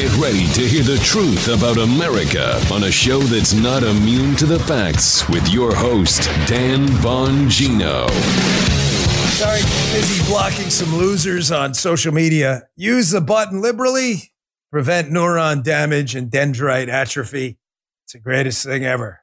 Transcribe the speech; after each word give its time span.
Get 0.00 0.16
ready 0.16 0.46
to 0.54 0.62
hear 0.62 0.82
the 0.82 0.96
truth 1.04 1.48
about 1.48 1.76
America 1.76 2.58
on 2.72 2.84
a 2.84 2.90
show 2.90 3.18
that's 3.18 3.52
not 3.52 3.82
immune 3.82 4.34
to 4.36 4.46
the 4.46 4.58
facts 4.60 5.28
with 5.28 5.46
your 5.50 5.74
host, 5.74 6.22
Dan 6.46 6.86
Bongino. 7.02 8.08
Sorry, 9.32 9.60
busy 9.92 10.24
blocking 10.26 10.70
some 10.70 10.96
losers 10.96 11.52
on 11.52 11.74
social 11.74 12.14
media. 12.14 12.62
Use 12.76 13.10
the 13.10 13.20
button 13.20 13.60
liberally, 13.60 14.32
prevent 14.70 15.10
neuron 15.10 15.62
damage 15.62 16.14
and 16.14 16.30
dendrite 16.30 16.88
atrophy. 16.88 17.58
It's 18.04 18.14
the 18.14 18.20
greatest 18.20 18.64
thing 18.64 18.86
ever. 18.86 19.20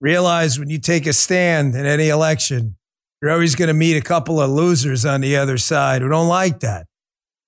Realize 0.00 0.58
when 0.58 0.70
you 0.70 0.78
take 0.78 1.06
a 1.06 1.12
stand 1.12 1.74
in 1.74 1.84
any 1.84 2.08
election, 2.08 2.78
you're 3.20 3.30
always 3.30 3.56
going 3.56 3.68
to 3.68 3.74
meet 3.74 3.98
a 3.98 4.00
couple 4.00 4.40
of 4.40 4.48
losers 4.48 5.04
on 5.04 5.20
the 5.20 5.36
other 5.36 5.58
side 5.58 6.00
who 6.00 6.08
don't 6.08 6.28
like 6.28 6.60
that. 6.60 6.86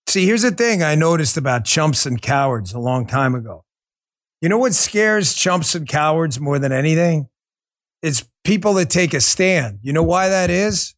See, 0.09 0.25
here's 0.25 0.43
the 0.43 0.53
thing 0.53 0.83
I 0.83 0.95
noticed 0.95 1.37
about 1.37 1.65
chumps 1.65 2.07
and 2.07 2.21
cowards 2.23 2.73
a 2.73 2.79
long 2.79 3.07
time 3.07 3.35
ago. 3.35 3.65
You 4.41 4.49
know 4.49 4.59
what 4.59 4.75
scares 4.75 5.35
chumps 5.35 5.75
and 5.75 5.89
cowards 5.89 6.39
more 6.39 6.59
than 6.59 6.71
anything? 6.71 7.29
It's 8.03 8.29
people 8.45 8.75
that 8.75 8.91
take 8.91 9.15
a 9.15 9.21
stand. 9.21 9.81
You 9.83 9.93
know 9.93 10.03
why 10.03 10.29
that 10.29 10.51
is? 10.51 10.95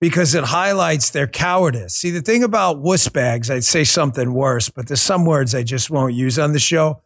Because 0.00 0.34
it 0.34 0.44
highlights 0.44 1.10
their 1.10 1.26
cowardice. 1.26 1.94
See, 1.96 2.10
the 2.10 2.22
thing 2.22 2.42
about 2.42 2.78
wuss 2.78 3.08
bags, 3.08 3.50
I'd 3.50 3.64
say 3.64 3.84
something 3.84 4.32
worse, 4.32 4.70
but 4.70 4.86
there's 4.86 5.02
some 5.02 5.26
words 5.26 5.54
I 5.54 5.62
just 5.62 5.90
won't 5.90 6.14
use 6.14 6.38
on 6.38 6.52
the 6.52 6.58
show, 6.58 7.02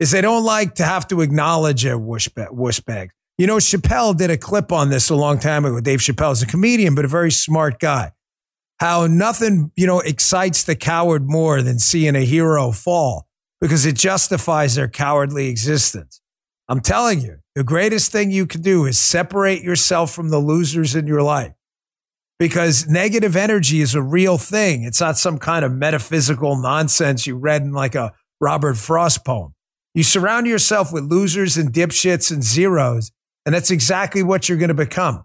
is 0.00 0.10
they 0.10 0.22
don't 0.22 0.44
like 0.44 0.74
to 0.76 0.84
have 0.84 1.06
to 1.08 1.20
acknowledge 1.20 1.84
a 1.84 1.98
wuss 1.98 2.28
bag. 2.28 3.10
You 3.38 3.46
know, 3.46 3.58
Chappelle 3.58 4.16
did 4.16 4.30
a 4.30 4.38
clip 4.38 4.72
on 4.72 4.90
this 4.90 5.08
a 5.10 5.14
long 5.14 5.38
time 5.38 5.64
ago. 5.64 5.80
Dave 5.80 6.00
Chappelle 6.00 6.32
is 6.32 6.42
a 6.42 6.46
comedian, 6.46 6.94
but 6.94 7.04
a 7.04 7.08
very 7.08 7.30
smart 7.30 7.78
guy. 7.78 8.12
How 8.80 9.06
nothing, 9.06 9.72
you 9.76 9.86
know, 9.86 10.00
excites 10.00 10.64
the 10.64 10.74
coward 10.74 11.28
more 11.28 11.60
than 11.60 11.78
seeing 11.78 12.16
a 12.16 12.24
hero 12.24 12.72
fall 12.72 13.26
because 13.60 13.84
it 13.84 13.94
justifies 13.94 14.74
their 14.74 14.88
cowardly 14.88 15.48
existence. 15.48 16.22
I'm 16.66 16.80
telling 16.80 17.20
you, 17.20 17.40
the 17.54 17.62
greatest 17.62 18.10
thing 18.10 18.30
you 18.30 18.46
can 18.46 18.62
do 18.62 18.86
is 18.86 18.98
separate 18.98 19.62
yourself 19.62 20.14
from 20.14 20.30
the 20.30 20.38
losers 20.38 20.94
in 20.94 21.06
your 21.06 21.20
life 21.20 21.52
because 22.38 22.88
negative 22.88 23.36
energy 23.36 23.82
is 23.82 23.94
a 23.94 24.02
real 24.02 24.38
thing. 24.38 24.84
It's 24.84 25.00
not 25.00 25.18
some 25.18 25.38
kind 25.38 25.62
of 25.62 25.72
metaphysical 25.72 26.56
nonsense 26.56 27.26
you 27.26 27.36
read 27.36 27.60
in 27.60 27.72
like 27.72 27.94
a 27.94 28.14
Robert 28.40 28.78
Frost 28.78 29.26
poem. 29.26 29.52
You 29.92 30.04
surround 30.04 30.46
yourself 30.46 30.90
with 30.90 31.04
losers 31.04 31.58
and 31.58 31.70
dipshits 31.70 32.30
and 32.30 32.42
zeros, 32.42 33.12
and 33.44 33.54
that's 33.54 33.70
exactly 33.70 34.22
what 34.22 34.48
you're 34.48 34.56
going 34.56 34.68
to 34.68 34.74
become. 34.74 35.24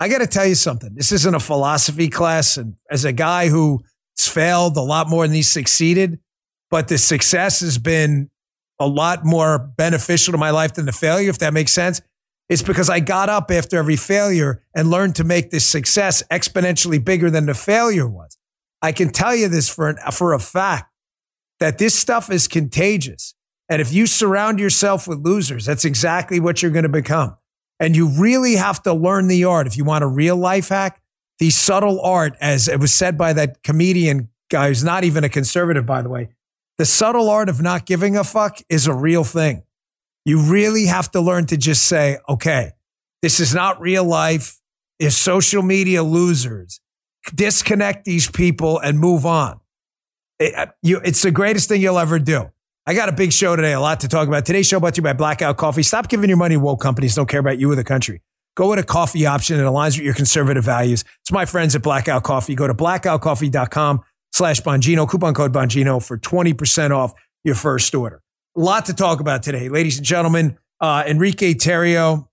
I 0.00 0.08
got 0.08 0.18
to 0.18 0.26
tell 0.26 0.46
you 0.46 0.54
something. 0.54 0.94
This 0.94 1.12
isn't 1.12 1.34
a 1.34 1.40
philosophy 1.40 2.08
class. 2.08 2.56
And 2.56 2.76
as 2.90 3.04
a 3.04 3.12
guy 3.12 3.48
who's 3.48 3.82
failed 4.18 4.76
a 4.76 4.82
lot 4.82 5.08
more 5.08 5.26
than 5.26 5.34
he's 5.34 5.48
succeeded, 5.48 6.20
but 6.70 6.88
the 6.88 6.98
success 6.98 7.60
has 7.60 7.78
been 7.78 8.30
a 8.78 8.86
lot 8.86 9.24
more 9.24 9.58
beneficial 9.58 10.32
to 10.32 10.38
my 10.38 10.50
life 10.50 10.74
than 10.74 10.86
the 10.86 10.92
failure, 10.92 11.30
if 11.30 11.38
that 11.38 11.52
makes 11.52 11.72
sense. 11.72 12.00
It's 12.48 12.62
because 12.62 12.88
I 12.88 13.00
got 13.00 13.28
up 13.28 13.50
after 13.50 13.76
every 13.76 13.96
failure 13.96 14.62
and 14.74 14.90
learned 14.90 15.16
to 15.16 15.24
make 15.24 15.50
this 15.50 15.66
success 15.66 16.22
exponentially 16.30 17.04
bigger 17.04 17.30
than 17.30 17.46
the 17.46 17.54
failure 17.54 18.08
was. 18.08 18.38
I 18.80 18.92
can 18.92 19.10
tell 19.10 19.34
you 19.34 19.48
this 19.48 19.68
for, 19.68 19.88
an, 19.88 19.96
for 20.12 20.32
a 20.32 20.38
fact 20.38 20.92
that 21.58 21.78
this 21.78 21.98
stuff 21.98 22.30
is 22.30 22.46
contagious. 22.46 23.34
And 23.68 23.82
if 23.82 23.92
you 23.92 24.06
surround 24.06 24.60
yourself 24.60 25.06
with 25.06 25.18
losers, 25.18 25.66
that's 25.66 25.84
exactly 25.84 26.40
what 26.40 26.62
you're 26.62 26.70
going 26.70 26.84
to 26.84 26.88
become. 26.88 27.36
And 27.80 27.94
you 27.94 28.08
really 28.08 28.56
have 28.56 28.82
to 28.82 28.92
learn 28.92 29.28
the 29.28 29.44
art. 29.44 29.66
If 29.66 29.76
you 29.76 29.84
want 29.84 30.04
a 30.04 30.08
real 30.08 30.36
life 30.36 30.68
hack, 30.68 31.00
the 31.38 31.50
subtle 31.50 32.00
art, 32.00 32.34
as 32.40 32.68
it 32.68 32.80
was 32.80 32.92
said 32.92 33.16
by 33.16 33.32
that 33.34 33.62
comedian 33.62 34.28
guy 34.50 34.68
who's 34.68 34.82
not 34.82 35.04
even 35.04 35.24
a 35.24 35.28
conservative, 35.28 35.86
by 35.86 36.02
the 36.02 36.08
way, 36.08 36.30
the 36.78 36.84
subtle 36.84 37.28
art 37.30 37.48
of 37.48 37.60
not 37.60 37.86
giving 37.86 38.16
a 38.16 38.24
fuck 38.24 38.58
is 38.68 38.86
a 38.86 38.94
real 38.94 39.24
thing. 39.24 39.62
You 40.24 40.42
really 40.42 40.86
have 40.86 41.10
to 41.12 41.20
learn 41.20 41.46
to 41.46 41.56
just 41.56 41.84
say, 41.84 42.18
okay, 42.28 42.72
this 43.22 43.40
is 43.40 43.54
not 43.54 43.80
real 43.80 44.04
life. 44.04 44.60
Is 44.98 45.16
social 45.16 45.62
media 45.62 46.02
losers. 46.02 46.80
Disconnect 47.32 48.04
these 48.04 48.28
people 48.28 48.80
and 48.80 48.98
move 48.98 49.24
on. 49.24 49.60
It, 50.40 50.70
you, 50.82 51.00
it's 51.04 51.22
the 51.22 51.30
greatest 51.30 51.68
thing 51.68 51.80
you'll 51.80 52.00
ever 52.00 52.18
do. 52.18 52.50
I 52.88 52.94
got 52.94 53.10
a 53.10 53.12
big 53.12 53.34
show 53.34 53.54
today, 53.54 53.74
a 53.74 53.80
lot 53.80 54.00
to 54.00 54.08
talk 54.08 54.28
about. 54.28 54.46
Today's 54.46 54.66
show 54.66 54.80
brought 54.80 54.94
to 54.94 55.00
you 55.00 55.02
by 55.02 55.12
Blackout 55.12 55.58
Coffee. 55.58 55.82
Stop 55.82 56.08
giving 56.08 56.30
your 56.30 56.38
money 56.38 56.54
to 56.54 56.58
woke 56.58 56.80
companies 56.80 57.14
don't 57.14 57.28
care 57.28 57.38
about 57.38 57.58
you 57.58 57.70
or 57.70 57.74
the 57.74 57.84
country. 57.84 58.22
Go 58.56 58.70
with 58.70 58.78
a 58.78 58.82
coffee 58.82 59.26
option 59.26 59.58
that 59.58 59.64
aligns 59.64 59.98
with 59.98 60.06
your 60.06 60.14
conservative 60.14 60.64
values. 60.64 61.04
It's 61.20 61.30
my 61.30 61.44
friends 61.44 61.76
at 61.76 61.82
Blackout 61.82 62.22
Coffee. 62.22 62.54
Go 62.54 62.66
to 62.66 62.72
blackoutcoffee.com 62.72 64.00
slash 64.32 64.62
Bongino, 64.62 65.06
coupon 65.06 65.34
code 65.34 65.52
Bongino 65.52 66.02
for 66.02 66.16
20% 66.16 66.90
off 66.90 67.12
your 67.44 67.54
first 67.54 67.94
order. 67.94 68.22
A 68.56 68.60
lot 68.60 68.86
to 68.86 68.94
talk 68.94 69.20
about 69.20 69.42
today. 69.42 69.68
Ladies 69.68 69.98
and 69.98 70.06
gentlemen, 70.06 70.56
uh, 70.80 71.04
Enrique 71.06 71.52
Tarrio, 71.52 72.26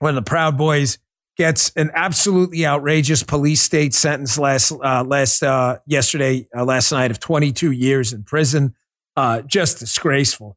one 0.00 0.08
of 0.08 0.16
the 0.16 0.28
Proud 0.28 0.58
Boys, 0.58 0.98
gets 1.36 1.70
an 1.76 1.92
absolutely 1.94 2.66
outrageous 2.66 3.22
police 3.22 3.62
state 3.62 3.94
sentence 3.94 4.36
last, 4.36 4.72
uh, 4.72 5.04
last, 5.06 5.44
uh, 5.44 5.78
yesterday, 5.86 6.48
uh, 6.56 6.64
last 6.64 6.90
night 6.90 7.12
of 7.12 7.20
22 7.20 7.70
years 7.70 8.12
in 8.12 8.24
prison. 8.24 8.74
Uh, 9.20 9.42
just 9.42 9.78
disgraceful. 9.78 10.56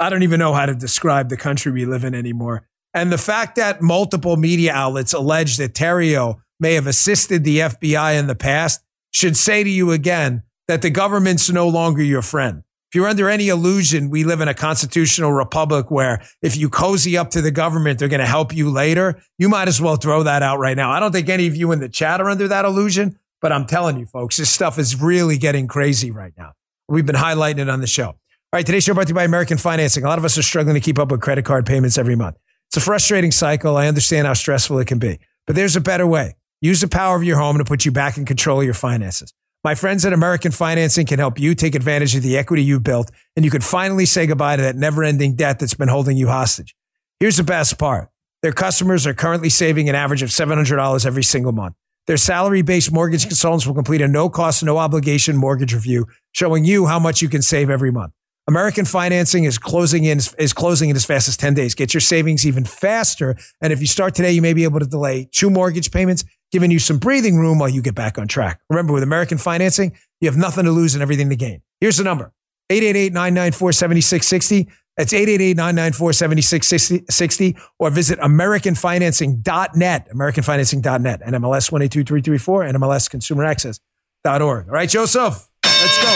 I 0.00 0.10
don't 0.10 0.24
even 0.24 0.40
know 0.40 0.54
how 0.54 0.66
to 0.66 0.74
describe 0.74 1.28
the 1.28 1.36
country 1.36 1.70
we 1.70 1.86
live 1.86 2.02
in 2.02 2.12
anymore. 2.12 2.66
And 2.92 3.12
the 3.12 3.16
fact 3.16 3.54
that 3.54 3.80
multiple 3.80 4.36
media 4.36 4.72
outlets 4.72 5.12
allege 5.12 5.56
that 5.58 5.72
Tarrio 5.72 6.40
may 6.58 6.74
have 6.74 6.88
assisted 6.88 7.44
the 7.44 7.58
FBI 7.58 8.18
in 8.18 8.26
the 8.26 8.34
past 8.34 8.82
should 9.12 9.36
say 9.36 9.62
to 9.62 9.70
you 9.70 9.92
again 9.92 10.42
that 10.66 10.82
the 10.82 10.90
government's 10.90 11.48
no 11.48 11.68
longer 11.68 12.02
your 12.02 12.22
friend. 12.22 12.64
If 12.88 12.96
you're 12.96 13.06
under 13.06 13.28
any 13.28 13.46
illusion, 13.50 14.10
we 14.10 14.24
live 14.24 14.40
in 14.40 14.48
a 14.48 14.54
constitutional 14.54 15.32
republic 15.32 15.92
where 15.92 16.24
if 16.42 16.56
you 16.56 16.68
cozy 16.68 17.16
up 17.16 17.30
to 17.30 17.40
the 17.40 17.52
government, 17.52 18.00
they're 18.00 18.08
going 18.08 18.18
to 18.18 18.26
help 18.26 18.52
you 18.52 18.68
later. 18.68 19.22
You 19.38 19.48
might 19.48 19.68
as 19.68 19.80
well 19.80 19.94
throw 19.94 20.24
that 20.24 20.42
out 20.42 20.58
right 20.58 20.76
now. 20.76 20.90
I 20.90 20.98
don't 20.98 21.12
think 21.12 21.28
any 21.28 21.46
of 21.46 21.54
you 21.54 21.70
in 21.70 21.78
the 21.78 21.88
chat 21.88 22.20
are 22.20 22.30
under 22.30 22.48
that 22.48 22.64
illusion, 22.64 23.16
but 23.40 23.52
I'm 23.52 23.66
telling 23.66 23.96
you, 23.96 24.06
folks, 24.06 24.38
this 24.38 24.50
stuff 24.50 24.76
is 24.76 25.00
really 25.00 25.38
getting 25.38 25.68
crazy 25.68 26.10
right 26.10 26.32
now. 26.36 26.54
We've 26.88 27.06
been 27.06 27.16
highlighting 27.16 27.60
it 27.60 27.68
on 27.68 27.80
the 27.80 27.86
show. 27.86 28.08
All 28.08 28.18
right, 28.52 28.66
today's 28.66 28.84
show 28.84 28.94
brought 28.94 29.06
to 29.06 29.10
you 29.10 29.14
by 29.14 29.24
American 29.24 29.56
Financing. 29.56 30.04
A 30.04 30.06
lot 30.06 30.18
of 30.18 30.24
us 30.24 30.36
are 30.36 30.42
struggling 30.42 30.74
to 30.74 30.80
keep 30.80 30.98
up 30.98 31.10
with 31.10 31.20
credit 31.20 31.44
card 31.44 31.66
payments 31.66 31.96
every 31.98 32.14
month. 32.14 32.36
It's 32.68 32.76
a 32.76 32.80
frustrating 32.80 33.30
cycle. 33.30 33.76
I 33.76 33.88
understand 33.88 34.26
how 34.26 34.34
stressful 34.34 34.78
it 34.78 34.86
can 34.86 34.98
be, 34.98 35.18
but 35.46 35.56
there's 35.56 35.76
a 35.76 35.80
better 35.80 36.06
way. 36.06 36.34
Use 36.60 36.80
the 36.80 36.88
power 36.88 37.16
of 37.16 37.24
your 37.24 37.38
home 37.38 37.58
to 37.58 37.64
put 37.64 37.84
you 37.84 37.92
back 37.92 38.16
in 38.16 38.24
control 38.24 38.60
of 38.60 38.64
your 38.64 38.74
finances. 38.74 39.32
My 39.64 39.74
friends 39.74 40.04
at 40.04 40.12
American 40.12 40.52
Financing 40.52 41.06
can 41.06 41.18
help 41.18 41.38
you 41.38 41.54
take 41.54 41.74
advantage 41.74 42.14
of 42.14 42.22
the 42.22 42.36
equity 42.36 42.62
you 42.62 42.78
built, 42.80 43.10
and 43.34 43.44
you 43.44 43.50
can 43.50 43.62
finally 43.62 44.04
say 44.04 44.26
goodbye 44.26 44.56
to 44.56 44.62
that 44.62 44.76
never 44.76 45.02
ending 45.02 45.36
debt 45.36 45.58
that's 45.58 45.74
been 45.74 45.88
holding 45.88 46.18
you 46.18 46.28
hostage. 46.28 46.76
Here's 47.18 47.38
the 47.38 47.44
best 47.44 47.78
part 47.78 48.10
their 48.42 48.52
customers 48.52 49.06
are 49.06 49.14
currently 49.14 49.48
saving 49.48 49.88
an 49.88 49.94
average 49.94 50.22
of 50.22 50.28
$700 50.28 51.06
every 51.06 51.22
single 51.22 51.52
month. 51.52 51.76
Their 52.06 52.16
salary 52.18 52.62
based 52.62 52.92
mortgage 52.92 53.26
consultants 53.26 53.66
will 53.66 53.74
complete 53.74 54.02
a 54.02 54.08
no 54.08 54.28
cost, 54.28 54.62
no 54.62 54.78
obligation 54.78 55.36
mortgage 55.36 55.72
review 55.72 56.06
showing 56.32 56.64
you 56.64 56.86
how 56.86 56.98
much 56.98 57.22
you 57.22 57.28
can 57.28 57.40
save 57.40 57.70
every 57.70 57.90
month. 57.90 58.12
American 58.46 58.84
financing 58.84 59.44
is 59.44 59.56
closing 59.56 60.04
in 60.04 60.18
is 60.38 60.52
closing 60.52 60.90
in 60.90 60.96
as 60.96 61.04
fast 61.06 61.28
as 61.28 61.36
10 61.38 61.54
days. 61.54 61.74
Get 61.74 61.94
your 61.94 62.02
savings 62.02 62.46
even 62.46 62.64
faster. 62.64 63.36
And 63.62 63.72
if 63.72 63.80
you 63.80 63.86
start 63.86 64.14
today, 64.14 64.32
you 64.32 64.42
may 64.42 64.52
be 64.52 64.64
able 64.64 64.80
to 64.80 64.86
delay 64.86 65.28
two 65.32 65.48
mortgage 65.48 65.90
payments, 65.90 66.24
giving 66.52 66.70
you 66.70 66.78
some 66.78 66.98
breathing 66.98 67.38
room 67.38 67.58
while 67.58 67.70
you 67.70 67.80
get 67.80 67.94
back 67.94 68.18
on 68.18 68.28
track. 68.28 68.60
Remember, 68.68 68.92
with 68.92 69.02
American 69.02 69.38
financing, 69.38 69.96
you 70.20 70.28
have 70.28 70.36
nothing 70.36 70.66
to 70.66 70.72
lose 70.72 70.94
and 70.94 71.00
everything 71.00 71.30
to 71.30 71.36
gain. 71.36 71.62
Here's 71.80 71.96
the 71.96 72.04
number 72.04 72.32
888 72.68 73.14
994 73.14 73.72
7660. 73.72 74.68
That's 74.96 75.12
888-994-7660 75.12 77.60
or 77.78 77.90
visit 77.90 78.18
AmericanFinancing.net, 78.20 80.08
AmericanFinancing.net, 80.10 81.20
NMLS 81.22 81.72
122334, 81.72 82.64
NMLSConsumerAccess.org. 82.64 84.68
All 84.68 84.72
right, 84.72 84.88
Joseph, 84.88 85.48
let's 85.64 86.02
go. 86.02 86.14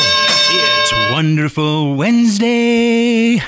It's 0.50 1.12
Wonderful 1.12 1.96
Wednesday. 1.96 3.42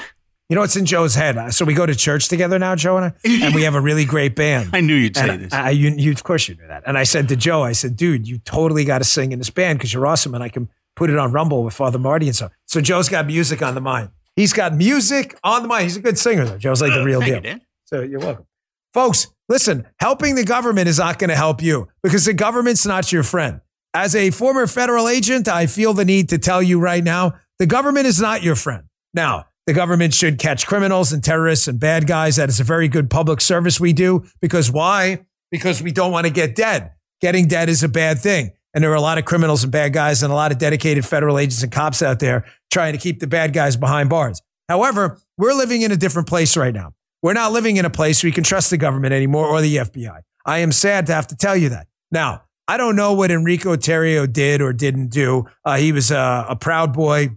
You 0.50 0.56
know 0.56 0.62
what's 0.62 0.74
in 0.74 0.84
Joe's 0.84 1.14
head? 1.14 1.38
Uh, 1.38 1.52
so 1.52 1.64
we 1.64 1.74
go 1.74 1.86
to 1.86 1.94
church 1.94 2.28
together 2.28 2.58
now, 2.58 2.74
Joe 2.74 2.96
and 2.96 3.06
I, 3.06 3.12
and 3.24 3.54
we 3.54 3.62
have 3.62 3.76
a 3.76 3.80
really 3.80 4.04
great 4.04 4.34
band. 4.34 4.70
I 4.72 4.80
knew 4.80 4.96
you'd 4.96 5.16
say 5.16 5.28
And 5.28 5.44
this. 5.44 5.52
I, 5.52 5.70
you, 5.70 5.90
you, 5.90 6.10
of 6.10 6.24
course 6.24 6.48
you 6.48 6.56
knew 6.56 6.66
that. 6.66 6.82
And 6.86 6.98
I 6.98 7.04
said 7.04 7.28
to 7.28 7.36
Joe, 7.36 7.62
I 7.62 7.70
said, 7.70 7.94
dude, 7.94 8.26
you 8.26 8.38
totally 8.38 8.84
got 8.84 8.98
to 8.98 9.04
sing 9.04 9.30
in 9.30 9.38
this 9.38 9.50
band 9.50 9.78
because 9.78 9.94
you're 9.94 10.08
awesome 10.08 10.34
and 10.34 10.42
I 10.42 10.48
can 10.48 10.68
put 10.96 11.08
it 11.08 11.16
on 11.18 11.30
Rumble 11.30 11.62
with 11.62 11.74
Father 11.74 12.00
Marty 12.00 12.26
and 12.26 12.34
so. 12.34 12.50
So 12.66 12.80
Joe's 12.80 13.08
got 13.08 13.28
music 13.28 13.62
on 13.62 13.76
the 13.76 13.80
mind. 13.80 14.10
He's 14.40 14.54
got 14.54 14.74
music 14.74 15.38
on 15.44 15.60
the 15.60 15.68
mind. 15.68 15.82
He's 15.84 15.96
a 15.98 16.00
good 16.00 16.18
singer 16.18 16.46
though. 16.46 16.56
Joe's 16.56 16.80
like 16.80 16.94
the 16.94 17.04
real 17.04 17.20
Thank 17.26 17.42
deal. 17.44 17.52
you, 17.54 17.60
So 17.84 18.00
you're 18.00 18.20
welcome. 18.20 18.46
Folks, 18.94 19.28
listen, 19.50 19.86
helping 20.00 20.34
the 20.34 20.44
government 20.44 20.88
is 20.88 20.98
not 20.98 21.18
going 21.18 21.28
to 21.28 21.36
help 21.36 21.62
you 21.62 21.88
because 22.02 22.24
the 22.24 22.32
government's 22.32 22.86
not 22.86 23.12
your 23.12 23.22
friend. 23.22 23.60
As 23.92 24.14
a 24.16 24.30
former 24.30 24.66
federal 24.66 25.08
agent, 25.08 25.46
I 25.46 25.66
feel 25.66 25.92
the 25.92 26.06
need 26.06 26.30
to 26.30 26.38
tell 26.38 26.62
you 26.62 26.80
right 26.80 27.04
now 27.04 27.34
the 27.58 27.66
government 27.66 28.06
is 28.06 28.18
not 28.18 28.42
your 28.42 28.56
friend. 28.56 28.84
Now, 29.12 29.44
the 29.66 29.74
government 29.74 30.14
should 30.14 30.38
catch 30.38 30.66
criminals 30.66 31.12
and 31.12 31.22
terrorists 31.22 31.68
and 31.68 31.78
bad 31.78 32.06
guys. 32.06 32.36
That 32.36 32.48
is 32.48 32.60
a 32.60 32.64
very 32.64 32.88
good 32.88 33.10
public 33.10 33.42
service 33.42 33.78
we 33.78 33.92
do 33.92 34.24
because 34.40 34.70
why? 34.72 35.26
Because 35.50 35.82
we 35.82 35.92
don't 35.92 36.12
want 36.12 36.26
to 36.26 36.32
get 36.32 36.54
dead. 36.54 36.92
Getting 37.20 37.46
dead 37.46 37.68
is 37.68 37.82
a 37.82 37.88
bad 37.88 38.18
thing. 38.18 38.52
And 38.72 38.82
there 38.82 38.90
are 38.92 38.96
a 38.96 39.00
lot 39.00 39.18
of 39.18 39.24
criminals 39.24 39.64
and 39.64 39.72
bad 39.72 39.92
guys 39.92 40.22
and 40.22 40.32
a 40.32 40.34
lot 40.34 40.50
of 40.52 40.58
dedicated 40.58 41.04
federal 41.04 41.38
agents 41.38 41.62
and 41.62 41.70
cops 41.70 42.02
out 42.02 42.20
there 42.20 42.46
trying 42.70 42.92
to 42.92 42.98
keep 42.98 43.20
the 43.20 43.26
bad 43.26 43.52
guys 43.52 43.76
behind 43.76 44.08
bars. 44.08 44.40
However, 44.68 45.18
we're 45.36 45.54
living 45.54 45.82
in 45.82 45.92
a 45.92 45.96
different 45.96 46.28
place 46.28 46.56
right 46.56 46.74
now. 46.74 46.94
We're 47.22 47.34
not 47.34 47.52
living 47.52 47.76
in 47.76 47.84
a 47.84 47.90
place 47.90 48.22
where 48.22 48.28
we 48.28 48.32
can 48.32 48.44
trust 48.44 48.70
the 48.70 48.78
government 48.78 49.12
anymore 49.12 49.46
or 49.46 49.60
the 49.60 49.76
FBI. 49.76 50.20
I 50.46 50.58
am 50.58 50.72
sad 50.72 51.06
to 51.06 51.14
have 51.14 51.26
to 51.28 51.36
tell 51.36 51.56
you 51.56 51.68
that. 51.70 51.86
Now, 52.10 52.44
I 52.66 52.76
don't 52.76 52.96
know 52.96 53.12
what 53.12 53.30
Enrique 53.30 53.64
Tarrio 53.64 54.32
did 54.32 54.62
or 54.62 54.72
didn't 54.72 55.08
do. 55.08 55.46
Uh, 55.64 55.76
he 55.76 55.92
was 55.92 56.10
a, 56.10 56.46
a 56.48 56.56
proud 56.56 56.92
boy, 56.92 57.30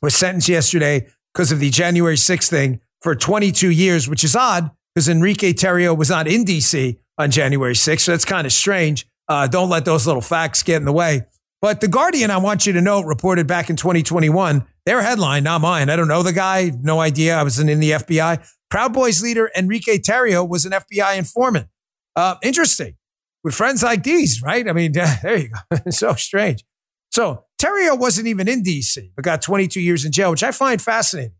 was 0.00 0.14
sentenced 0.14 0.48
yesterday 0.48 1.08
because 1.32 1.50
of 1.50 1.58
the 1.58 1.70
January 1.70 2.16
6th 2.16 2.48
thing 2.48 2.80
for 3.02 3.14
22 3.14 3.70
years, 3.70 4.08
which 4.08 4.22
is 4.22 4.36
odd 4.36 4.70
because 4.94 5.08
Enrique 5.08 5.52
Tarrio 5.52 5.96
was 5.96 6.08
not 6.08 6.28
in 6.28 6.44
DC 6.44 6.96
on 7.18 7.30
January 7.30 7.74
6th. 7.74 8.00
So 8.00 8.12
that's 8.12 8.24
kind 8.24 8.46
of 8.46 8.52
strange. 8.52 9.06
Uh, 9.28 9.48
don't 9.48 9.68
let 9.68 9.84
those 9.84 10.06
little 10.06 10.22
facts 10.22 10.62
get 10.62 10.76
in 10.76 10.84
the 10.84 10.92
way. 10.92 11.26
But 11.64 11.80
The 11.80 11.88
Guardian, 11.88 12.30
I 12.30 12.36
want 12.36 12.66
you 12.66 12.74
to 12.74 12.82
note, 12.82 13.06
reported 13.06 13.46
back 13.46 13.70
in 13.70 13.76
2021, 13.76 14.66
their 14.84 15.00
headline, 15.00 15.44
not 15.44 15.62
mine. 15.62 15.88
I 15.88 15.96
don't 15.96 16.08
know 16.08 16.22
the 16.22 16.30
guy, 16.30 16.70
no 16.82 17.00
idea. 17.00 17.38
I 17.38 17.42
wasn't 17.42 17.70
in 17.70 17.80
the 17.80 17.92
FBI. 17.92 18.46
Proud 18.68 18.92
Boys 18.92 19.22
leader 19.22 19.50
Enrique 19.56 19.96
Tarrio 19.96 20.46
was 20.46 20.66
an 20.66 20.72
FBI 20.72 21.16
informant. 21.16 21.68
Uh, 22.14 22.34
interesting. 22.42 22.96
With 23.42 23.54
friends 23.54 23.82
like 23.82 24.02
these, 24.02 24.42
right? 24.42 24.68
I 24.68 24.74
mean, 24.74 24.92
there 25.22 25.38
you 25.38 25.48
go. 25.70 25.78
so 25.90 26.12
strange. 26.12 26.62
So 27.10 27.46
Tarrio 27.58 27.98
wasn't 27.98 28.26
even 28.26 28.46
in 28.46 28.62
DC, 28.62 29.12
but 29.16 29.24
got 29.24 29.40
22 29.40 29.80
years 29.80 30.04
in 30.04 30.12
jail, 30.12 30.32
which 30.32 30.42
I 30.42 30.50
find 30.50 30.82
fascinating 30.82 31.32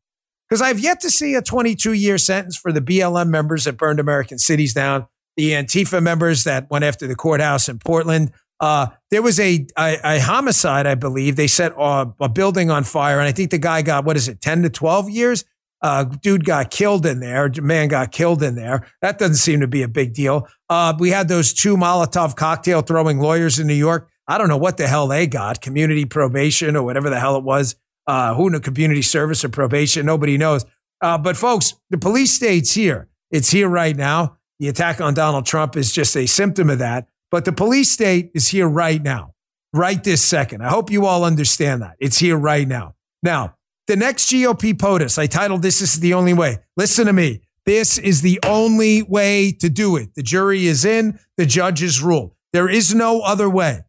because 0.48 0.62
I've 0.62 0.80
yet 0.80 1.00
to 1.00 1.10
see 1.10 1.34
a 1.34 1.42
22 1.42 1.92
year 1.92 2.16
sentence 2.16 2.56
for 2.56 2.72
the 2.72 2.80
BLM 2.80 3.28
members 3.28 3.64
that 3.64 3.76
burned 3.76 4.00
American 4.00 4.38
cities 4.38 4.72
down, 4.72 5.06
the 5.36 5.50
Antifa 5.50 6.02
members 6.02 6.44
that 6.44 6.70
went 6.70 6.86
after 6.86 7.06
the 7.06 7.14
courthouse 7.14 7.68
in 7.68 7.78
Portland. 7.78 8.32
Uh, 8.64 8.86
there 9.10 9.20
was 9.20 9.38
a, 9.38 9.66
a, 9.76 9.98
a, 10.02 10.20
homicide, 10.20 10.86
I 10.86 10.94
believe. 10.94 11.36
They 11.36 11.48
set 11.48 11.72
a, 11.76 12.10
a, 12.18 12.30
building 12.30 12.70
on 12.70 12.82
fire, 12.84 13.18
and 13.18 13.28
I 13.28 13.32
think 13.32 13.50
the 13.50 13.58
guy 13.58 13.82
got, 13.82 14.06
what 14.06 14.16
is 14.16 14.26
it, 14.26 14.40
10 14.40 14.62
to 14.62 14.70
12 14.70 15.10
years? 15.10 15.44
Uh, 15.82 16.04
dude 16.04 16.46
got 16.46 16.70
killed 16.70 17.04
in 17.04 17.20
there. 17.20 17.50
Man 17.60 17.88
got 17.88 18.10
killed 18.10 18.42
in 18.42 18.54
there. 18.54 18.86
That 19.02 19.18
doesn't 19.18 19.36
seem 19.36 19.60
to 19.60 19.68
be 19.68 19.82
a 19.82 19.88
big 19.88 20.14
deal. 20.14 20.48
Uh, 20.70 20.94
we 20.98 21.10
had 21.10 21.28
those 21.28 21.52
two 21.52 21.76
Molotov 21.76 22.36
cocktail 22.36 22.80
throwing 22.80 23.18
lawyers 23.18 23.58
in 23.58 23.66
New 23.66 23.74
York. 23.74 24.08
I 24.26 24.38
don't 24.38 24.48
know 24.48 24.56
what 24.56 24.78
the 24.78 24.86
hell 24.86 25.08
they 25.08 25.26
got, 25.26 25.60
community 25.60 26.06
probation 26.06 26.74
or 26.74 26.84
whatever 26.84 27.10
the 27.10 27.20
hell 27.20 27.36
it 27.36 27.44
was. 27.44 27.76
Uh, 28.06 28.32
who 28.32 28.48
knew 28.48 28.60
community 28.60 29.02
service 29.02 29.44
or 29.44 29.50
probation? 29.50 30.06
Nobody 30.06 30.38
knows. 30.38 30.64
Uh, 31.02 31.18
but 31.18 31.36
folks, 31.36 31.74
the 31.90 31.98
police 31.98 32.32
state's 32.32 32.72
here. 32.72 33.10
It's 33.30 33.50
here 33.50 33.68
right 33.68 33.94
now. 33.94 34.38
The 34.58 34.68
attack 34.68 35.02
on 35.02 35.12
Donald 35.12 35.44
Trump 35.44 35.76
is 35.76 35.92
just 35.92 36.16
a 36.16 36.24
symptom 36.24 36.70
of 36.70 36.78
that. 36.78 37.08
But 37.34 37.44
the 37.44 37.52
police 37.52 37.90
state 37.90 38.30
is 38.32 38.46
here 38.46 38.68
right 38.68 39.02
now, 39.02 39.34
right 39.72 40.04
this 40.04 40.24
second. 40.24 40.62
I 40.62 40.68
hope 40.68 40.88
you 40.88 41.04
all 41.04 41.24
understand 41.24 41.82
that. 41.82 41.96
It's 41.98 42.18
here 42.18 42.36
right 42.36 42.68
now. 42.68 42.94
Now, 43.24 43.56
the 43.88 43.96
next 43.96 44.30
GOP 44.30 44.72
POTUS, 44.72 45.18
I 45.18 45.26
titled 45.26 45.62
this, 45.62 45.80
is 45.80 45.94
the 45.94 46.14
Only 46.14 46.32
Way. 46.32 46.58
Listen 46.76 47.06
to 47.06 47.12
me. 47.12 47.40
This 47.66 47.98
is 47.98 48.22
the 48.22 48.38
only 48.46 49.02
way 49.02 49.50
to 49.50 49.68
do 49.68 49.96
it. 49.96 50.14
The 50.14 50.22
jury 50.22 50.68
is 50.68 50.84
in, 50.84 51.18
the 51.36 51.44
judges 51.44 52.00
rule. 52.00 52.36
There 52.52 52.68
is 52.68 52.94
no 52.94 53.22
other 53.22 53.50
way. 53.50 53.80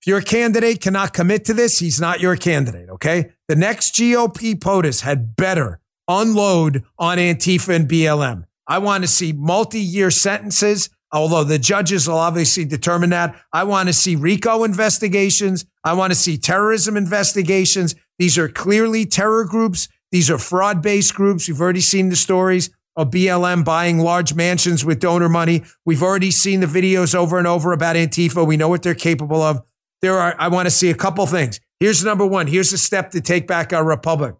If 0.00 0.06
your 0.06 0.20
candidate 0.20 0.80
cannot 0.80 1.12
commit 1.12 1.44
to 1.46 1.52
this, 1.52 1.80
he's 1.80 2.00
not 2.00 2.20
your 2.20 2.36
candidate, 2.36 2.88
okay? 2.90 3.32
The 3.48 3.56
next 3.56 3.96
GOP 3.96 4.54
POTUS 4.54 5.00
had 5.00 5.34
better 5.34 5.80
unload 6.06 6.84
on 6.96 7.18
Antifa 7.18 7.74
and 7.74 7.88
BLM. 7.88 8.44
I 8.68 8.78
want 8.78 9.02
to 9.02 9.08
see 9.08 9.32
multi 9.32 9.80
year 9.80 10.12
sentences, 10.12 10.90
although 11.14 11.44
the 11.44 11.58
judges 11.58 12.08
will 12.08 12.18
obviously 12.18 12.64
determine 12.64 13.10
that. 13.10 13.40
I 13.52 13.64
want 13.64 13.88
to 13.88 13.92
see 13.92 14.16
RICO 14.16 14.64
investigations. 14.64 15.64
I 15.84 15.94
want 15.94 16.12
to 16.12 16.18
see 16.18 16.36
terrorism 16.36 16.96
investigations. 16.96 17.94
These 18.18 18.36
are 18.36 18.48
clearly 18.48 19.06
terror 19.06 19.44
groups. 19.44 19.88
These 20.10 20.30
are 20.30 20.38
fraud 20.38 20.82
based 20.82 21.14
groups. 21.14 21.48
We've 21.48 21.60
already 21.60 21.80
seen 21.80 22.08
the 22.08 22.16
stories 22.16 22.70
of 22.96 23.10
BLM 23.10 23.64
buying 23.64 23.98
large 23.98 24.34
mansions 24.34 24.84
with 24.84 25.00
donor 25.00 25.28
money. 25.28 25.62
We've 25.84 26.02
already 26.02 26.30
seen 26.30 26.60
the 26.60 26.66
videos 26.66 27.14
over 27.14 27.38
and 27.38 27.46
over 27.46 27.72
about 27.72 27.96
Antifa. 27.96 28.46
We 28.46 28.56
know 28.56 28.68
what 28.68 28.82
they're 28.82 28.94
capable 28.94 29.40
of. 29.40 29.62
There 30.02 30.18
are, 30.18 30.34
I 30.38 30.48
want 30.48 30.66
to 30.66 30.70
see 30.70 30.90
a 30.90 30.94
couple 30.94 31.26
things. 31.26 31.60
Here's 31.80 32.04
number 32.04 32.26
one. 32.26 32.46
Here's 32.46 32.72
a 32.72 32.78
step 32.78 33.10
to 33.12 33.20
take 33.20 33.46
back 33.46 33.72
our 33.72 33.84
republic. 33.84 34.34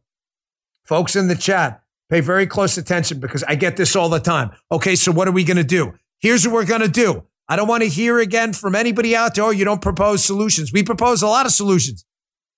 Folks 0.84 1.16
in 1.16 1.28
the 1.28 1.34
chat, 1.34 1.82
pay 2.10 2.20
very 2.20 2.46
close 2.46 2.76
attention 2.76 3.18
because 3.18 3.42
I 3.44 3.54
get 3.54 3.76
this 3.76 3.96
all 3.96 4.08
the 4.08 4.20
time. 4.20 4.50
Okay, 4.70 4.94
so 4.94 5.10
what 5.10 5.26
are 5.26 5.32
we 5.32 5.44
going 5.44 5.56
to 5.56 5.64
do? 5.64 5.94
Here's 6.24 6.46
what 6.46 6.54
we're 6.54 6.64
going 6.64 6.80
to 6.80 6.88
do. 6.88 7.22
I 7.50 7.56
don't 7.56 7.68
want 7.68 7.82
to 7.82 7.88
hear 7.90 8.18
again 8.18 8.54
from 8.54 8.74
anybody 8.74 9.14
out 9.14 9.34
there, 9.34 9.44
oh, 9.44 9.50
you 9.50 9.66
don't 9.66 9.82
propose 9.82 10.24
solutions. 10.24 10.72
We 10.72 10.82
propose 10.82 11.20
a 11.20 11.26
lot 11.26 11.44
of 11.44 11.52
solutions. 11.52 12.06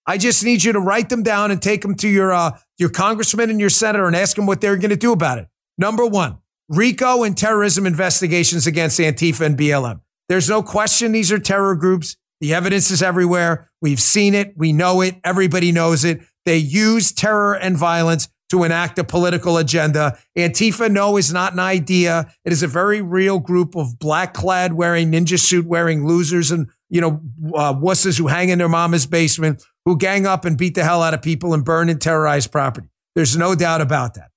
I 0.06 0.18
just 0.18 0.44
need 0.44 0.62
you 0.62 0.72
to 0.72 0.78
write 0.78 1.08
them 1.08 1.24
down 1.24 1.50
and 1.50 1.60
take 1.60 1.82
them 1.82 1.96
to 1.96 2.08
your 2.08 2.32
uh, 2.32 2.56
your 2.78 2.90
congressman 2.90 3.50
and 3.50 3.58
your 3.58 3.70
senator 3.70 4.06
and 4.06 4.14
ask 4.14 4.36
them 4.36 4.46
what 4.46 4.60
they're 4.60 4.76
going 4.76 4.90
to 4.90 4.96
do 4.96 5.10
about 5.10 5.38
it. 5.38 5.48
Number 5.76 6.06
one, 6.06 6.38
RICO 6.68 7.24
and 7.24 7.36
terrorism 7.36 7.86
investigations 7.86 8.68
against 8.68 9.00
Antifa 9.00 9.44
and 9.44 9.58
BLM. 9.58 9.98
There's 10.28 10.48
no 10.48 10.62
question 10.62 11.10
these 11.10 11.32
are 11.32 11.40
terror 11.40 11.74
groups. 11.74 12.16
The 12.40 12.54
evidence 12.54 12.92
is 12.92 13.02
everywhere. 13.02 13.72
We've 13.82 13.98
seen 13.98 14.36
it. 14.36 14.54
We 14.56 14.72
know 14.72 15.00
it. 15.00 15.16
Everybody 15.24 15.72
knows 15.72 16.04
it. 16.04 16.20
They 16.44 16.58
use 16.58 17.10
terror 17.10 17.54
and 17.54 17.76
violence 17.76 18.28
to 18.50 18.62
enact 18.62 18.98
a 18.98 19.04
political 19.04 19.56
agenda. 19.56 20.16
Antifa, 20.36 20.90
no, 20.90 21.16
is 21.16 21.32
not 21.32 21.52
an 21.52 21.58
idea. 21.58 22.32
It 22.44 22.52
is 22.52 22.62
a 22.62 22.68
very 22.68 23.02
real 23.02 23.38
group 23.38 23.74
of 23.74 23.98
black 23.98 24.34
clad 24.34 24.72
wearing 24.72 25.12
ninja 25.12 25.38
suit 25.38 25.66
wearing 25.66 26.06
losers 26.06 26.50
and, 26.50 26.68
you 26.88 27.00
know, 27.00 27.20
uh, 27.54 27.74
wusses 27.74 28.18
who 28.18 28.28
hang 28.28 28.48
in 28.50 28.58
their 28.58 28.68
mama's 28.68 29.06
basement, 29.06 29.64
who 29.84 29.96
gang 29.96 30.26
up 30.26 30.44
and 30.44 30.56
beat 30.56 30.74
the 30.74 30.84
hell 30.84 31.02
out 31.02 31.14
of 31.14 31.22
people 31.22 31.54
and 31.54 31.64
burn 31.64 31.88
and 31.88 32.00
terrorize 32.00 32.46
property. 32.46 32.88
There's 33.14 33.36
no 33.36 33.54
doubt 33.54 33.80
about 33.80 34.14
that. 34.14 34.30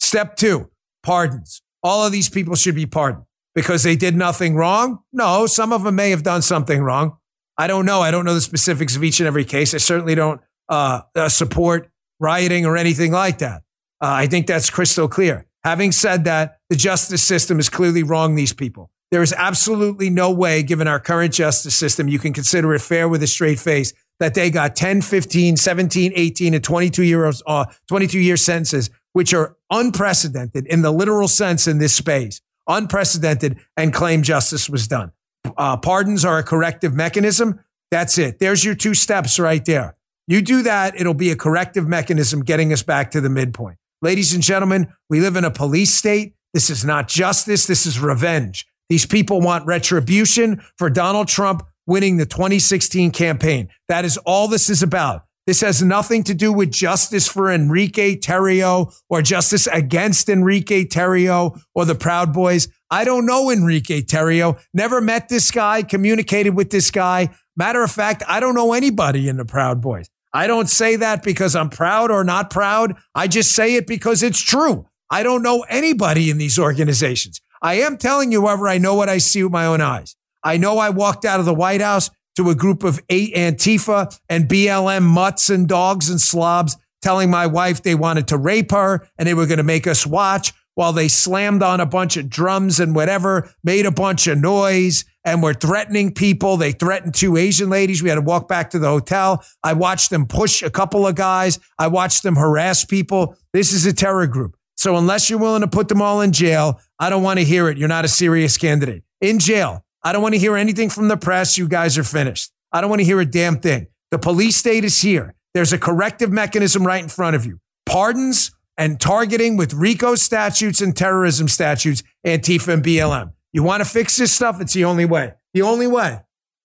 Step 0.00 0.36
two, 0.36 0.70
pardons. 1.02 1.62
All 1.82 2.04
of 2.04 2.12
these 2.12 2.28
people 2.28 2.56
should 2.56 2.74
be 2.74 2.86
pardoned 2.86 3.24
because 3.54 3.82
they 3.82 3.96
did 3.96 4.16
nothing 4.16 4.56
wrong. 4.56 4.98
No, 5.12 5.46
some 5.46 5.72
of 5.72 5.84
them 5.84 5.96
may 5.96 6.10
have 6.10 6.22
done 6.22 6.42
something 6.42 6.82
wrong. 6.82 7.16
I 7.56 7.66
don't 7.66 7.86
know. 7.86 8.00
I 8.00 8.10
don't 8.10 8.24
know 8.24 8.34
the 8.34 8.40
specifics 8.40 8.96
of 8.96 9.04
each 9.04 9.20
and 9.20 9.26
every 9.26 9.44
case. 9.44 9.74
I 9.74 9.78
certainly 9.78 10.14
don't 10.14 10.40
uh, 10.68 11.02
uh, 11.14 11.28
support 11.28 11.90
rioting 12.20 12.66
or 12.66 12.76
anything 12.76 13.12
like 13.12 13.38
that. 13.38 13.62
Uh, 14.00 14.08
I 14.08 14.26
think 14.26 14.46
that's 14.46 14.70
crystal 14.70 15.08
clear. 15.08 15.46
Having 15.62 15.92
said 15.92 16.24
that, 16.24 16.58
the 16.68 16.76
justice 16.76 17.22
system 17.22 17.58
is 17.58 17.68
clearly 17.68 18.02
wrong 18.02 18.34
these 18.34 18.52
people. 18.52 18.90
There 19.10 19.22
is 19.22 19.32
absolutely 19.32 20.10
no 20.10 20.30
way, 20.30 20.62
given 20.62 20.88
our 20.88 21.00
current 21.00 21.32
justice 21.32 21.74
system, 21.74 22.08
you 22.08 22.18
can 22.18 22.32
consider 22.32 22.74
it 22.74 22.80
fair 22.80 23.08
with 23.08 23.22
a 23.22 23.26
straight 23.26 23.58
face 23.58 23.92
that 24.20 24.34
they 24.34 24.50
got 24.50 24.76
10, 24.76 25.02
15, 25.02 25.56
17, 25.56 26.12
18, 26.14 26.54
and 26.54 26.64
22 26.64 27.02
years, 27.02 27.42
uh, 27.46 27.66
22 27.88 28.18
year 28.18 28.36
sentences, 28.36 28.90
which 29.12 29.32
are 29.32 29.56
unprecedented 29.70 30.66
in 30.66 30.82
the 30.82 30.90
literal 30.90 31.28
sense 31.28 31.66
in 31.66 31.78
this 31.78 31.94
space, 31.94 32.40
unprecedented, 32.68 33.58
and 33.76 33.92
claim 33.92 34.22
justice 34.22 34.68
was 34.68 34.88
done. 34.88 35.12
Uh, 35.56 35.76
pardons 35.76 36.24
are 36.24 36.38
a 36.38 36.42
corrective 36.42 36.94
mechanism. 36.94 37.60
That's 37.90 38.18
it. 38.18 38.38
There's 38.38 38.64
your 38.64 38.74
two 38.74 38.94
steps 38.94 39.38
right 39.38 39.64
there. 39.64 39.96
You 40.26 40.40
do 40.40 40.62
that, 40.62 40.98
it'll 40.98 41.14
be 41.14 41.30
a 41.30 41.36
corrective 41.36 41.86
mechanism 41.86 42.42
getting 42.42 42.72
us 42.72 42.82
back 42.82 43.10
to 43.10 43.20
the 43.20 43.28
midpoint. 43.28 43.76
Ladies 44.00 44.32
and 44.32 44.42
gentlemen, 44.42 44.92
we 45.10 45.20
live 45.20 45.36
in 45.36 45.44
a 45.44 45.50
police 45.50 45.94
state. 45.94 46.34
This 46.54 46.70
is 46.70 46.84
not 46.84 47.08
justice. 47.08 47.66
This 47.66 47.84
is 47.84 47.98
revenge. 47.98 48.66
These 48.88 49.06
people 49.06 49.40
want 49.40 49.66
retribution 49.66 50.62
for 50.78 50.88
Donald 50.88 51.28
Trump 51.28 51.62
winning 51.86 52.16
the 52.16 52.26
2016 52.26 53.10
campaign. 53.10 53.68
That 53.88 54.04
is 54.04 54.16
all 54.18 54.48
this 54.48 54.70
is 54.70 54.82
about. 54.82 55.22
This 55.46 55.60
has 55.60 55.82
nothing 55.82 56.22
to 56.24 56.34
do 56.34 56.52
with 56.52 56.70
justice 56.70 57.28
for 57.28 57.52
Enrique 57.52 58.16
Tarrio 58.16 58.94
or 59.10 59.20
justice 59.20 59.66
against 59.66 60.30
Enrique 60.30 60.86
Tarrio 60.86 61.60
or 61.74 61.84
the 61.84 61.94
Proud 61.94 62.32
Boys. 62.32 62.68
I 62.90 63.04
don't 63.04 63.26
know 63.26 63.50
Enrique 63.50 64.00
Tarrio. 64.00 64.58
never 64.72 65.02
met 65.02 65.28
this 65.28 65.50
guy, 65.50 65.82
communicated 65.82 66.54
with 66.54 66.70
this 66.70 66.90
guy. 66.90 67.28
Matter 67.56 67.82
of 67.82 67.90
fact, 67.90 68.22
I 68.26 68.40
don't 68.40 68.54
know 68.54 68.72
anybody 68.72 69.28
in 69.28 69.36
the 69.36 69.44
Proud 69.44 69.82
Boys. 69.82 70.08
I 70.34 70.48
don't 70.48 70.68
say 70.68 70.96
that 70.96 71.22
because 71.22 71.54
I'm 71.54 71.70
proud 71.70 72.10
or 72.10 72.24
not 72.24 72.50
proud. 72.50 72.96
I 73.14 73.28
just 73.28 73.52
say 73.52 73.76
it 73.76 73.86
because 73.86 74.24
it's 74.24 74.42
true. 74.42 74.86
I 75.08 75.22
don't 75.22 75.42
know 75.42 75.64
anybody 75.68 76.28
in 76.28 76.38
these 76.38 76.58
organizations. 76.58 77.40
I 77.62 77.74
am 77.74 77.96
telling 77.96 78.32
you, 78.32 78.42
however, 78.42 78.66
I 78.66 78.78
know 78.78 78.96
what 78.96 79.08
I 79.08 79.18
see 79.18 79.44
with 79.44 79.52
my 79.52 79.64
own 79.64 79.80
eyes. 79.80 80.16
I 80.42 80.56
know 80.56 80.78
I 80.78 80.90
walked 80.90 81.24
out 81.24 81.38
of 81.38 81.46
the 81.46 81.54
White 81.54 81.80
House 81.80 82.10
to 82.34 82.50
a 82.50 82.54
group 82.56 82.82
of 82.82 83.00
eight 83.08 83.32
Antifa 83.34 84.18
and 84.28 84.48
BLM 84.48 85.04
mutts 85.04 85.50
and 85.50 85.68
dogs 85.68 86.10
and 86.10 86.20
slobs 86.20 86.76
telling 87.00 87.30
my 87.30 87.46
wife 87.46 87.82
they 87.82 87.94
wanted 87.94 88.26
to 88.28 88.36
rape 88.36 88.72
her 88.72 89.06
and 89.16 89.28
they 89.28 89.34
were 89.34 89.46
going 89.46 89.58
to 89.58 89.62
make 89.62 89.86
us 89.86 90.04
watch 90.04 90.52
while 90.74 90.92
they 90.92 91.06
slammed 91.06 91.62
on 91.62 91.80
a 91.80 91.86
bunch 91.86 92.16
of 92.16 92.28
drums 92.28 92.80
and 92.80 92.94
whatever, 92.94 93.48
made 93.62 93.86
a 93.86 93.92
bunch 93.92 94.26
of 94.26 94.36
noise 94.38 95.04
and 95.24 95.42
were 95.42 95.54
threatening 95.54 96.12
people. 96.12 96.56
They 96.56 96.72
threatened 96.72 97.14
two 97.14 97.36
Asian 97.36 97.70
ladies. 97.70 98.02
We 98.02 98.08
had 98.08 98.16
to 98.16 98.20
walk 98.20 98.48
back 98.48 98.70
to 98.70 98.78
the 98.78 98.88
hotel. 98.88 99.44
I 99.62 99.72
watched 99.72 100.10
them 100.10 100.26
push 100.26 100.62
a 100.62 100.70
couple 100.70 101.06
of 101.06 101.14
guys. 101.14 101.58
I 101.78 101.88
watched 101.88 102.22
them 102.22 102.36
harass 102.36 102.84
people. 102.84 103.36
This 103.52 103.72
is 103.72 103.86
a 103.86 103.92
terror 103.92 104.26
group. 104.26 104.56
So 104.76 104.96
unless 104.96 105.30
you're 105.30 105.38
willing 105.38 105.62
to 105.62 105.68
put 105.68 105.88
them 105.88 106.02
all 106.02 106.20
in 106.20 106.32
jail, 106.32 106.80
I 106.98 107.08
don't 107.10 107.22
want 107.22 107.38
to 107.38 107.44
hear 107.44 107.68
it. 107.68 107.78
You're 107.78 107.88
not 107.88 108.04
a 108.04 108.08
serious 108.08 108.56
candidate. 108.58 109.02
In 109.20 109.38
jail. 109.38 109.84
I 110.02 110.12
don't 110.12 110.20
want 110.20 110.34
to 110.34 110.38
hear 110.38 110.56
anything 110.56 110.90
from 110.90 111.08
the 111.08 111.16
press. 111.16 111.56
You 111.56 111.66
guys 111.66 111.96
are 111.96 112.04
finished. 112.04 112.50
I 112.70 112.80
don't 112.80 112.90
want 112.90 113.00
to 113.00 113.06
hear 113.06 113.20
a 113.20 113.24
damn 113.24 113.58
thing. 113.58 113.86
The 114.10 114.18
police 114.18 114.56
state 114.56 114.84
is 114.84 115.00
here. 115.00 115.34
There's 115.54 115.72
a 115.72 115.78
corrective 115.78 116.30
mechanism 116.30 116.86
right 116.86 117.02
in 117.02 117.08
front 117.08 117.36
of 117.36 117.46
you. 117.46 117.60
Pardons 117.86 118.50
and 118.76 119.00
targeting 119.00 119.56
with 119.56 119.72
RICO 119.72 120.16
statutes 120.16 120.80
and 120.80 120.94
terrorism 120.96 121.48
statutes, 121.48 122.02
Antifa 122.26 122.74
and 122.74 122.84
BLM. 122.84 123.32
You 123.54 123.62
want 123.62 123.84
to 123.84 123.88
fix 123.88 124.16
this 124.16 124.32
stuff? 124.32 124.60
It's 124.60 124.74
the 124.74 124.84
only 124.84 125.04
way. 125.04 125.32
The 125.54 125.62
only 125.62 125.86
way. 125.86 126.18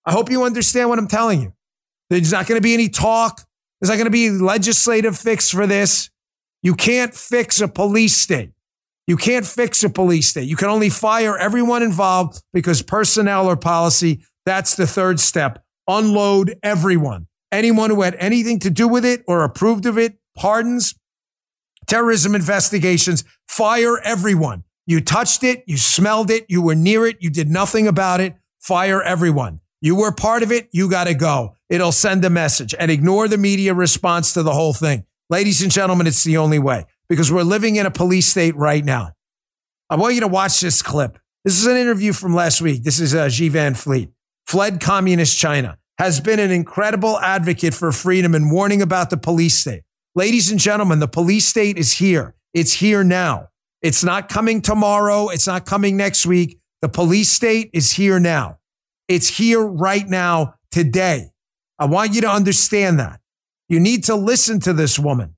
I 0.05 0.11
hope 0.11 0.31
you 0.31 0.43
understand 0.43 0.89
what 0.89 0.97
I'm 0.97 1.07
telling 1.07 1.39
you. 1.39 1.53
There's 2.09 2.31
not 2.31 2.47
going 2.47 2.57
to 2.57 2.63
be 2.63 2.73
any 2.73 2.89
talk. 2.89 3.41
There's 3.79 3.89
not 3.89 3.97
going 3.97 4.05
to 4.05 4.11
be 4.11 4.31
legislative 4.31 5.15
fix 5.15 5.51
for 5.51 5.67
this. 5.67 6.09
You 6.63 6.73
can't 6.73 7.13
fix 7.13 7.61
a 7.61 7.67
police 7.67 8.17
state. 8.17 8.53
You 9.05 9.17
can't 9.17 9.45
fix 9.45 9.83
a 9.83 9.89
police 9.89 10.29
state. 10.29 10.49
You 10.49 10.55
can 10.55 10.67
only 10.67 10.89
fire 10.89 11.37
everyone 11.37 11.83
involved 11.83 12.41
because 12.53 12.81
personnel 12.81 13.45
or 13.47 13.55
policy, 13.55 14.23
that's 14.47 14.75
the 14.75 14.87
third 14.87 15.19
step. 15.19 15.63
Unload 15.87 16.57
everyone. 16.63 17.27
Anyone 17.51 17.91
who 17.91 18.01
had 18.01 18.15
anything 18.15 18.57
to 18.59 18.71
do 18.71 18.87
with 18.87 19.05
it 19.05 19.23
or 19.27 19.43
approved 19.43 19.85
of 19.85 19.99
it, 19.99 20.17
pardons, 20.35 20.95
terrorism 21.85 22.33
investigations, 22.33 23.23
fire 23.47 23.99
everyone. 23.99 24.63
You 24.89 25.01
touched 25.01 25.43
it, 25.43 25.63
you 25.67 25.77
smelled 25.77 26.31
it, 26.31 26.47
you 26.49 26.63
were 26.63 26.73
near 26.73 27.05
it, 27.05 27.17
you 27.19 27.29
did 27.29 27.47
nothing 27.47 27.87
about 27.87 28.21
it, 28.21 28.33
fire 28.57 29.03
everyone. 29.03 29.59
You 29.81 29.93
were 29.93 30.11
part 30.11 30.41
of 30.41 30.51
it, 30.51 30.67
you 30.71 30.89
got 30.89 31.03
to 31.03 31.13
go. 31.13 31.53
It'll 31.69 31.91
send 31.91 32.25
a 32.25 32.29
message 32.31 32.73
and 32.73 32.89
ignore 32.89 33.27
the 33.27 33.37
media 33.37 33.75
response 33.75 34.33
to 34.33 34.41
the 34.41 34.51
whole 34.51 34.73
thing. 34.73 35.05
Ladies 35.29 35.61
and 35.61 35.71
gentlemen, 35.71 36.07
it's 36.07 36.23
the 36.23 36.37
only 36.37 36.57
way 36.57 36.87
because 37.07 37.31
we're 37.31 37.43
living 37.43 37.75
in 37.75 37.85
a 37.85 37.91
police 37.91 38.25
state 38.25 38.55
right 38.55 38.83
now. 38.83 39.11
I 39.91 39.95
want 39.95 40.15
you 40.15 40.21
to 40.21 40.27
watch 40.27 40.59
this 40.59 40.81
clip. 40.81 41.19
This 41.45 41.59
is 41.59 41.67
an 41.67 41.77
interview 41.77 42.11
from 42.11 42.33
last 42.33 42.59
week. 42.59 42.81
This 42.81 42.99
is 42.99 43.13
uh, 43.13 43.29
Xi 43.29 43.49
Van 43.49 43.75
Fleet, 43.75 44.09
fled 44.47 44.81
communist 44.81 45.37
China, 45.37 45.77
has 45.99 46.19
been 46.19 46.39
an 46.39 46.49
incredible 46.49 47.19
advocate 47.19 47.75
for 47.75 47.91
freedom 47.91 48.33
and 48.33 48.51
warning 48.51 48.81
about 48.81 49.11
the 49.11 49.17
police 49.17 49.59
state. 49.59 49.83
Ladies 50.15 50.49
and 50.49 50.59
gentlemen, 50.59 50.97
the 50.97 51.07
police 51.07 51.45
state 51.45 51.77
is 51.77 51.93
here. 51.93 52.33
It's 52.55 52.73
here 52.73 53.03
now. 53.03 53.49
It's 53.81 54.03
not 54.03 54.29
coming 54.29 54.61
tomorrow. 54.61 55.29
It's 55.29 55.47
not 55.47 55.65
coming 55.65 55.95
next 55.95 56.25
week. 56.25 56.59
The 56.81 56.89
police 56.89 57.29
state 57.29 57.69
is 57.73 57.91
here 57.93 58.19
now. 58.19 58.59
It's 59.07 59.37
here 59.37 59.65
right 59.65 60.07
now 60.07 60.55
today. 60.71 61.31
I 61.77 61.85
want 61.85 62.13
you 62.13 62.21
to 62.21 62.29
understand 62.29 62.99
that. 62.99 63.19
You 63.69 63.79
need 63.79 64.05
to 64.05 64.15
listen 64.15 64.59
to 64.61 64.73
this 64.73 64.99
woman. 64.99 65.35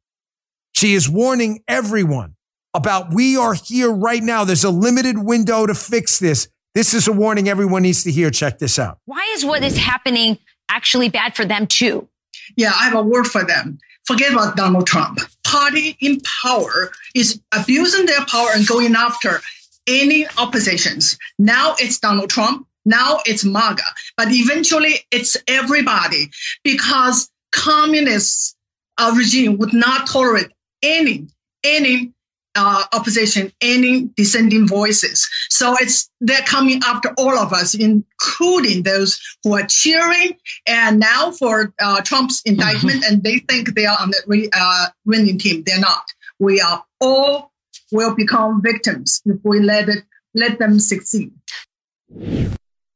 She 0.73 0.93
is 0.93 1.09
warning 1.09 1.63
everyone 1.67 2.35
about 2.73 3.13
we 3.13 3.37
are 3.37 3.53
here 3.53 3.91
right 3.91 4.23
now. 4.23 4.43
There's 4.43 4.63
a 4.63 4.69
limited 4.69 5.17
window 5.17 5.65
to 5.65 5.75
fix 5.75 6.19
this. 6.19 6.47
This 6.73 6.93
is 6.93 7.07
a 7.07 7.11
warning 7.11 7.49
everyone 7.49 7.83
needs 7.83 8.03
to 8.05 8.11
hear. 8.11 8.31
Check 8.31 8.59
this 8.59 8.79
out. 8.79 8.99
Why 9.05 9.29
is 9.33 9.45
what 9.45 9.63
is 9.63 9.77
happening 9.77 10.37
actually 10.69 11.09
bad 11.09 11.35
for 11.35 11.45
them 11.45 11.67
too? 11.67 12.07
Yeah, 12.55 12.71
I 12.73 12.85
have 12.85 12.95
a 12.95 13.03
word 13.03 13.27
for 13.27 13.43
them. 13.43 13.77
Forget 14.11 14.33
about 14.33 14.57
Donald 14.57 14.87
Trump. 14.87 15.19
Party 15.45 15.95
in 16.01 16.19
power 16.43 16.91
is 17.15 17.39
abusing 17.53 18.05
their 18.05 18.25
power 18.25 18.49
and 18.53 18.67
going 18.67 18.93
after 18.93 19.39
any 19.87 20.27
oppositions. 20.37 21.17
Now 21.39 21.75
it's 21.79 21.97
Donald 21.97 22.29
Trump. 22.29 22.67
Now 22.83 23.19
it's 23.25 23.45
MAGA, 23.45 23.85
but 24.17 24.27
eventually 24.29 24.95
it's 25.11 25.37
everybody 25.47 26.29
because 26.61 27.29
communist 27.53 28.57
uh, 28.97 29.13
regime 29.15 29.57
would 29.59 29.73
not 29.73 30.07
tolerate 30.07 30.49
any 30.83 31.27
any 31.63 32.11
uh, 32.55 32.83
opposition, 32.93 33.51
any 33.61 34.09
dissenting 34.15 34.67
voices. 34.67 35.29
So 35.49 35.75
it's 35.79 36.09
they're 36.19 36.41
coming 36.41 36.81
after 36.85 37.13
all 37.17 37.37
of 37.37 37.53
us, 37.53 37.73
including 37.73 38.83
those 38.83 39.19
who 39.43 39.53
are 39.57 39.65
cheering 39.67 40.37
and 40.67 40.99
now 40.99 41.31
for 41.31 41.73
uh, 41.81 42.01
Trump's 42.01 42.41
indictment, 42.43 43.03
and 43.05 43.23
they 43.23 43.39
think 43.39 43.73
they 43.75 43.85
are 43.85 43.97
on 43.99 44.11
the 44.11 44.21
re, 44.27 44.49
uh, 44.53 44.87
winning 45.05 45.37
team. 45.37 45.63
They're 45.65 45.79
not. 45.79 46.03
We 46.39 46.61
are 46.61 46.83
all 46.99 47.51
will 47.91 48.15
become 48.15 48.61
victims 48.61 49.21
if 49.25 49.37
we 49.43 49.59
let 49.59 49.89
it 49.89 50.03
let 50.33 50.59
them 50.59 50.79
succeed. 50.79 51.33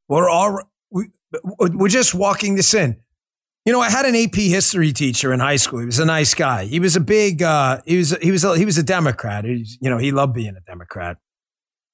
We're 0.08 0.30
all 0.30 0.62
we, 0.90 1.10
we're 1.60 1.90
just 1.90 2.14
walking 2.14 2.56
this 2.56 2.74
in. 2.74 2.98
You 3.66 3.74
know, 3.74 3.82
I 3.82 3.90
had 3.90 4.06
an 4.06 4.16
AP 4.16 4.36
history 4.36 4.94
teacher 4.94 5.34
in 5.34 5.40
high 5.40 5.56
school. 5.56 5.80
He 5.80 5.88
was 5.88 5.98
a 5.98 6.06
nice 6.06 6.36
guy. 6.36 6.66
He 6.66 6.80
was 6.80 6.96
a 6.96 7.00
big. 7.00 7.42
Uh, 7.42 7.82
he 7.84 7.98
was 7.98 8.16
he 8.22 8.30
was 8.30 8.44
a, 8.44 8.56
he 8.56 8.64
was 8.64 8.78
a 8.78 8.84
Democrat. 8.84 9.44
He's, 9.44 9.80
you 9.82 9.90
know, 9.90 9.98
he 9.98 10.12
loved 10.12 10.36
being 10.36 10.56
a 10.56 10.62
Democrat, 10.62 11.18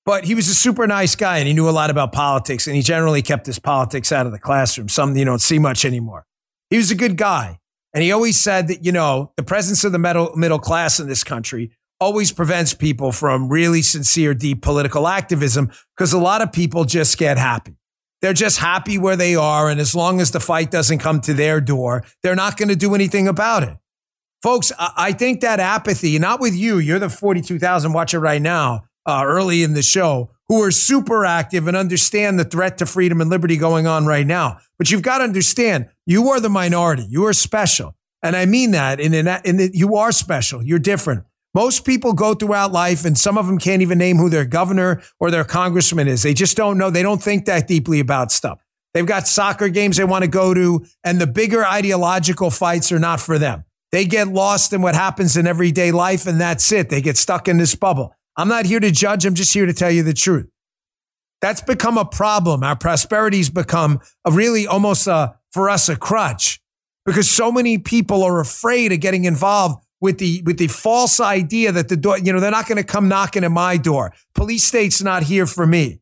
but 0.05 0.25
he 0.25 0.35
was 0.35 0.49
a 0.49 0.53
super 0.53 0.85
nice 0.85 1.15
guy, 1.15 1.37
and 1.37 1.47
he 1.47 1.53
knew 1.53 1.69
a 1.69 1.71
lot 1.71 1.89
about 1.89 2.11
politics. 2.11 2.67
And 2.67 2.75
he 2.75 2.81
generally 2.81 3.21
kept 3.21 3.45
his 3.45 3.57
politics 3.57 4.11
out 4.11 4.25
of 4.25 4.33
the 4.33 4.39
classroom. 4.39 4.89
Something 4.89 5.17
you 5.17 5.23
don't 5.23 5.39
see 5.39 5.59
much 5.59 5.85
anymore. 5.85 6.25
He 6.69 6.75
was 6.75 6.91
a 6.91 6.95
good 6.95 7.15
guy, 7.15 7.59
and 7.93 8.03
he 8.03 8.11
always 8.11 8.37
said 8.37 8.67
that 8.67 8.83
you 8.83 8.91
know 8.91 9.31
the 9.37 9.43
presence 9.43 9.85
of 9.85 9.93
the 9.93 9.99
middle 9.99 10.35
middle 10.35 10.59
class 10.59 10.99
in 10.99 11.07
this 11.07 11.23
country 11.23 11.71
always 12.01 12.33
prevents 12.33 12.73
people 12.73 13.13
from 13.13 13.47
really 13.47 13.81
sincere, 13.81 14.33
deep 14.33 14.61
political 14.61 15.07
activism 15.07 15.71
because 15.95 16.11
a 16.11 16.19
lot 16.19 16.41
of 16.41 16.51
people 16.51 16.83
just 16.83 17.17
get 17.17 17.37
happy. 17.37 17.77
They're 18.21 18.33
just 18.33 18.59
happy 18.59 18.97
where 18.97 19.15
they 19.15 19.35
are. 19.35 19.69
And 19.69 19.79
as 19.79 19.95
long 19.95 20.21
as 20.21 20.31
the 20.31 20.39
fight 20.39 20.71
doesn't 20.71 20.99
come 20.99 21.21
to 21.21 21.33
their 21.33 21.59
door, 21.59 22.03
they're 22.21 22.35
not 22.35 22.57
going 22.57 22.69
to 22.69 22.75
do 22.75 22.93
anything 22.95 23.27
about 23.27 23.63
it. 23.63 23.75
Folks, 24.41 24.71
I 24.79 25.11
think 25.13 25.41
that 25.41 25.59
apathy, 25.59 26.17
not 26.17 26.39
with 26.39 26.55
you, 26.55 26.79
you're 26.79 26.99
the 26.99 27.09
42,000 27.09 27.93
watcher 27.93 28.19
right 28.19 28.41
now, 28.41 28.85
uh, 29.05 29.23
early 29.25 29.61
in 29.61 29.73
the 29.73 29.83
show, 29.83 30.31
who 30.47 30.61
are 30.63 30.71
super 30.71 31.25
active 31.25 31.67
and 31.67 31.77
understand 31.77 32.39
the 32.39 32.43
threat 32.43 32.79
to 32.79 32.85
freedom 32.85 33.21
and 33.21 33.29
liberty 33.29 33.55
going 33.55 33.85
on 33.85 34.05
right 34.05 34.25
now. 34.25 34.57
But 34.77 34.89
you've 34.89 35.03
got 35.03 35.19
to 35.19 35.23
understand, 35.23 35.89
you 36.05 36.29
are 36.29 36.39
the 36.39 36.49
minority. 36.49 37.05
You 37.07 37.25
are 37.27 37.33
special. 37.33 37.95
And 38.23 38.35
I 38.35 38.45
mean 38.45 38.71
that 38.71 38.99
in, 38.99 39.13
in, 39.13 39.27
in 39.45 39.57
that 39.57 39.75
you 39.75 39.95
are 39.95 40.11
special. 40.11 40.63
You're 40.63 40.79
different. 40.79 41.23
Most 41.53 41.85
people 41.85 42.13
go 42.13 42.33
throughout 42.33 42.71
life 42.71 43.03
and 43.03 43.17
some 43.17 43.37
of 43.37 43.45
them 43.45 43.57
can't 43.57 43.81
even 43.81 43.97
name 43.97 44.17
who 44.17 44.29
their 44.29 44.45
governor 44.45 45.01
or 45.19 45.31
their 45.31 45.43
congressman 45.43 46.07
is. 46.07 46.23
They 46.23 46.33
just 46.33 46.55
don't 46.55 46.77
know. 46.77 46.89
They 46.89 47.03
don't 47.03 47.21
think 47.21 47.45
that 47.45 47.67
deeply 47.67 47.99
about 47.99 48.31
stuff. 48.31 48.59
They've 48.93 49.05
got 49.05 49.27
soccer 49.27 49.69
games 49.69 49.97
they 49.97 50.03
want 50.03 50.23
to 50.23 50.29
go 50.29 50.53
to, 50.53 50.85
and 51.03 51.19
the 51.19 51.27
bigger 51.27 51.65
ideological 51.65 52.51
fights 52.51 52.91
are 52.91 52.99
not 52.99 53.21
for 53.21 53.37
them. 53.37 53.63
They 53.91 54.05
get 54.05 54.27
lost 54.27 54.73
in 54.73 54.81
what 54.81 54.95
happens 54.95 55.37
in 55.37 55.47
everyday 55.47 55.91
life, 55.91 56.27
and 56.27 56.39
that's 56.39 56.71
it. 56.71 56.89
They 56.89 57.01
get 57.01 57.17
stuck 57.17 57.47
in 57.47 57.57
this 57.57 57.75
bubble. 57.75 58.13
I'm 58.37 58.47
not 58.47 58.65
here 58.65 58.79
to 58.79 58.91
judge. 58.91 59.25
I'm 59.25 59.35
just 59.35 59.53
here 59.53 59.65
to 59.65 59.73
tell 59.73 59.91
you 59.91 60.03
the 60.03 60.13
truth. 60.13 60.49
That's 61.41 61.61
become 61.61 61.97
a 61.97 62.05
problem. 62.05 62.63
Our 62.63 62.75
prosperity's 62.75 63.49
become 63.49 63.99
a 64.25 64.31
really 64.31 64.67
almost 64.67 65.07
a, 65.07 65.35
for 65.51 65.69
us 65.69 65.89
a 65.89 65.95
crutch 65.95 66.61
because 67.05 67.29
so 67.29 67.51
many 67.51 67.77
people 67.77 68.23
are 68.23 68.39
afraid 68.39 68.91
of 68.91 68.99
getting 68.99 69.25
involved 69.25 69.83
with 70.01 70.17
the 70.17 70.41
with 70.45 70.57
the 70.57 70.67
false 70.67 71.19
idea 71.19 71.71
that 71.71 71.87
the 71.87 71.95
door, 71.95 72.17
you 72.17 72.33
know, 72.33 72.39
they're 72.39 72.51
not 72.51 72.67
going 72.67 72.77
to 72.77 72.83
come 72.83 73.07
knocking 73.07 73.43
at 73.43 73.51
my 73.51 73.77
door. 73.77 74.13
Police 74.33 74.63
state's 74.63 75.01
not 75.01 75.23
here 75.23 75.45
for 75.45 75.65
me. 75.65 75.99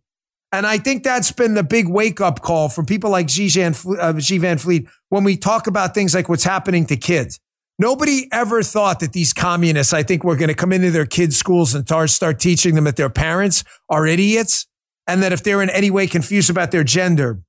And 0.51 0.65
I 0.65 0.79
think 0.79 1.03
that's 1.03 1.32
been 1.32 1.53
the 1.53 1.63
big 1.63 1.88
wake 1.88 2.20
up 2.20 2.41
call 2.41 2.70
from 2.70 2.88
people 2.88 3.12
like 3.12 3.29
Xi 3.29 3.50
Van, 3.50 3.75
uh, 4.00 4.13
Van 4.13 4.58
Fleet 4.58 4.88
when 5.10 5.24
we 5.24 5.38
talk 5.38 5.68
about 5.68 5.94
things 5.94 6.15
like 6.15 6.27
what's 6.27 6.44
happening 6.44 6.88
to 6.88 6.98
kids. 6.98 7.39
Nobody 7.77 8.27
ever 8.32 8.63
thought 8.63 9.00
that 9.00 9.13
these 9.13 9.32
communists, 9.32 9.94
I 9.94 10.03
think, 10.03 10.24
were 10.24 10.36
going 10.36 10.50
to 10.50 10.56
come 10.56 10.74
into 10.74 10.91
their 10.91 11.06
kids' 11.06 11.38
schools 11.38 11.75
and 11.75 11.88
start 12.10 12.39
teaching 12.39 12.75
them 12.75 12.86
that 12.86 12.96
their 12.96 13.10
parents 13.10 13.63
are 13.89 14.08
idiots 14.08 14.68
and 15.08 15.24
that 15.24 15.32
if 15.32 15.44
they're 15.44 15.62
in 15.62 15.70
any 15.70 15.91
way 15.91 16.08
confused 16.08 16.50
about 16.50 16.72
their 16.72 16.84
gender, 16.84 17.41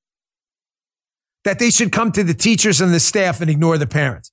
that 1.43 1.59
they 1.59 1.69
should 1.69 1.91
come 1.91 2.11
to 2.11 2.23
the 2.23 2.33
teachers 2.33 2.79
and 2.81 2.93
the 2.93 2.99
staff 2.99 3.41
and 3.41 3.49
ignore 3.49 3.77
the 3.77 3.87
parents. 3.87 4.31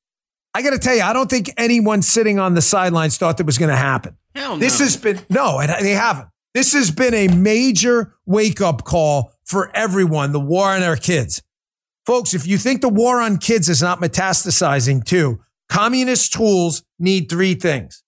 I 0.54 0.62
got 0.62 0.70
to 0.70 0.78
tell 0.78 0.96
you, 0.96 1.02
I 1.02 1.12
don't 1.12 1.30
think 1.30 1.50
anyone 1.56 2.02
sitting 2.02 2.38
on 2.38 2.54
the 2.54 2.62
sidelines 2.62 3.18
thought 3.18 3.36
that 3.36 3.46
was 3.46 3.58
going 3.58 3.70
to 3.70 3.76
happen. 3.76 4.16
Hell 4.34 4.54
no. 4.54 4.58
This 4.58 4.78
has 4.80 4.96
been, 4.96 5.20
no, 5.28 5.60
they 5.80 5.92
haven't. 5.92 6.28
This 6.54 6.72
has 6.72 6.90
been 6.90 7.14
a 7.14 7.28
major 7.28 8.14
wake 8.26 8.60
up 8.60 8.84
call 8.84 9.32
for 9.44 9.70
everyone, 9.76 10.32
the 10.32 10.40
war 10.40 10.68
on 10.68 10.82
our 10.82 10.96
kids. 10.96 11.42
Folks, 12.06 12.34
if 12.34 12.46
you 12.46 12.56
think 12.56 12.80
the 12.80 12.88
war 12.88 13.20
on 13.20 13.36
kids 13.38 13.68
is 13.68 13.82
not 13.82 14.00
metastasizing 14.00 15.04
too, 15.04 15.40
communist 15.68 16.32
tools 16.32 16.82
need 16.98 17.28
three 17.28 17.54
things. 17.54 18.02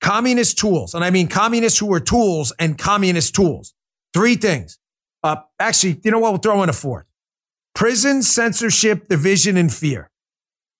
Communist 0.00 0.58
tools, 0.58 0.94
and 0.94 1.04
I 1.04 1.10
mean 1.10 1.28
communists 1.28 1.78
who 1.78 1.92
are 1.94 2.00
tools 2.00 2.52
and 2.58 2.76
communist 2.76 3.34
tools. 3.34 3.72
Three 4.12 4.34
things. 4.34 4.78
Uh, 5.22 5.36
actually, 5.60 6.00
you 6.02 6.10
know 6.10 6.18
what? 6.18 6.32
We'll 6.32 6.40
throw 6.40 6.62
in 6.64 6.68
a 6.68 6.72
fourth. 6.72 7.06
Prison, 7.74 8.22
censorship, 8.22 9.08
division, 9.08 9.56
and 9.56 9.72
fear. 9.72 10.10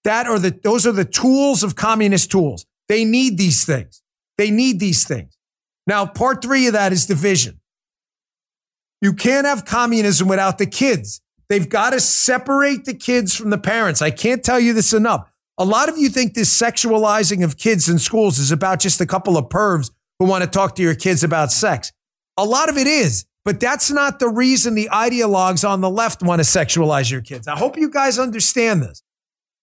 That 0.05 0.27
are 0.27 0.39
the, 0.39 0.51
those 0.63 0.87
are 0.87 0.93
the 0.93 1.05
tools 1.05 1.63
of 1.63 1.77
communist 1.77 2.31
tools. 2.31 2.67
They 2.89 3.05
need 3.05 3.39
these 3.39 3.65
things. 3.65 4.03
They 4.39 4.51
need 4.51 4.81
these 4.81 5.07
things. 5.07 5.37
Now, 5.87 6.07
part 6.07 6.43
three 6.43 6.67
of 6.67 6.73
that 6.73 6.93
is 6.93 7.07
division. 7.07 7.61
You 9.01 9.13
can't 9.13 9.47
have 9.47 9.65
communism 9.65 10.29
without 10.29 10.59
the 10.59 10.67
kids. 10.67 11.21
They've 11.49 11.69
got 11.69 11.91
to 11.91 12.01
separate 12.01 12.85
the 12.85 12.95
kids 12.95 13.35
from 13.35 13.51
the 13.51 13.59
parents. 13.59 14.01
I 14.01 14.11
can't 14.11 14.45
tell 14.45 14.61
you 14.61 14.73
this 14.73 14.93
enough. 14.93 15.29
A 15.59 15.65
lot 15.65 15.89
of 15.89 15.99
you 15.99 16.09
think 16.09 16.35
this 16.35 16.57
sexualizing 16.57 17.45
of 17.45 17.59
kids 17.59 17.89
in 17.89 17.99
schools 17.99 18.39
is 18.39 18.51
about 18.51 18.81
just 18.81 19.01
a 19.01 19.07
couple 19.07 19.37
of 19.37 19.49
pervs 19.49 19.91
who 20.19 20.27
want 20.27 20.45
to 20.45 20.51
talk 20.51 20.77
to 20.77 20.83
your 20.83 20.95
kids 20.95 21.23
about 21.23 21.53
sex. 21.53 21.93
A 22.39 22.45
lot 22.45 22.69
of 22.69 22.79
it 22.79 22.87
is, 22.87 23.27
but 23.45 23.61
that's 23.61 23.91
not 23.91 24.19
the 24.19 24.29
reason 24.29 24.75
the 24.75 24.89
ideologues 24.93 25.69
on 25.69 25.81
the 25.81 25.91
left 25.91 26.23
want 26.23 26.41
to 26.41 26.47
sexualize 26.47 27.11
your 27.11 27.21
kids. 27.21 27.47
I 27.47 27.59
hope 27.59 27.77
you 27.77 27.91
guys 27.91 28.19
understand 28.19 28.83
this. 28.83 29.02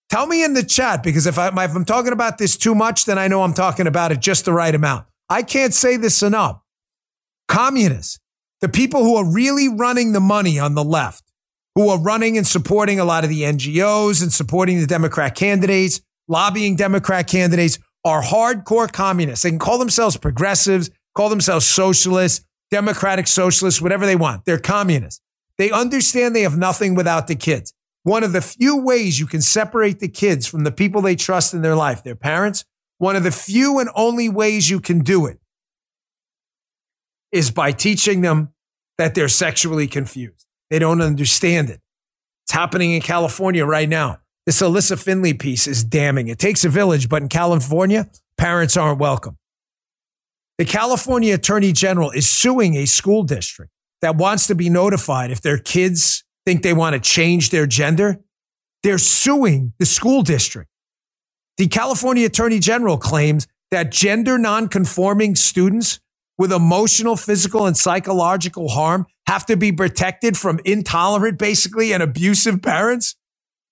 Tell 0.10 0.26
me 0.26 0.44
in 0.44 0.54
the 0.54 0.64
chat 0.64 1.04
because 1.04 1.28
if, 1.28 1.38
I, 1.38 1.48
if 1.50 1.76
I'm 1.76 1.86
talking 1.86 2.14
about 2.14 2.38
this 2.40 2.58
too 2.58 2.74
much, 2.74 3.06
then 3.06 3.20
I 3.20 3.28
know 3.28 3.44
I'm 3.44 3.54
talking 3.54 3.86
about 3.86 4.12
it 4.12 4.20
just 4.20 4.46
the 4.46 4.54
right 4.54 4.74
amount. 4.74 5.06
I 5.30 5.44
can't 5.44 5.74
say 5.74 5.98
this 5.98 6.24
enough. 6.24 6.62
Communists, 7.48 8.20
the 8.62 8.70
people 8.70 9.04
who 9.04 9.16
are 9.16 9.32
really 9.32 9.70
running 9.70 10.12
the 10.12 10.20
money 10.20 10.58
on 10.58 10.74
the 10.74 10.84
left, 10.84 11.24
who 11.76 11.90
are 11.90 12.00
running 12.00 12.38
and 12.38 12.48
supporting 12.48 13.00
a 13.00 13.06
lot 13.06 13.24
of 13.24 13.30
the 13.30 13.44
NGOs 13.44 14.22
and 14.24 14.34
supporting 14.34 14.80
the 14.80 14.88
Democrat 14.88 15.36
candidates, 15.36 16.02
lobbying 16.28 16.76
Democrat 16.76 17.28
candidates, 17.28 17.78
are 18.04 18.24
hardcore 18.24 18.92
communists. 18.92 19.44
They 19.44 19.50
can 19.50 19.60
call 19.60 19.78
themselves 19.78 20.18
progressives, 20.18 20.90
call 21.14 21.30
themselves 21.30 21.68
socialists, 21.68 22.46
democratic 22.72 23.28
socialists, 23.28 23.82
whatever 23.82 24.06
they 24.06 24.16
want. 24.16 24.46
They're 24.46 24.60
communists. 24.60 25.22
They 25.58 25.72
understand 25.72 26.36
they 26.36 26.44
have 26.44 26.58
nothing 26.58 26.96
without 26.96 27.28
the 27.28 27.36
kids. 27.36 27.74
One 28.10 28.24
of 28.24 28.32
the 28.32 28.42
few 28.42 28.82
ways 28.82 29.20
you 29.20 29.28
can 29.28 29.40
separate 29.40 30.00
the 30.00 30.08
kids 30.08 30.48
from 30.48 30.64
the 30.64 30.72
people 30.72 31.00
they 31.00 31.16
trust 31.16 31.54
in 31.54 31.62
their 31.62 31.76
life, 31.76 32.04
their 32.04 32.16
parents, 32.16 32.66
one 32.98 33.16
of 33.16 33.22
the 33.22 33.30
few 33.30 33.78
and 33.78 33.88
only 33.94 34.30
ways 34.30 34.68
you 34.68 34.80
can 34.80 35.02
do 35.02 35.28
it 35.28 35.38
is 37.32 37.52
by 37.52 37.72
teaching 37.72 38.22
them 38.22 38.50
that 38.98 39.14
they're 39.14 39.28
sexually 39.28 39.86
confused. 39.86 40.48
They 40.72 40.80
don't 40.80 41.02
understand 41.02 41.70
it. 41.70 41.82
It's 42.46 42.52
happening 42.52 42.94
in 42.94 43.02
California 43.02 43.64
right 43.64 43.88
now. 43.88 44.18
This 44.48 44.60
Allysia 44.60 44.98
Finley 44.98 45.36
piece 45.36 45.68
is 45.68 45.84
damning. 45.84 46.30
It 46.30 46.40
takes 46.40 46.66
a 46.66 46.70
village, 46.70 47.10
but 47.10 47.22
in 47.22 47.30
California, 47.30 48.10
parents 48.40 48.76
aren't 48.76 48.98
welcome. 48.98 49.38
The 50.58 50.66
California 50.66 51.36
Attorney 51.36 51.74
General 51.74 52.10
is 52.10 52.28
suing 52.28 52.74
a 52.74 52.88
school 52.88 53.22
district 53.22 53.72
that 54.02 54.16
wants 54.16 54.48
to 54.48 54.56
be 54.56 54.68
notified 54.68 55.30
if 55.30 55.42
their 55.42 55.60
kids 55.60 56.24
think 56.50 56.64
they 56.64 56.74
want 56.74 56.96
to 56.96 57.00
change 57.00 57.52
their 57.52 57.68
gender. 57.68 58.22
They're 58.82 58.98
suing 58.98 59.74
the 59.78 59.86
school 59.86 60.24
district. 60.24 60.68
The 61.60 61.68
California 61.68 62.26
Attorney 62.26 62.58
General 62.58 62.98
claims 62.98 63.46
that 63.70 63.92
gender 63.92 64.40
nonconforming 64.40 65.36
students 65.36 66.00
with 66.40 66.52
emotional, 66.52 67.16
physical, 67.16 67.68
and 67.68 67.78
psychological 67.78 68.70
harm 68.70 69.06
have 69.28 69.46
to 69.46 69.58
be 69.58 69.72
protected 69.72 70.36
from 70.38 70.60
intolerant, 70.66 71.38
basically, 71.38 71.94
and 71.94 72.02
abusive 72.02 72.64
parents. 72.64 73.16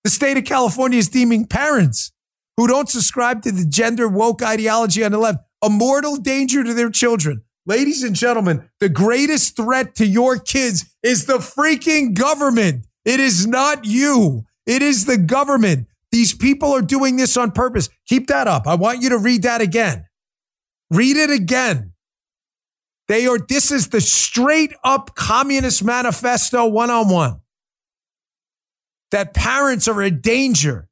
The 0.04 0.10
state 0.10 0.36
of 0.36 0.44
California 0.44 1.00
is 1.00 1.08
deeming 1.08 1.46
parents 1.46 2.12
who 2.56 2.68
don't 2.68 2.88
subscribe 2.88 3.42
to 3.42 3.50
the 3.50 3.66
gender 3.66 4.06
woke 4.06 4.40
ideology 4.40 5.02
on 5.02 5.10
the 5.10 5.18
left 5.18 5.40
a 5.64 5.68
mortal 5.68 6.16
danger 6.16 6.62
to 6.62 6.74
their 6.74 6.90
children. 6.90 7.42
Ladies 7.68 8.02
and 8.02 8.16
gentlemen, 8.16 8.66
the 8.80 8.88
greatest 8.88 9.54
threat 9.54 9.94
to 9.96 10.06
your 10.06 10.38
kids 10.38 10.86
is 11.02 11.26
the 11.26 11.36
freaking 11.36 12.14
government. 12.14 12.86
It 13.04 13.20
is 13.20 13.46
not 13.46 13.84
you. 13.84 14.46
It 14.66 14.80
is 14.80 15.04
the 15.04 15.18
government. 15.18 15.86
These 16.10 16.34
people 16.34 16.72
are 16.72 16.80
doing 16.80 17.16
this 17.16 17.36
on 17.36 17.52
purpose. 17.52 17.90
Keep 18.06 18.28
that 18.28 18.48
up. 18.48 18.66
I 18.66 18.74
want 18.74 19.02
you 19.02 19.10
to 19.10 19.18
read 19.18 19.42
that 19.42 19.60
again. 19.60 20.06
Read 20.90 21.18
it 21.18 21.28
again. 21.28 21.92
They 23.06 23.26
are, 23.26 23.38
this 23.38 23.70
is 23.70 23.88
the 23.88 24.00
straight 24.00 24.72
up 24.82 25.14
communist 25.14 25.84
manifesto 25.84 26.66
one 26.66 26.88
on 26.88 27.10
one. 27.10 27.40
That 29.10 29.34
parents 29.34 29.88
are 29.88 30.00
a 30.00 30.10
danger 30.10 30.88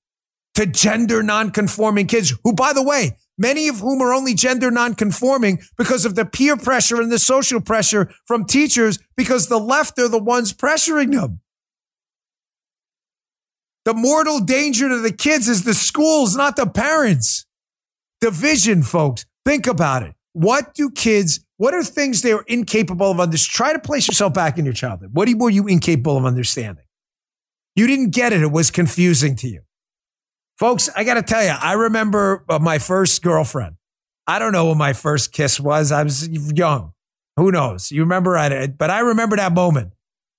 to 0.56 0.66
gender 0.66 1.23
nonconforming 1.23 2.06
kids, 2.06 2.35
who, 2.45 2.52
by 2.52 2.75
the 2.75 2.83
way, 2.83 3.16
many 3.38 3.69
of 3.69 3.81
whom 3.81 4.00
are 4.00 4.12
only 4.12 4.35
gender 4.35 4.71
nonconforming 4.71 5.61
because 5.76 6.05
of 6.05 6.14
the 6.14 6.25
peer 6.25 6.57
pressure 6.57 7.00
and 7.00 7.11
the 7.11 7.19
social 7.19 7.61
pressure 7.61 8.11
from 8.26 8.45
teachers 8.45 8.99
because 9.16 9.49
the 9.49 9.59
left 9.59 9.99
are 9.99 10.09
the 10.09 10.23
ones 10.23 10.52
pressuring 10.52 11.12
them. 11.12 11.40
The 13.85 13.95
mortal 13.95 14.40
danger 14.40 14.88
to 14.88 14.99
the 14.99 15.12
kids 15.12 15.49
is 15.49 15.62
the 15.62 15.75
schools, 15.75 16.35
not 16.35 16.57
the 16.57 16.66
parents. 16.66 17.47
Division, 18.21 18.83
folks. 18.83 19.25
Think 19.45 19.69
about 19.69 20.03
it. 20.03 20.14
What 20.33 20.75
do 20.75 20.90
kids, 20.90 21.40
what 21.57 21.72
are 21.72 21.85
things 21.85 22.22
they 22.22 22.33
are 22.33 22.44
incapable 22.49 23.12
of 23.12 23.20
understanding? 23.20 23.55
Try 23.55 23.72
to 23.75 23.79
place 23.79 24.09
yourself 24.09 24.35
back 24.35 24.59
in 24.59 24.64
your 24.64 24.75
childhood. 24.75 25.11
What 25.12 25.29
were 25.35 25.51
you 25.51 25.66
incapable 25.68 26.16
of 26.16 26.25
understanding? 26.25 26.85
You 27.77 27.87
didn't 27.87 28.11
get 28.11 28.33
it. 28.33 28.42
It 28.42 28.51
was 28.51 28.70
confusing 28.70 29.37
to 29.37 29.49
you. 29.49 29.61
Folks, 30.59 30.88
I 30.97 31.05
got 31.05 31.14
to 31.14 31.23
tell 31.23 31.42
you, 31.42 31.51
I 31.51 31.75
remember 31.75 32.45
uh, 32.49 32.59
my 32.59 32.79
first 32.79 33.23
girlfriend. 33.23 33.77
I 34.27 34.38
don't 34.38 34.53
know 34.53 34.66
what 34.66 34.79
my 34.79 34.95
first 34.95 35.33
kiss 35.33 35.61
was. 35.61 35.92
I 35.92 36.03
was 36.03 36.29
young. 36.29 36.92
Who 37.37 37.53
knows? 37.53 37.92
You 37.92 38.01
remember 38.03 38.37
it, 38.37 38.79
but 38.79 38.90
I 38.90 39.01
remember 39.01 39.37
that 39.37 39.53
moment. 39.53 39.92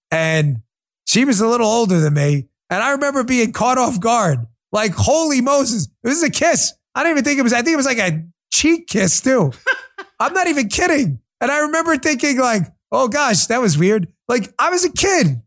And 0.09 0.63
she 1.05 1.23
was 1.23 1.39
a 1.39 1.47
little 1.47 1.67
older 1.67 1.99
than 1.99 2.15
me. 2.15 2.47
And 2.69 2.81
I 2.81 2.91
remember 2.91 3.23
being 3.23 3.53
caught 3.53 3.77
off 3.77 3.99
guard. 3.99 4.39
Like, 4.71 4.93
holy 4.93 5.39
Moses, 5.41 5.87
this 6.03 6.17
is 6.17 6.23
a 6.23 6.31
kiss. 6.31 6.73
I 6.95 7.03
don't 7.03 7.11
even 7.11 7.23
think 7.23 7.39
it 7.39 7.43
was, 7.43 7.53
I 7.53 7.61
think 7.61 7.73
it 7.73 7.77
was 7.77 7.85
like 7.85 7.99
a 7.99 8.25
cheek 8.51 8.87
kiss 8.87 9.21
too. 9.21 9.51
I'm 10.19 10.33
not 10.33 10.47
even 10.47 10.67
kidding. 10.67 11.19
And 11.39 11.51
I 11.51 11.59
remember 11.59 11.95
thinking, 11.97 12.39
like, 12.39 12.63
oh 12.91 13.07
gosh, 13.07 13.45
that 13.45 13.61
was 13.61 13.77
weird. 13.77 14.07
Like, 14.27 14.51
I 14.57 14.71
was 14.71 14.83
a 14.83 14.91
kid. 14.91 15.41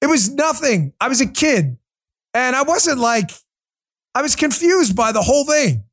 It 0.00 0.06
was 0.06 0.30
nothing. 0.30 0.92
I 1.00 1.08
was 1.08 1.20
a 1.20 1.26
kid. 1.26 1.76
And 2.32 2.56
I 2.56 2.62
wasn't 2.62 2.98
like, 2.98 3.30
I 4.14 4.22
was 4.22 4.36
confused 4.36 4.94
by 4.94 5.12
the 5.12 5.22
whole 5.22 5.44
thing. 5.44 5.84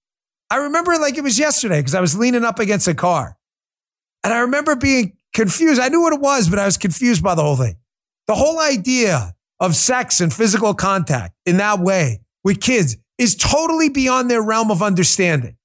I 0.49 0.57
remember 0.57 0.95
like 0.97 1.17
it 1.17 1.23
was 1.23 1.39
yesterday 1.39 1.79
because 1.79 1.95
I 1.95 2.01
was 2.01 2.17
leaning 2.17 2.43
up 2.43 2.59
against 2.59 2.87
a 2.87 2.93
car. 2.93 3.37
And 4.23 4.33
I 4.33 4.39
remember 4.39 4.75
being 4.75 5.17
confused. 5.33 5.81
I 5.81 5.87
knew 5.87 6.01
what 6.01 6.13
it 6.13 6.21
was, 6.21 6.49
but 6.49 6.59
I 6.59 6.65
was 6.65 6.77
confused 6.77 7.23
by 7.23 7.35
the 7.35 7.41
whole 7.41 7.55
thing. 7.55 7.77
The 8.27 8.35
whole 8.35 8.59
idea 8.59 9.33
of 9.59 9.75
sex 9.75 10.21
and 10.21 10.33
physical 10.33 10.73
contact 10.73 11.35
in 11.45 11.57
that 11.57 11.79
way 11.79 12.21
with 12.43 12.61
kids 12.61 12.97
is 13.17 13.35
totally 13.35 13.89
beyond 13.89 14.29
their 14.29 14.41
realm 14.41 14.71
of 14.71 14.81
understanding. 14.81 15.55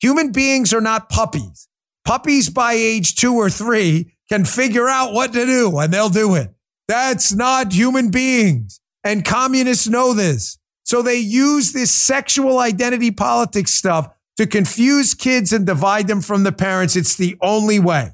Human 0.00 0.32
beings 0.32 0.72
are 0.72 0.80
not 0.80 1.08
puppies. 1.08 1.68
Puppies 2.04 2.50
by 2.50 2.72
age 2.72 3.16
two 3.16 3.34
or 3.34 3.50
three 3.50 4.14
can 4.28 4.44
figure 4.44 4.88
out 4.88 5.12
what 5.12 5.32
to 5.32 5.44
do 5.44 5.78
and 5.78 5.92
they'll 5.92 6.08
do 6.08 6.34
it. 6.34 6.52
That's 6.88 7.32
not 7.32 7.72
human 7.72 8.10
beings. 8.10 8.80
And 9.02 9.24
communists 9.24 9.88
know 9.88 10.14
this. 10.14 10.58
So 10.86 11.02
they 11.02 11.16
use 11.16 11.72
this 11.72 11.90
sexual 11.90 12.60
identity 12.60 13.10
politics 13.10 13.74
stuff 13.74 14.08
to 14.36 14.46
confuse 14.46 15.14
kids 15.14 15.52
and 15.52 15.66
divide 15.66 16.06
them 16.06 16.20
from 16.20 16.44
the 16.44 16.52
parents. 16.52 16.94
It's 16.94 17.16
the 17.16 17.36
only 17.42 17.80
way. 17.80 18.12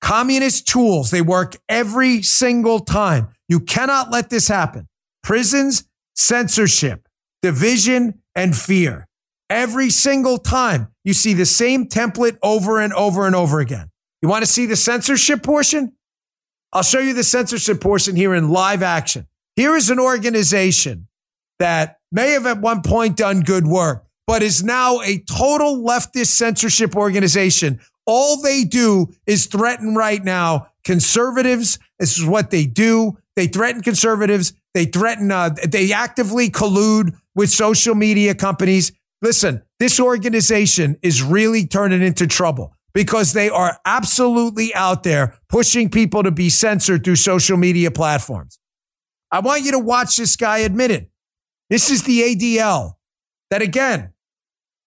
Communist 0.00 0.66
tools, 0.66 1.10
they 1.10 1.20
work 1.20 1.56
every 1.68 2.22
single 2.22 2.80
time. 2.80 3.28
You 3.46 3.60
cannot 3.60 4.10
let 4.10 4.30
this 4.30 4.48
happen. 4.48 4.88
Prisons, 5.22 5.84
censorship, 6.14 7.06
division, 7.42 8.22
and 8.34 8.56
fear. 8.56 9.06
Every 9.50 9.90
single 9.90 10.38
time 10.38 10.88
you 11.04 11.12
see 11.12 11.34
the 11.34 11.44
same 11.44 11.88
template 11.88 12.38
over 12.42 12.80
and 12.80 12.94
over 12.94 13.26
and 13.26 13.36
over 13.36 13.60
again. 13.60 13.90
You 14.22 14.30
want 14.30 14.46
to 14.46 14.50
see 14.50 14.64
the 14.64 14.76
censorship 14.76 15.42
portion? 15.42 15.92
I'll 16.72 16.82
show 16.82 17.00
you 17.00 17.12
the 17.12 17.24
censorship 17.24 17.82
portion 17.82 18.16
here 18.16 18.34
in 18.34 18.48
live 18.48 18.82
action. 18.82 19.26
Here 19.60 19.76
is 19.76 19.90
an 19.90 20.00
organization 20.00 21.06
that 21.58 21.98
may 22.10 22.30
have 22.30 22.46
at 22.46 22.62
one 22.62 22.80
point 22.80 23.18
done 23.18 23.42
good 23.42 23.66
work, 23.66 24.06
but 24.26 24.42
is 24.42 24.64
now 24.64 25.02
a 25.02 25.18
total 25.18 25.84
leftist 25.84 26.28
censorship 26.28 26.96
organization 26.96 27.78
all 28.06 28.40
they 28.40 28.64
do 28.64 29.08
is 29.26 29.44
threaten 29.44 29.94
right 29.94 30.24
now 30.24 30.68
conservatives. 30.82 31.78
This 31.98 32.16
is 32.16 32.24
what 32.24 32.50
they 32.50 32.64
do. 32.64 33.18
They 33.36 33.48
threaten 33.48 33.82
conservatives. 33.82 34.54
They 34.72 34.86
threaten, 34.86 35.30
uh, 35.30 35.50
they 35.68 35.92
actively 35.92 36.48
collude 36.48 37.14
with 37.34 37.50
social 37.50 37.94
media 37.94 38.34
companies. 38.34 38.92
Listen, 39.20 39.60
this 39.78 40.00
organization 40.00 40.96
is 41.02 41.22
really 41.22 41.66
turning 41.66 42.00
into 42.00 42.26
trouble 42.26 42.74
because 42.94 43.34
they 43.34 43.50
are 43.50 43.78
absolutely 43.84 44.74
out 44.74 45.02
there 45.02 45.38
pushing 45.50 45.90
people 45.90 46.22
to 46.22 46.30
be 46.30 46.48
censored 46.48 47.04
through 47.04 47.16
social 47.16 47.58
media 47.58 47.90
platforms. 47.90 48.59
I 49.30 49.40
want 49.40 49.62
you 49.62 49.72
to 49.72 49.78
watch 49.78 50.16
this 50.16 50.36
guy 50.36 50.58
admit 50.58 50.90
it. 50.90 51.10
This 51.68 51.90
is 51.90 52.02
the 52.02 52.20
ADL 52.20 52.96
that, 53.50 53.62
again, 53.62 54.12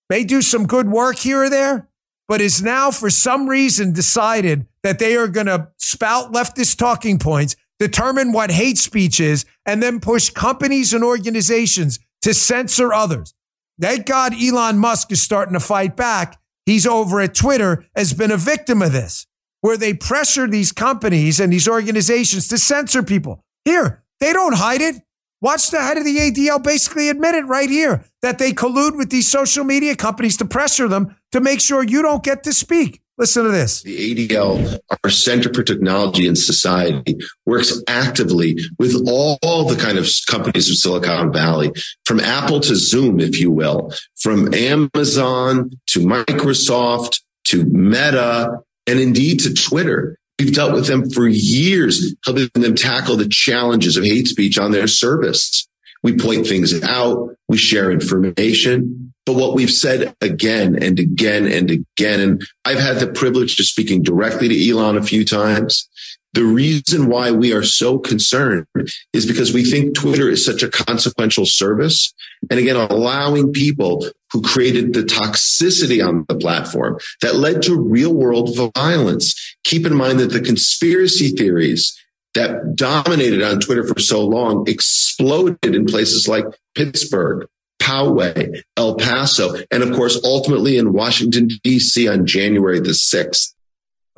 may 0.09 0.23
do 0.23 0.41
some 0.41 0.67
good 0.67 0.89
work 0.89 1.17
here 1.17 1.43
or 1.43 1.49
there, 1.49 1.89
but 2.27 2.41
is 2.41 2.61
now 2.61 2.91
for 2.91 3.09
some 3.09 3.47
reason 3.47 3.93
decided 3.93 4.67
that 4.83 4.99
they 4.99 5.15
are 5.15 5.27
going 5.27 5.45
to 5.45 5.69
spout 5.77 6.33
leftist 6.33 6.77
talking 6.77 7.19
points, 7.19 7.55
determine 7.79 8.33
what 8.33 8.51
hate 8.51 8.77
speech 8.77 9.19
is, 9.19 9.45
and 9.65 9.81
then 9.81 9.99
push 9.99 10.29
companies 10.29 10.93
and 10.93 11.03
organizations 11.03 11.99
to 12.21 12.33
censor 12.33 12.93
others. 12.93 13.33
Thank 13.79 14.05
God 14.05 14.33
Elon 14.33 14.77
Musk 14.77 15.11
is 15.11 15.21
starting 15.21 15.53
to 15.53 15.59
fight 15.59 15.95
back. 15.95 16.39
He's 16.65 16.85
over 16.85 17.19
at 17.21 17.33
Twitter, 17.33 17.85
has 17.95 18.13
been 18.13 18.31
a 18.31 18.37
victim 18.37 18.81
of 18.81 18.91
this, 18.91 19.25
where 19.61 19.77
they 19.77 19.93
pressure 19.93 20.47
these 20.47 20.71
companies 20.71 21.39
and 21.39 21.51
these 21.51 21.67
organizations 21.67 22.47
to 22.49 22.57
censor 22.57 23.03
people. 23.03 23.43
Here, 23.65 24.02
they 24.23 24.31
don't 24.31 24.55
hide 24.55 24.81
it. 24.81 24.95
Watch 25.41 25.71
the 25.71 25.81
head 25.81 25.97
of 25.97 26.05
the 26.05 26.17
ADL 26.17 26.63
basically 26.63 27.09
admit 27.09 27.35
it 27.35 27.45
right 27.45 27.69
here 27.69 28.05
that 28.21 28.39
they 28.39 28.53
collude 28.53 28.97
with 28.97 29.09
these 29.09 29.29
social 29.29 29.65
media 29.65 29.93
companies 29.97 30.37
to 30.37 30.45
pressure 30.45 30.87
them 30.87 31.17
to 31.33 31.41
make 31.41 31.59
sure 31.59 31.83
you 31.83 32.01
don't 32.01 32.23
get 32.23 32.43
to 32.43 32.53
speak. 32.53 33.01
Listen 33.17 33.43
to 33.43 33.51
this. 33.51 33.83
The 33.83 34.27
ADL, 34.27 34.79
our 35.03 35.09
Center 35.09 35.53
for 35.53 35.61
Technology 35.61 36.25
and 36.25 36.37
Society, 36.37 37.17
works 37.45 37.83
actively 37.89 38.57
with 38.79 38.95
all, 39.05 39.65
the 39.65 39.75
kind 39.75 39.97
of 39.97 40.09
companies 40.27 40.69
of 40.69 40.77
Silicon 40.77 41.33
Valley, 41.33 41.71
from 42.05 42.21
Apple 42.21 42.61
to 42.61 42.75
Zoom, 42.75 43.19
if 43.19 43.39
you 43.39 43.51
will, 43.51 43.93
from 44.15 44.53
Amazon 44.53 45.71
to 45.87 45.99
Microsoft 45.99 47.19
to 47.49 47.65
Meta, 47.65 48.59
and 48.87 48.99
indeed 48.99 49.41
to 49.41 49.53
Twitter. 49.53 50.17
We've 50.39 50.53
dealt 50.53 50.73
with 50.73 50.87
them 50.87 51.09
for 51.09 51.27
years, 51.27 52.15
helping 52.25 52.49
them 52.53 52.75
tackle 52.75 53.17
the 53.17 53.29
challenges 53.29 53.97
of 53.97 54.03
hate 54.03 54.27
speech 54.27 54.57
on 54.57 54.71
their 54.71 54.87
service. 54.87 55.67
We 56.01 56.17
point 56.17 56.47
things 56.47 56.83
out. 56.83 57.35
We 57.47 57.57
share 57.57 57.91
information. 57.91 59.13
But 59.25 59.35
what 59.35 59.55
we've 59.55 59.71
said 59.71 60.15
again 60.19 60.81
and 60.81 60.99
again 60.99 61.45
and 61.45 61.71
again, 61.71 62.19
and 62.19 62.47
I've 62.65 62.79
had 62.79 62.99
the 62.99 63.07
privilege 63.07 63.57
of 63.59 63.65
speaking 63.65 64.03
directly 64.03 64.49
to 64.49 64.69
Elon 64.69 64.97
a 64.97 65.03
few 65.03 65.23
times. 65.23 65.87
The 66.33 66.43
reason 66.43 67.07
why 67.07 67.31
we 67.31 67.53
are 67.53 67.63
so 67.63 67.99
concerned 67.99 68.65
is 69.13 69.25
because 69.25 69.53
we 69.53 69.63
think 69.63 69.95
Twitter 69.95 70.29
is 70.29 70.43
such 70.43 70.63
a 70.63 70.69
consequential 70.69 71.45
service. 71.45 72.11
And 72.49 72.59
again, 72.59 72.75
allowing 72.75 73.53
people 73.53 74.07
who 74.31 74.41
created 74.41 74.93
the 74.93 75.03
toxicity 75.03 76.05
on 76.05 76.25
the 76.27 76.35
platform 76.35 76.97
that 77.21 77.35
led 77.35 77.61
to 77.63 77.79
real 77.79 78.13
world 78.13 78.57
violence. 78.75 79.35
Keep 79.63 79.85
in 79.85 79.95
mind 79.95 80.19
that 80.19 80.31
the 80.31 80.41
conspiracy 80.41 81.29
theories 81.29 81.95
that 82.33 82.75
dominated 82.75 83.43
on 83.43 83.59
Twitter 83.59 83.85
for 83.85 83.99
so 83.99 84.25
long 84.25 84.67
exploded 84.67 85.75
in 85.75 85.85
places 85.85 86.27
like 86.27 86.45
Pittsburgh, 86.73 87.47
Poway, 87.79 88.61
El 88.75 88.95
Paso, 88.95 89.55
and 89.69 89.83
of 89.83 89.93
course, 89.93 90.19
ultimately 90.23 90.77
in 90.77 90.93
Washington, 90.93 91.49
D.C. 91.63 92.07
on 92.07 92.25
January 92.25 92.79
the 92.79 92.89
6th. 92.89 93.53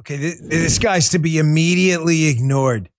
Okay, 0.06 0.36
this 0.40 0.78
guy's 0.78 1.10
to 1.10 1.20
be 1.20 1.40
immediately 1.40 2.28
ignored. 2.28 2.90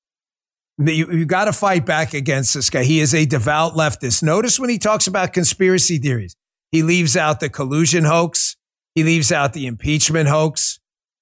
You, 0.78 1.10
you 1.12 1.24
got 1.24 1.44
to 1.44 1.52
fight 1.52 1.86
back 1.86 2.14
against 2.14 2.52
this 2.52 2.68
guy. 2.68 2.82
He 2.82 2.98
is 2.98 3.14
a 3.14 3.24
devout 3.24 3.74
leftist. 3.74 4.24
Notice 4.24 4.58
when 4.58 4.70
he 4.70 4.78
talks 4.78 5.06
about 5.06 5.32
conspiracy 5.32 5.98
theories, 5.98 6.34
he 6.72 6.82
leaves 6.82 7.16
out 7.16 7.38
the 7.38 7.48
collusion 7.48 8.04
hoax. 8.04 8.56
He 8.96 9.04
leaves 9.04 9.30
out 9.30 9.52
the 9.52 9.68
impeachment 9.68 10.28
hoax. 10.28 10.80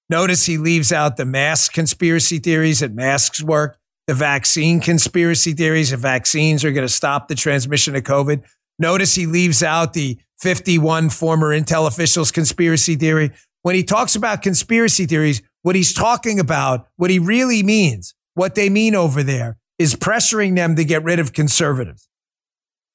Notice 0.09 0.47
he 0.47 0.57
leaves 0.57 0.91
out 0.91 1.17
the 1.17 1.25
mask 1.25 1.73
conspiracy 1.73 2.39
theories 2.39 2.79
that 2.79 2.93
masks 2.93 3.43
work, 3.43 3.77
the 4.07 4.15
vaccine 4.15 4.79
conspiracy 4.79 5.53
theories 5.53 5.91
that 5.91 5.97
vaccines 5.97 6.65
are 6.65 6.71
going 6.71 6.87
to 6.87 6.91
stop 6.91 7.27
the 7.27 7.35
transmission 7.35 7.95
of 7.95 8.01
COVID. 8.01 8.43
Notice 8.79 9.13
he 9.13 9.27
leaves 9.27 9.61
out 9.61 9.93
the 9.93 10.17
51 10.39 11.11
former 11.11 11.57
Intel 11.57 11.87
officials 11.87 12.31
conspiracy 12.31 12.95
theory. 12.95 13.31
When 13.61 13.75
he 13.75 13.83
talks 13.83 14.15
about 14.15 14.41
conspiracy 14.41 15.05
theories, 15.05 15.41
what 15.65 15.75
he's 15.75 15.95
talking 15.95 16.39
about, 16.39 16.87
what 16.95 17.09
he 17.09 17.17
really 17.17 17.63
means, 17.63 18.13
what 18.35 18.53
they 18.53 18.69
mean 18.69 18.93
over 18.93 19.23
there 19.23 19.57
is 19.79 19.95
pressuring 19.95 20.55
them 20.55 20.75
to 20.75 20.85
get 20.85 21.03
rid 21.03 21.17
of 21.17 21.33
conservatives. 21.33 22.07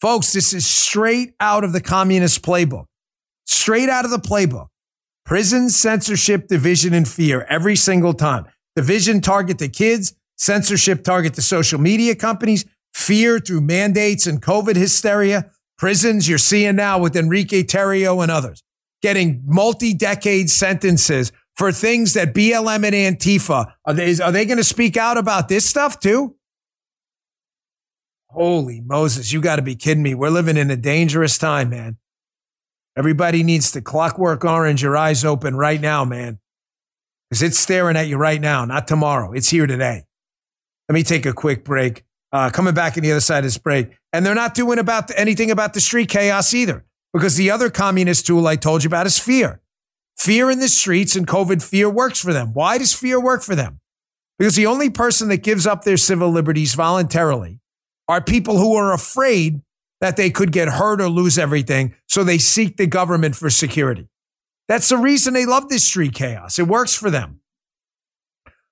Folks, 0.00 0.32
this 0.32 0.52
is 0.52 0.64
straight 0.68 1.34
out 1.40 1.64
of 1.64 1.72
the 1.72 1.80
communist 1.80 2.42
playbook. 2.42 2.84
Straight 3.44 3.88
out 3.88 4.04
of 4.04 4.12
the 4.12 4.20
playbook. 4.20 4.68
Prison, 5.24 5.68
censorship, 5.68 6.46
division, 6.46 6.94
and 6.94 7.08
fear 7.08 7.44
every 7.48 7.74
single 7.74 8.14
time. 8.14 8.46
Division 8.76 9.20
target 9.20 9.58
the 9.58 9.68
kids, 9.68 10.14
censorship 10.36 11.02
target 11.02 11.34
the 11.34 11.42
social 11.42 11.80
media 11.80 12.14
companies, 12.14 12.64
fear 12.94 13.40
through 13.40 13.62
mandates 13.62 14.28
and 14.28 14.40
COVID 14.40 14.76
hysteria. 14.76 15.50
Prisons 15.76 16.28
you're 16.28 16.38
seeing 16.38 16.76
now 16.76 17.00
with 17.00 17.16
Enrique 17.16 17.64
Tarrio 17.64 18.22
and 18.22 18.30
others 18.30 18.62
getting 19.02 19.42
multi 19.46 19.94
decade 19.94 20.50
sentences 20.50 21.32
for 21.60 21.72
things 21.72 22.14
that 22.14 22.32
BLM 22.32 22.86
and 22.86 23.18
Antifa 23.18 23.74
are 23.84 23.92
they 23.92 24.18
are 24.18 24.32
they 24.32 24.46
going 24.46 24.56
to 24.56 24.64
speak 24.64 24.96
out 24.96 25.18
about 25.18 25.50
this 25.50 25.68
stuff 25.68 26.00
too? 26.00 26.34
Holy 28.28 28.80
Moses, 28.80 29.30
you 29.30 29.42
got 29.42 29.56
to 29.56 29.62
be 29.62 29.74
kidding 29.74 30.02
me. 30.02 30.14
We're 30.14 30.30
living 30.30 30.56
in 30.56 30.70
a 30.70 30.76
dangerous 30.76 31.36
time, 31.36 31.68
man. 31.68 31.98
Everybody 32.96 33.42
needs 33.42 33.72
to 33.72 33.82
clockwork 33.82 34.42
orange 34.42 34.82
your 34.82 34.96
eyes 34.96 35.22
open 35.22 35.54
right 35.54 35.78
now, 35.78 36.02
man. 36.02 36.38
Because 37.28 37.42
it's 37.42 37.58
staring 37.58 37.94
at 37.94 38.08
you 38.08 38.16
right 38.16 38.40
now, 38.40 38.64
not 38.64 38.88
tomorrow. 38.88 39.32
It's 39.32 39.50
here 39.50 39.66
today. 39.66 40.04
Let 40.88 40.94
me 40.94 41.02
take 41.02 41.26
a 41.26 41.34
quick 41.34 41.62
break. 41.62 42.04
Uh, 42.32 42.48
coming 42.48 42.72
back 42.72 42.96
on 42.96 43.02
the 43.02 43.10
other 43.10 43.20
side 43.20 43.40
of 43.40 43.44
this 43.44 43.58
break. 43.58 43.98
And 44.14 44.24
they're 44.24 44.34
not 44.34 44.54
doing 44.54 44.78
about 44.78 45.10
anything 45.14 45.50
about 45.50 45.74
the 45.74 45.80
street 45.82 46.08
chaos 46.08 46.54
either, 46.54 46.86
because 47.12 47.36
the 47.36 47.50
other 47.50 47.68
communist 47.68 48.26
tool 48.26 48.46
I 48.46 48.56
told 48.56 48.82
you 48.82 48.88
about 48.88 49.04
is 49.04 49.18
fear. 49.18 49.60
Fear 50.20 50.50
in 50.50 50.58
the 50.58 50.68
streets 50.68 51.16
and 51.16 51.26
COVID 51.26 51.62
fear 51.62 51.88
works 51.88 52.20
for 52.20 52.34
them. 52.34 52.52
Why 52.52 52.76
does 52.76 52.92
fear 52.92 53.18
work 53.18 53.42
for 53.42 53.54
them? 53.54 53.80
Because 54.38 54.54
the 54.54 54.66
only 54.66 54.90
person 54.90 55.28
that 55.28 55.42
gives 55.42 55.66
up 55.66 55.82
their 55.82 55.96
civil 55.96 56.28
liberties 56.28 56.74
voluntarily 56.74 57.58
are 58.06 58.20
people 58.20 58.58
who 58.58 58.76
are 58.76 58.92
afraid 58.92 59.62
that 60.02 60.18
they 60.18 60.28
could 60.28 60.52
get 60.52 60.68
hurt 60.68 61.00
or 61.00 61.08
lose 61.08 61.38
everything. 61.38 61.94
So 62.06 62.22
they 62.22 62.36
seek 62.36 62.76
the 62.76 62.86
government 62.86 63.34
for 63.34 63.48
security. 63.48 64.10
That's 64.68 64.90
the 64.90 64.98
reason 64.98 65.32
they 65.32 65.46
love 65.46 65.70
this 65.70 65.84
street 65.84 66.12
chaos. 66.12 66.58
It 66.58 66.68
works 66.68 66.94
for 66.94 67.10
them. 67.10 67.40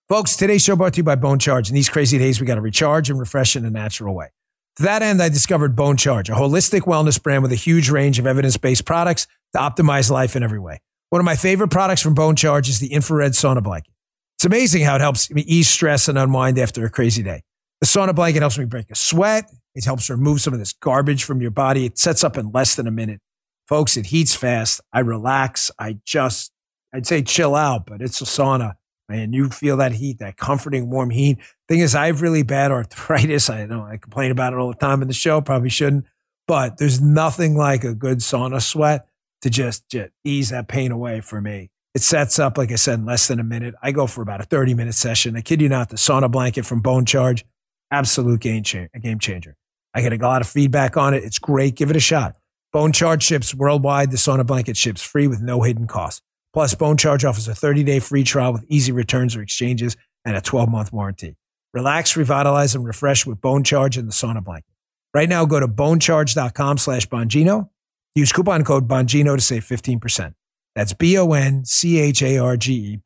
Folks, 0.06 0.37
today's 0.37 0.62
show 0.62 0.76
brought 0.76 0.92
to 0.92 0.98
you 0.98 1.04
by 1.04 1.14
Bon 1.14 1.38
Charge. 1.38 1.70
In 1.70 1.74
these 1.74 1.88
crazy 1.88 2.18
days, 2.18 2.42
we 2.42 2.46
got 2.46 2.56
to 2.56 2.61
recharge 2.61 3.08
and 3.08 3.18
refresh 3.18 3.56
in 3.56 3.64
a 3.64 3.70
natural 3.70 4.14
way. 4.14 4.28
To 4.76 4.82
that 4.82 5.00
end, 5.00 5.22
I 5.22 5.30
discovered 5.30 5.74
Bon 5.74 5.96
Charge, 5.96 6.28
a 6.28 6.34
holistic 6.34 6.82
wellness 6.82 7.22
brand 7.22 7.42
with 7.42 7.52
a 7.52 7.56
huge 7.56 7.88
range 7.88 8.18
of 8.18 8.26
evidence 8.26 8.58
based 8.58 8.84
products 8.84 9.26
to 9.54 9.58
optimize 9.61 10.11
life 10.11 10.37
in 10.37 10.42
every 10.42 10.58
way. 10.58 10.82
One 11.11 11.21
of 11.21 11.25
my 11.25 11.37
favorite 11.37 11.68
products 11.68 12.03
from 12.03 12.12
Bon 12.12 12.37
Charge 12.37 12.68
is 12.68 12.81
the 12.81 12.92
infrared 12.92 13.33
sauna 13.33 13.62
blanket. 13.62 13.94
It's 14.37 14.44
amazing 14.44 14.85
how 14.85 14.97
it 14.97 15.01
helps 15.01 15.31
me 15.31 15.40
ease 15.42 15.68
stress 15.68 16.07
and 16.07 16.18
unwind 16.18 16.59
after 16.59 16.85
a 16.85 16.90
crazy 16.90 17.23
day. 17.23 17.42
The 17.81 17.87
sauna 17.87 18.14
blanket 18.14 18.40
helps 18.40 18.59
me 18.59 18.66
break 18.66 18.90
a 18.90 18.94
sweat. 18.94 19.51
It 19.75 19.87
helps 19.87 20.11
remove 20.11 20.42
some 20.42 20.53
of 20.53 20.59
this 20.59 20.75
garbage 20.75 21.25
from 21.25 21.40
your 21.40 21.51
body. 21.51 21.87
It 21.87 21.97
sets 21.97 22.23
up 22.23 22.37
in 22.37 22.53
less 22.53 22.75
than 22.75 22.87
a 22.87 22.90
minute. 22.90 23.21
Folks, 23.68 23.97
it 23.97 24.07
heats 24.07 24.35
fast. 24.35 24.83
I 24.92 25.01
relax. 25.01 25.71
I 25.79 25.97
just, 26.05 26.53
I'd 26.92 27.07
say 27.07 27.23
chill 27.23 27.55
out, 27.55 27.87
but 27.87 28.03
it's 28.03 28.21
a 28.21 28.25
sauna. 28.25 28.75
And 29.09 29.35
you 29.35 29.49
feel 29.49 29.79
that 29.79 29.92
heat, 29.92 30.18
that 30.18 30.37
comforting, 30.37 30.90
warm 30.90 31.09
heat. 31.09 31.38
Thing 31.68 31.79
is, 31.79 31.94
I 31.94 32.07
have 32.09 32.21
really 32.21 32.42
bad 32.42 32.71
arthritis. 32.71 33.49
I 33.49 33.64
know 33.64 33.83
I 33.83 33.97
complain 33.97 34.31
about 34.31 34.53
it 34.53 34.59
all 34.59 34.68
the 34.68 34.75
time 34.75 35.01
in 35.01 35.09
the 35.09 35.14
show, 35.14 35.40
probably 35.40 35.71
shouldn't, 35.71 36.05
but 36.47 36.77
there's 36.77 37.01
nothing 37.01 37.57
like 37.57 37.85
a 37.85 37.94
good 37.94 38.18
sauna 38.18 38.61
sweat 38.61 39.09
to 39.42 39.51
just, 39.51 39.88
just 39.88 40.11
ease 40.24 40.51
that 40.51 40.68
pain 40.68 40.92
away 40.92 41.20
for 41.20 41.40
me. 41.40 41.70
It 41.94 42.03
sets 42.03 42.38
up, 42.38 42.59
like 42.59 42.70
I 42.70 42.77
said, 42.77 42.98
in 42.98 43.07
less 43.07 43.29
than 43.29 43.40
a 43.40 43.44
minute. 43.44 43.74
I 43.83 43.92
go 43.92 44.07
for 44.07 44.22
about 44.22 44.40
a 44.40 44.44
30 44.44 44.74
minute 44.74 44.94
session. 44.94 45.37
I 45.37 45.40
kid 45.40 45.61
you 45.61 45.68
not, 45.68 45.88
the 45.88 45.96
sauna 45.96 46.31
blanket 46.31 46.66
from 46.66 46.81
Bon 46.81 47.05
Charge, 47.05 47.44
absolute 47.90 48.40
game, 48.40 48.62
cha- 48.62 48.87
game 49.01 49.18
changer. 49.18 49.57
I 49.94 50.03
get 50.03 50.12
a 50.12 50.16
lot 50.16 50.42
of 50.42 50.48
feedback 50.48 50.96
on 50.96 51.14
it. 51.14 51.24
It's 51.24 51.38
great. 51.38 51.74
Give 51.74 51.90
it 51.90 51.96
a 51.96 52.01
shot. 52.01 52.37
Bon 52.72 52.92
Charge 52.92 53.22
ships 53.22 53.55
worldwide. 53.55 54.11
The 54.11 54.16
sauna 54.16 54.46
blanket 54.46 54.77
ships 54.77 55.03
free 55.03 55.27
with 55.27 55.40
no 55.40 55.62
hidden 55.62 55.87
costs. 55.87 56.20
Plus, 56.53 56.74
Bon 56.74 56.96
Charge 56.96 57.24
offers 57.24 57.48
a 57.48 57.55
30 57.55 57.85
day 57.85 57.98
free 57.98 58.24
trial 58.24 58.53
with 58.53 58.64
easy 58.68 58.92
returns 58.92 59.35
or 59.35 59.42
exchanges 59.42 59.96
and 60.24 60.37
a 60.37 60.40
12 60.40 60.68
month 60.68 60.92
warranty. 60.92 61.37
Relax, 61.72 62.16
revitalize, 62.16 62.74
and 62.74 62.85
refresh 62.85 63.27
with 63.27 63.40
Bon 63.40 63.64
Charge 63.64 63.96
and 63.96 64.09
the 64.09 64.12
sauna 64.12 64.42
blanket. 64.42 64.70
Right 65.14 65.29
now, 65.29 65.46
go 65.46 65.59
to 65.59 65.68
boncharge.com 65.68 66.79
slash 66.79 67.09
Bongino 67.09 67.70
Use 68.18 68.33
coupon 68.33 68.64
code 68.64 68.88
Bongino 68.88 69.37
to 69.37 69.40
save 69.40 69.64
15%. 69.64 70.35
That's 70.74 70.92
B-O-N-C-H-A-R-G-E, 70.92 71.37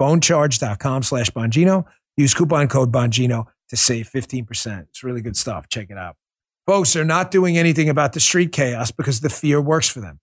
boncharge.com 0.01 1.03
slash 1.03 1.31
Bongino. 1.31 1.85
Use 2.16 2.33
coupon 2.33 2.66
code 2.66 2.90
Bongino 2.90 3.44
to 3.68 3.77
save 3.77 4.09
15%. 4.09 4.81
It's 4.88 5.05
really 5.05 5.20
good 5.20 5.37
stuff. 5.37 5.68
Check 5.68 5.90
it 5.90 5.98
out. 5.98 6.16
Folks 6.66 6.96
are 6.96 7.05
not 7.05 7.31
doing 7.31 7.59
anything 7.59 7.90
about 7.90 8.14
the 8.14 8.20
street 8.20 8.53
chaos 8.53 8.90
because 8.90 9.20
the 9.20 9.29
fear 9.29 9.61
works 9.61 9.87
for 9.87 10.01
them. 10.01 10.18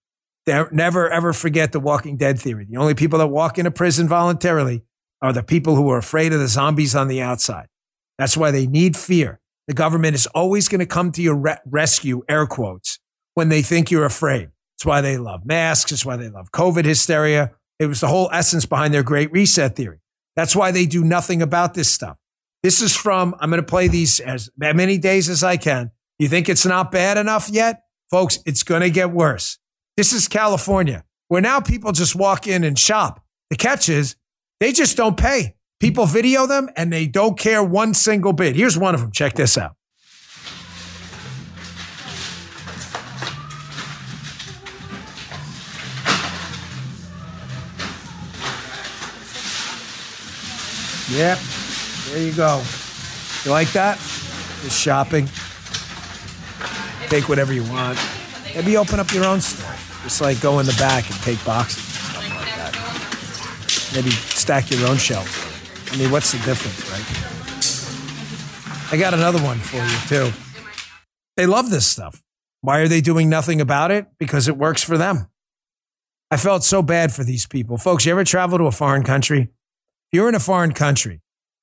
They're, 0.48 0.72
never 0.72 1.08
ever 1.08 1.34
forget 1.34 1.72
the 1.72 1.80
Walking 1.80 2.18
Dead 2.18 2.40
theory. 2.40 2.66
The 2.68 2.78
only 2.78 2.96
people 2.96 3.20
that 3.20 3.28
walk 3.28 3.60
into 3.60 3.70
prison 3.70 4.08
voluntarily 4.08 4.82
are 5.22 5.34
the 5.34 5.44
people 5.44 5.76
who 5.76 5.92
are 5.92 6.00
afraid 6.00 6.34
of 6.34 6.40
the 6.40 6.48
zombies 6.48 6.96
on 6.96 7.10
the 7.10 7.22
outside. 7.22 7.68
That's 8.18 8.36
why 8.36 8.50
they 8.50 8.66
need 8.66 8.98
fear. 8.98 9.40
The 9.68 9.76
government 9.76 10.16
is 10.16 10.26
always 10.26 10.68
going 10.68 10.80
to 10.80 10.88
come 10.88 11.12
to 11.12 11.22
your 11.22 11.36
re- 11.36 11.58
rescue, 11.64 12.24
air 12.28 12.48
quotes, 12.48 12.98
when 13.36 13.50
they 13.50 13.62
think 13.62 13.92
you're 13.92 14.04
afraid. 14.04 14.50
It's 14.80 14.86
why 14.86 15.02
they 15.02 15.18
love 15.18 15.46
masks. 15.46 15.92
It's 15.92 16.06
why 16.06 16.16
they 16.16 16.30
love 16.30 16.54
COVID 16.54 16.86
hysteria. 16.86 17.52
It 17.80 17.88
was 17.88 18.00
the 18.00 18.08
whole 18.08 18.30
essence 18.32 18.66
behind 18.66 18.94
their 18.94 19.04
great 19.04 19.30
reset 19.30 19.76
theory. 19.76 20.00
That's 20.38 20.56
why 20.56 20.72
they 20.72 20.86
do 20.86 21.04
nothing 21.04 21.42
about 21.42 21.74
this 21.74 21.92
stuff. 21.92 22.16
This 22.64 22.82
is 22.82 22.96
from, 22.96 23.36
I'm 23.42 23.50
going 23.50 23.62
to 23.62 23.68
play 23.68 23.90
these 23.90 24.22
as 24.22 24.50
many 24.58 24.98
days 24.98 25.28
as 25.28 25.44
I 25.44 25.58
can. 25.58 25.92
You 26.18 26.30
think 26.30 26.48
it's 26.48 26.66
not 26.66 26.94
bad 26.94 27.18
enough 27.18 27.50
yet? 27.50 27.82
Folks, 28.10 28.40
it's 28.46 28.64
going 28.64 28.80
to 28.80 28.90
get 28.90 29.12
worse. 29.12 29.58
This 29.98 30.14
is 30.14 30.30
California, 30.30 31.04
where 31.28 31.42
now 31.42 31.60
people 31.60 31.92
just 31.92 32.16
walk 32.16 32.48
in 32.48 32.64
and 32.64 32.80
shop. 32.80 33.22
The 33.50 33.58
catch 33.58 33.90
is 33.90 34.16
they 34.62 34.72
just 34.72 34.96
don't 34.96 35.18
pay. 35.18 35.56
People 35.82 36.06
video 36.06 36.48
them 36.48 36.70
and 36.78 36.92
they 36.92 37.06
don't 37.06 37.38
care 37.38 37.62
one 37.62 37.94
single 37.94 38.32
bit. 38.32 38.56
Here's 38.56 38.78
one 38.78 38.96
of 38.96 39.02
them. 39.02 39.12
Check 39.12 39.34
this 39.34 39.58
out. 39.58 39.76
Yep. 51.12 51.40
There 52.10 52.22
you 52.22 52.34
go. 52.34 52.64
You 53.46 53.52
like 53.52 53.72
that? 53.72 53.98
Just 54.62 54.80
shopping. 54.80 55.28
Take 57.10 57.28
whatever 57.30 57.54
you 57.54 57.64
want. 57.64 57.98
Maybe 58.54 58.78
open 58.78 59.00
up 59.00 59.12
your 59.14 59.26
own 59.26 59.42
store. 59.42 59.74
Just 60.04 60.22
like 60.22 60.40
go 60.42 60.60
in 60.60 60.66
the 60.66 60.76
back 60.80 61.10
and 61.10 61.20
take 61.22 61.44
boxes 61.44 61.84
and 61.84 61.96
stuff 61.96 62.30
like 62.30 62.56
that. 62.56 63.96
Maybe 63.96 64.12
stack 64.12 64.70
your 64.72 64.88
own 64.88 64.98
shelves. 64.98 65.46
I 65.92 65.98
mean, 65.98 66.12
what's 66.12 66.32
the 66.32 66.38
difference, 66.40 66.90
right? 66.92 67.06
I 68.92 68.98
got 68.98 69.14
another 69.14 69.42
one 69.44 69.58
for 69.60 69.78
you, 69.78 69.98
too. 70.08 70.32
They 71.38 71.46
love 71.46 71.70
this 71.70 71.88
stuff. 71.88 72.22
Why 72.62 72.80
are 72.80 72.88
they 72.88 73.02
doing 73.02 73.30
nothing 73.30 73.62
about 73.62 73.92
it? 73.92 74.08
Because 74.18 74.48
it 74.48 74.58
works 74.58 74.84
for 74.84 74.98
them. 74.98 75.30
I 76.32 76.38
felt 76.38 76.64
so 76.64 76.82
bad 76.82 77.12
for 77.12 77.24
these 77.24 77.48
people. 77.48 77.78
Folks, 77.78 78.06
you 78.06 78.12
ever 78.12 78.24
travel 78.24 78.58
to 78.58 78.66
a 78.66 78.72
foreign 78.72 79.04
country? 79.04 79.50
You're 80.12 80.30
in 80.30 80.36
a 80.36 80.40
foreign 80.40 80.74
country 80.74 81.22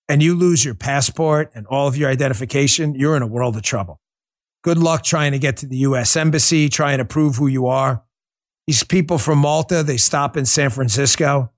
and 0.09 0.23
you 0.23 0.35
lose 0.35 0.65
your 0.65 0.75
passport 0.75 1.51
and 1.55 1.67
all 1.67 1.89
of 1.89 1.97
your 1.97 2.09
identification, 2.09 2.95
you're 2.95 3.17
in 3.17 3.23
a 3.23 3.27
world 3.27 3.57
of 3.57 3.63
trouble. 3.63 4.01
Good 4.63 4.79
luck 4.79 5.03
trying 5.03 5.33
to 5.33 5.39
get 5.39 5.57
to 5.59 5.67
the 5.67 5.79
U.S. 5.79 6.17
Embassy, 6.17 6.69
trying 6.69 6.99
to 6.99 7.05
prove 7.05 7.37
who 7.37 7.47
you 7.47 7.67
are. 7.67 8.05
These 8.67 8.85
people 8.85 9.19
from 9.19 9.39
Malta, 9.39 9.83
they 9.83 9.97
stop 9.97 10.37
in 10.37 10.45
San 10.45 10.71
Francisco. 10.71 11.53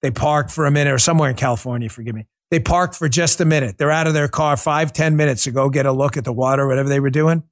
They 0.00 0.10
park 0.10 0.50
for 0.50 0.66
a 0.66 0.70
minute 0.70 0.92
or 0.92 0.98
somewhere 0.98 1.30
in 1.30 1.36
California, 1.36 1.88
forgive 1.88 2.14
me. 2.14 2.26
They 2.50 2.60
park 2.60 2.94
for 2.94 3.08
just 3.08 3.40
a 3.40 3.44
minute. 3.44 3.78
They're 3.78 3.90
out 3.90 4.06
of 4.06 4.14
their 4.14 4.28
car 4.28 4.56
five, 4.56 4.92
ten 4.92 5.16
minutes 5.16 5.44
to 5.44 5.52
go 5.52 5.70
get 5.70 5.86
a 5.86 5.92
look 5.92 6.16
at 6.16 6.24
the 6.24 6.32
water, 6.32 6.66
whatever 6.66 6.88
they 6.88 7.00
were 7.00 7.10
doing. 7.10 7.44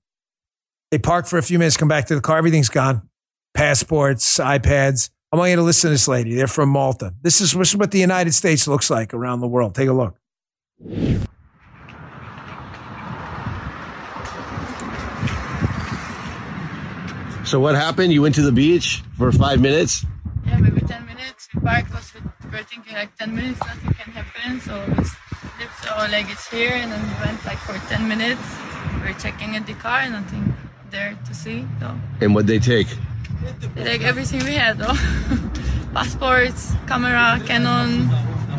They 0.90 0.98
park 0.98 1.26
for 1.26 1.38
a 1.38 1.42
few 1.42 1.58
minutes, 1.58 1.76
come 1.76 1.88
back 1.88 2.06
to 2.06 2.14
the 2.14 2.20
car, 2.20 2.36
everything's 2.38 2.68
gone. 2.68 3.08
Passports, 3.54 4.38
iPads. 4.38 5.10
I 5.32 5.36
want 5.36 5.50
you 5.50 5.56
to 5.56 5.62
listen 5.62 5.88
to 5.88 5.92
this 5.92 6.08
lady. 6.08 6.34
They're 6.34 6.48
from 6.48 6.70
Malta. 6.70 7.14
This 7.22 7.40
is, 7.40 7.52
this 7.52 7.68
is 7.68 7.76
what 7.76 7.92
the 7.92 8.00
United 8.00 8.34
States 8.34 8.66
looks 8.66 8.90
like 8.90 9.14
around 9.14 9.38
the 9.38 9.46
world. 9.46 9.76
Take 9.76 9.88
a 9.88 9.92
look. 9.92 10.16
So 17.44 17.60
what 17.60 17.76
happened? 17.76 18.12
You 18.12 18.22
went 18.22 18.34
to 18.36 18.42
the 18.42 18.50
beach 18.50 19.02
for 19.16 19.30
five 19.30 19.60
minutes? 19.60 20.04
Yeah, 20.46 20.58
maybe 20.58 20.80
10 20.80 21.06
minutes. 21.06 21.48
We 21.54 21.60
parked 21.60 21.94
was 21.94 22.12
we're 22.52 22.64
thinking 22.64 22.94
like 22.94 23.14
10 23.16 23.32
minutes, 23.32 23.60
nothing 23.60 23.94
can 23.94 24.12
happen. 24.12 24.60
So 24.60 24.84
we 24.88 24.94
left 25.62 25.92
our 25.92 26.08
luggage 26.08 26.44
here 26.50 26.72
and 26.72 26.90
then 26.90 27.00
we 27.02 27.26
went 27.26 27.44
like 27.44 27.58
for 27.58 27.78
10 27.88 28.08
minutes. 28.08 28.42
We 29.04 29.10
are 29.10 29.14
checking 29.14 29.54
in 29.54 29.64
the 29.64 29.74
car 29.74 30.00
and 30.00 30.12
nothing 30.14 30.54
there 30.90 31.16
to 31.24 31.34
see. 31.34 31.66
So 31.78 31.94
And 32.20 32.34
what 32.34 32.48
they 32.48 32.58
take? 32.58 32.88
They 33.74 33.84
take 33.84 34.02
everything 34.02 34.44
we 34.44 34.54
had 34.54 34.78
though. 34.78 34.94
Passports, 35.94 36.72
camera, 36.86 37.40
Canon, 37.46 38.08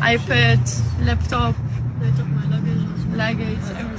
iPad, 0.00 0.60
laptop. 1.06 1.54
They 2.00 2.10
took 2.10 2.26
my 2.26 2.46
luggage. 2.48 3.16
Luggage, 3.16 3.76
everything. 3.78 3.92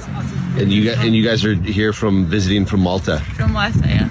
And 0.61 0.71
you 0.71 0.85
got, 0.85 1.03
and 1.03 1.15
you 1.15 1.23
guys 1.23 1.43
are 1.43 1.55
here 1.55 1.93
from 1.93 2.27
visiting 2.27 2.65
from 2.65 2.81
Malta. 2.81 3.19
From 3.35 3.53
Malta, 3.53 3.81
yeah. 3.85 4.09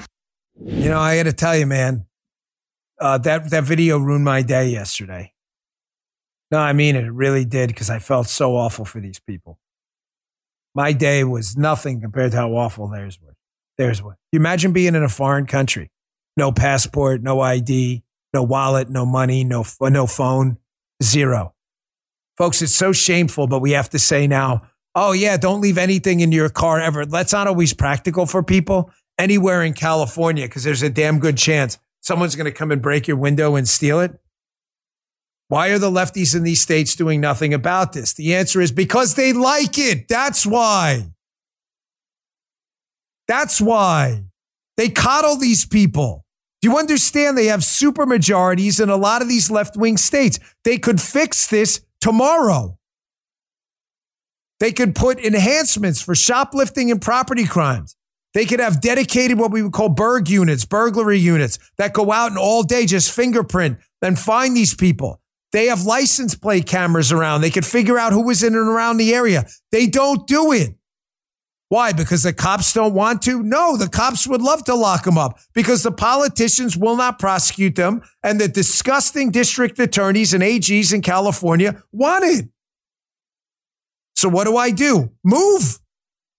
You 0.60 0.88
know, 0.88 0.98
I 0.98 1.16
got 1.16 1.24
to 1.24 1.32
tell 1.32 1.56
you, 1.56 1.66
man, 1.66 2.06
uh, 3.00 3.18
that 3.18 3.50
that 3.50 3.64
video 3.64 3.98
ruined 3.98 4.24
my 4.24 4.42
day 4.42 4.68
yesterday. 4.68 5.32
No, 6.50 6.58
I 6.58 6.72
mean 6.72 6.96
it. 6.96 7.04
It 7.04 7.12
really 7.12 7.44
did 7.44 7.68
because 7.68 7.90
I 7.90 7.98
felt 7.98 8.28
so 8.28 8.56
awful 8.56 8.84
for 8.84 9.00
these 9.00 9.20
people. 9.20 9.58
My 10.74 10.92
day 10.92 11.24
was 11.24 11.56
nothing 11.56 12.00
compared 12.00 12.32
to 12.32 12.38
how 12.38 12.52
awful 12.52 12.88
theirs 12.88 13.18
was. 13.20 13.34
Theirs 13.78 14.02
was. 14.02 14.16
You 14.32 14.38
imagine 14.38 14.72
being 14.72 14.94
in 14.94 15.02
a 15.02 15.08
foreign 15.08 15.46
country, 15.46 15.90
no 16.36 16.52
passport, 16.52 17.22
no 17.22 17.40
ID, 17.40 18.02
no 18.32 18.42
wallet, 18.42 18.88
no 18.88 19.04
money, 19.04 19.44
no 19.44 19.64
uh, 19.80 19.88
no 19.88 20.06
phone, 20.06 20.58
zero. 21.02 21.54
Folks, 22.36 22.62
it's 22.62 22.74
so 22.74 22.92
shameful, 22.92 23.46
but 23.46 23.60
we 23.60 23.72
have 23.72 23.90
to 23.90 23.98
say 23.98 24.26
now, 24.26 24.62
oh 24.94 25.12
yeah, 25.12 25.36
don't 25.36 25.60
leave 25.60 25.78
anything 25.78 26.20
in 26.20 26.32
your 26.32 26.48
car 26.48 26.80
ever. 26.80 27.04
That's 27.04 27.32
not 27.32 27.46
always 27.46 27.74
practical 27.74 28.26
for 28.26 28.42
people 28.42 28.90
anywhere 29.18 29.62
in 29.62 29.74
California 29.74 30.46
because 30.46 30.64
there's 30.64 30.82
a 30.82 30.90
damn 30.90 31.18
good 31.18 31.36
chance 31.36 31.78
someone's 32.00 32.36
going 32.36 32.46
to 32.46 32.52
come 32.52 32.70
and 32.70 32.82
break 32.82 33.06
your 33.06 33.16
window 33.16 33.56
and 33.56 33.68
steal 33.68 34.00
it. 34.00 34.18
Why 35.48 35.68
are 35.68 35.78
the 35.78 35.90
lefties 35.90 36.34
in 36.34 36.44
these 36.44 36.60
states 36.60 36.96
doing 36.96 37.20
nothing 37.20 37.54
about 37.54 37.92
this? 37.92 38.14
The 38.14 38.34
answer 38.34 38.60
is 38.60 38.72
because 38.72 39.14
they 39.14 39.32
like 39.32 39.78
it. 39.78 40.08
That's 40.08 40.46
why. 40.46 41.12
That's 43.28 43.60
why. 43.60 44.24
They 44.82 44.88
coddle 44.88 45.36
these 45.36 45.64
people. 45.64 46.24
Do 46.60 46.68
you 46.68 46.76
understand? 46.76 47.38
They 47.38 47.46
have 47.46 47.62
super 47.62 48.04
majorities 48.04 48.80
in 48.80 48.90
a 48.90 48.96
lot 48.96 49.22
of 49.22 49.28
these 49.28 49.48
left 49.48 49.76
wing 49.76 49.96
states. 49.96 50.40
They 50.64 50.76
could 50.76 51.00
fix 51.00 51.46
this 51.46 51.82
tomorrow. 52.00 52.76
They 54.58 54.72
could 54.72 54.96
put 54.96 55.20
enhancements 55.20 56.02
for 56.02 56.16
shoplifting 56.16 56.90
and 56.90 57.00
property 57.00 57.44
crimes. 57.44 57.94
They 58.34 58.44
could 58.44 58.58
have 58.58 58.80
dedicated 58.80 59.38
what 59.38 59.52
we 59.52 59.62
would 59.62 59.72
call 59.72 59.88
burg 59.88 60.28
units, 60.28 60.64
burglary 60.64 61.20
units 61.20 61.60
that 61.78 61.92
go 61.92 62.10
out 62.10 62.32
and 62.32 62.38
all 62.38 62.64
day 62.64 62.84
just 62.84 63.12
fingerprint 63.12 63.78
and 64.02 64.18
find 64.18 64.56
these 64.56 64.74
people. 64.74 65.20
They 65.52 65.66
have 65.66 65.84
license 65.84 66.34
plate 66.34 66.66
cameras 66.66 67.12
around. 67.12 67.42
They 67.42 67.50
could 67.50 67.64
figure 67.64 68.00
out 68.00 68.12
who 68.12 68.24
was 68.24 68.42
in 68.42 68.56
and 68.56 68.68
around 68.68 68.96
the 68.96 69.14
area. 69.14 69.46
They 69.70 69.86
don't 69.86 70.26
do 70.26 70.50
it. 70.50 70.74
Why? 71.72 71.94
Because 71.94 72.22
the 72.22 72.34
cops 72.34 72.74
don't 72.74 72.92
want 72.92 73.22
to? 73.22 73.42
No, 73.42 73.78
the 73.78 73.88
cops 73.88 74.26
would 74.26 74.42
love 74.42 74.62
to 74.64 74.74
lock 74.74 75.04
them 75.04 75.16
up 75.16 75.38
because 75.54 75.82
the 75.82 75.90
politicians 75.90 76.76
will 76.76 76.96
not 76.96 77.18
prosecute 77.18 77.76
them 77.76 78.02
and 78.22 78.38
the 78.38 78.46
disgusting 78.46 79.30
district 79.30 79.78
attorneys 79.78 80.34
and 80.34 80.42
AGs 80.42 80.92
in 80.92 81.00
California 81.00 81.82
want 81.90 82.24
it. 82.24 82.50
So 84.14 84.28
what 84.28 84.44
do 84.44 84.58
I 84.58 84.70
do? 84.70 85.12
Move. 85.24 85.78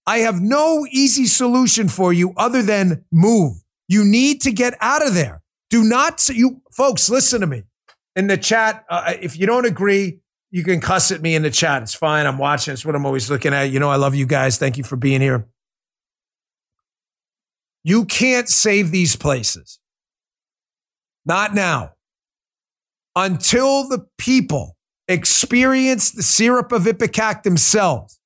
I 0.06 0.20
have 0.20 0.40
no 0.40 0.86
easy 0.92 1.26
solution 1.26 1.88
for 1.88 2.14
you 2.14 2.34
other 2.38 2.62
than 2.62 3.04
move. 3.12 3.64
You 3.88 4.06
need 4.06 4.40
to 4.42 4.52
get 4.52 4.76
out 4.82 5.04
of 5.04 5.16
there. 5.16 5.42
Do 5.72 5.84
not, 5.84 6.30
you 6.30 6.62
folks, 6.72 7.10
listen 7.10 7.42
to 7.42 7.48
me 7.48 7.64
in 8.16 8.28
the 8.28 8.38
chat. 8.38 8.86
Uh, 8.88 9.16
if 9.20 9.36
you 9.40 9.48
don't 9.48 9.66
agree, 9.66 10.20
you 10.54 10.64
can 10.64 10.80
cuss 10.80 11.12
at 11.12 11.20
me 11.20 11.34
in 11.34 11.42
the 11.42 11.50
chat. 11.50 11.82
It's 11.82 11.96
fine. 11.96 12.28
I'm 12.28 12.38
watching. 12.38 12.74
It's 12.74 12.86
what 12.86 12.94
I'm 12.94 13.08
always 13.08 13.28
looking 13.28 13.56
at. 13.56 13.72
You 13.72 13.80
know, 13.80 13.90
I 13.90 13.96
love 13.96 14.14
you 14.14 14.28
guys. 14.28 14.60
Thank 14.60 14.78
you 14.78 14.84
for 14.84 14.96
being 14.96 15.20
here. 15.20 15.48
You 17.84 18.06
can't 18.06 18.48
save 18.48 18.92
these 18.92 19.16
places. 19.16 19.80
Not 21.26 21.56
now. 21.56 21.94
Until 23.16 23.90
the 23.90 24.06
people 24.20 24.78
experience 25.08 26.12
the 26.12 26.22
syrup 26.22 26.72
of 26.72 26.84
Ipecac 26.84 27.42
themselves 27.42 28.20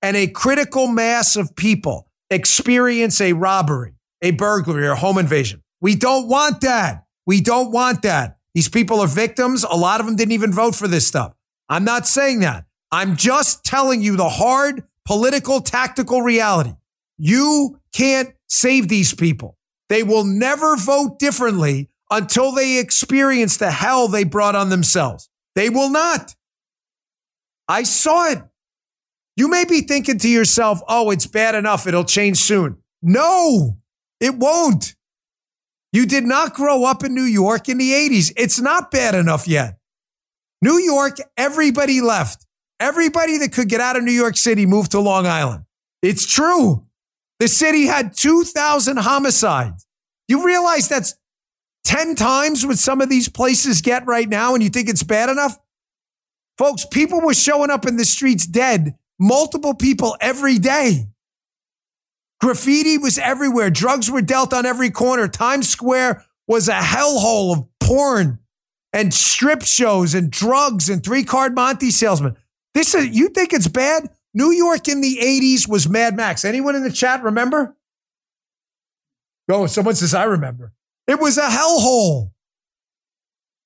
and 0.00 0.16
a 0.16 0.28
critical 0.28 0.86
mass 0.86 1.34
of 1.34 1.56
people 1.56 2.08
experience 2.30 3.20
a 3.20 3.32
robbery, 3.32 3.94
a 4.22 4.30
burglary, 4.30 4.86
or 4.86 4.92
a 4.92 4.96
home 4.96 5.18
invasion. 5.18 5.60
We 5.80 5.96
don't 5.96 6.28
want 6.28 6.60
that. 6.60 7.04
We 7.26 7.40
don't 7.40 7.72
want 7.72 8.02
that. 8.02 8.36
These 8.54 8.68
people 8.68 9.00
are 9.00 9.08
victims. 9.08 9.64
A 9.68 9.76
lot 9.76 9.98
of 9.98 10.06
them 10.06 10.14
didn't 10.14 10.32
even 10.32 10.52
vote 10.52 10.76
for 10.76 10.86
this 10.86 11.04
stuff. 11.04 11.34
I'm 11.68 11.84
not 11.84 12.06
saying 12.06 12.40
that. 12.40 12.64
I'm 12.92 13.16
just 13.16 13.64
telling 13.64 14.02
you 14.02 14.16
the 14.16 14.28
hard 14.28 14.84
political, 15.04 15.60
tactical 15.60 16.22
reality. 16.22 16.74
You 17.18 17.80
can't 17.92 18.34
save 18.48 18.88
these 18.88 19.14
people. 19.14 19.56
They 19.88 20.02
will 20.02 20.24
never 20.24 20.76
vote 20.76 21.18
differently 21.18 21.90
until 22.10 22.52
they 22.52 22.78
experience 22.78 23.56
the 23.56 23.70
hell 23.70 24.08
they 24.08 24.24
brought 24.24 24.54
on 24.54 24.68
themselves. 24.68 25.28
They 25.54 25.70
will 25.70 25.90
not. 25.90 26.34
I 27.68 27.82
saw 27.82 28.30
it. 28.30 28.42
You 29.36 29.48
may 29.48 29.64
be 29.64 29.80
thinking 29.80 30.18
to 30.18 30.28
yourself, 30.28 30.80
oh, 30.88 31.10
it's 31.10 31.26
bad 31.26 31.54
enough. 31.54 31.86
It'll 31.86 32.04
change 32.04 32.38
soon. 32.38 32.78
No, 33.02 33.78
it 34.20 34.36
won't. 34.36 34.94
You 35.92 36.06
did 36.06 36.24
not 36.24 36.54
grow 36.54 36.84
up 36.84 37.04
in 37.04 37.14
New 37.14 37.22
York 37.22 37.68
in 37.68 37.78
the 37.78 37.92
80s. 37.92 38.32
It's 38.36 38.60
not 38.60 38.90
bad 38.90 39.14
enough 39.14 39.46
yet. 39.46 39.78
New 40.64 40.78
York, 40.78 41.18
everybody 41.36 42.00
left. 42.00 42.46
Everybody 42.80 43.36
that 43.36 43.52
could 43.52 43.68
get 43.68 43.82
out 43.82 43.96
of 43.96 44.02
New 44.02 44.12
York 44.12 44.34
City 44.34 44.64
moved 44.64 44.92
to 44.92 44.98
Long 44.98 45.26
Island. 45.26 45.64
It's 46.00 46.24
true. 46.24 46.86
The 47.38 47.48
city 47.48 47.84
had 47.84 48.16
2,000 48.16 48.96
homicides. 48.96 49.86
You 50.26 50.42
realize 50.46 50.88
that's 50.88 51.16
10 51.84 52.14
times 52.14 52.64
what 52.64 52.78
some 52.78 53.02
of 53.02 53.10
these 53.10 53.28
places 53.28 53.82
get 53.82 54.06
right 54.06 54.26
now, 54.26 54.54
and 54.54 54.62
you 54.62 54.70
think 54.70 54.88
it's 54.88 55.02
bad 55.02 55.28
enough? 55.28 55.58
Folks, 56.56 56.86
people 56.90 57.20
were 57.20 57.34
showing 57.34 57.68
up 57.68 57.86
in 57.86 57.98
the 57.98 58.06
streets 58.06 58.46
dead 58.46 58.94
multiple 59.18 59.74
people 59.74 60.16
every 60.18 60.58
day. 60.58 61.08
Graffiti 62.40 62.96
was 62.96 63.18
everywhere. 63.18 63.68
Drugs 63.68 64.10
were 64.10 64.22
dealt 64.22 64.54
on 64.54 64.64
every 64.64 64.90
corner. 64.90 65.28
Times 65.28 65.68
Square 65.68 66.24
was 66.48 66.70
a 66.70 66.72
hellhole 66.72 67.52
of 67.52 67.66
porn 67.80 68.38
and 68.94 69.12
strip 69.12 69.62
shows 69.62 70.14
and 70.14 70.30
drugs 70.30 70.88
and 70.88 71.02
three 71.02 71.24
card 71.24 71.54
Monte 71.54 71.90
salesmen. 71.90 72.36
This 72.74 72.94
is, 72.94 73.08
you 73.08 73.28
think 73.28 73.52
it's 73.52 73.66
bad? 73.66 74.08
New 74.32 74.52
York 74.52 74.88
in 74.88 75.00
the 75.00 75.18
80s 75.20 75.68
was 75.68 75.88
Mad 75.88 76.16
Max. 76.16 76.44
Anyone 76.44 76.76
in 76.76 76.84
the 76.84 76.92
chat 76.92 77.22
remember? 77.22 77.76
Oh, 79.50 79.66
someone 79.66 79.96
says, 79.96 80.14
I 80.14 80.24
remember. 80.24 80.72
It 81.08 81.18
was 81.18 81.36
a 81.36 81.48
hellhole. 81.48 82.30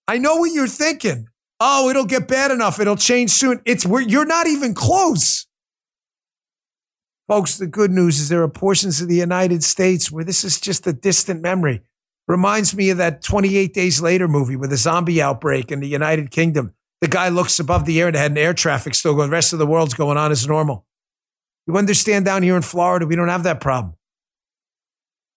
I 0.08 0.16
know 0.16 0.36
what 0.36 0.52
you're 0.52 0.66
thinking. 0.66 1.28
Oh, 1.60 1.90
it'll 1.90 2.06
get 2.06 2.26
bad 2.26 2.50
enough. 2.50 2.80
It'll 2.80 2.96
change 2.96 3.30
soon. 3.30 3.60
It's 3.66 3.84
you're 3.84 4.24
not 4.24 4.46
even 4.46 4.74
close. 4.74 5.46
Folks, 7.28 7.58
the 7.58 7.66
good 7.66 7.90
news 7.90 8.18
is 8.18 8.30
there 8.30 8.42
are 8.42 8.48
portions 8.48 9.02
of 9.02 9.08
the 9.08 9.16
United 9.16 9.62
States 9.62 10.10
where 10.10 10.24
this 10.24 10.42
is 10.42 10.58
just 10.58 10.86
a 10.86 10.94
distant 10.94 11.42
memory. 11.42 11.82
Reminds 12.28 12.76
me 12.76 12.90
of 12.90 12.98
that 12.98 13.22
28 13.22 13.72
Days 13.72 14.02
Later 14.02 14.28
movie 14.28 14.54
with 14.54 14.70
a 14.70 14.76
zombie 14.76 15.22
outbreak 15.22 15.72
in 15.72 15.80
the 15.80 15.88
United 15.88 16.30
Kingdom. 16.30 16.74
The 17.00 17.08
guy 17.08 17.30
looks 17.30 17.58
above 17.58 17.86
the 17.86 17.98
air 18.00 18.08
and 18.08 18.16
had 18.16 18.32
an 18.32 18.38
air 18.38 18.52
traffic 18.52 18.94
still 18.94 19.14
going. 19.14 19.30
The 19.30 19.34
rest 19.34 19.54
of 19.54 19.58
the 19.58 19.66
world's 19.66 19.94
going 19.94 20.18
on 20.18 20.30
as 20.30 20.46
normal. 20.46 20.84
You 21.66 21.76
understand 21.78 22.26
down 22.26 22.42
here 22.42 22.56
in 22.56 22.62
Florida, 22.62 23.06
we 23.06 23.16
don't 23.16 23.28
have 23.28 23.44
that 23.44 23.60
problem. 23.60 23.94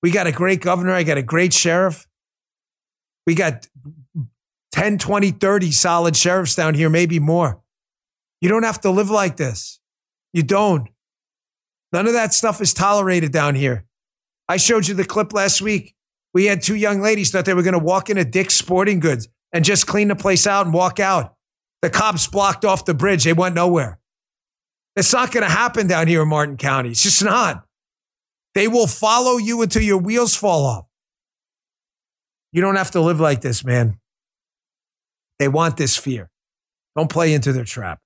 We 0.04 0.12
got 0.12 0.28
a 0.28 0.32
great 0.34 0.62
governor. 0.62 0.92
I 0.92 1.04
got 1.04 1.18
a 1.18 1.24
great 1.24 1.54
sheriff. 1.54 2.08
We 3.26 3.36
got 3.36 3.68
10, 4.74 4.98
20, 4.98 5.32
30 5.32 5.72
solid 5.72 6.18
sheriffs 6.18 6.56
down 6.56 6.74
here, 6.74 6.90
maybe 6.90 7.20
more. 7.20 7.62
You 8.42 8.50
don't 8.50 8.64
have 8.64 8.82
to 8.82 8.90
live 8.90 9.10
like 9.10 9.38
this. 9.38 9.80
You 10.34 10.44
don't. 10.44 10.90
None 11.94 12.08
of 12.08 12.14
that 12.14 12.34
stuff 12.34 12.60
is 12.60 12.74
tolerated 12.74 13.32
down 13.32 13.56
here. 13.56 13.86
I 14.50 14.58
showed 14.58 14.88
you 14.88 14.94
the 14.94 15.06
clip 15.06 15.32
last 15.34 15.62
week 15.62 15.96
we 16.34 16.46
had 16.46 16.62
two 16.62 16.76
young 16.76 17.02
ladies 17.02 17.32
thought 17.32 17.46
they 17.46 17.54
were 17.54 17.64
going 17.64 17.74
to 17.74 17.80
walk 17.80 18.10
into 18.10 18.24
Dick's 18.26 18.56
Sporting 18.56 19.00
Goods 19.00 19.28
and 19.52 19.66
just 19.66 19.88
clean 19.88 20.08
the 20.08 20.16
place 20.16 20.48
out 20.48 20.66
and 20.66 20.74
walk 20.74 21.00
out. 21.00 21.36
The 21.82 21.90
cops 21.90 22.28
blocked 22.28 22.64
off 22.64 22.86
the 22.86 22.94
bridge. 22.94 23.24
They 23.24 23.34
went 23.34 23.56
nowhere. 23.56 24.00
It's 24.96 25.14
not 25.14 25.32
going 25.32 25.44
to 25.44 25.52
happen 25.52 25.88
down 25.88 26.08
here 26.08 26.22
in 26.22 26.28
Martin 26.28 26.58
County. 26.58 26.92
It's 26.92 27.04
just 27.04 27.24
not. 27.24 27.66
They 28.54 28.68
will 28.68 28.88
follow 28.88 29.38
you 29.38 29.62
until 29.62 29.82
your 29.82 29.98
wheels 29.98 30.36
fall 30.36 30.66
off. 30.66 30.86
You 32.52 32.62
don't 32.62 32.76
have 32.76 32.92
to 32.92 33.02
live 33.02 33.20
like 33.20 33.42
this, 33.42 33.64
man. 33.64 34.00
They 35.40 35.48
want 35.48 35.78
this 35.78 35.98
fear. 35.98 36.30
Don't 36.96 37.10
play 37.10 37.34
into 37.34 37.54
their 37.54 37.64
trap. 37.64 38.00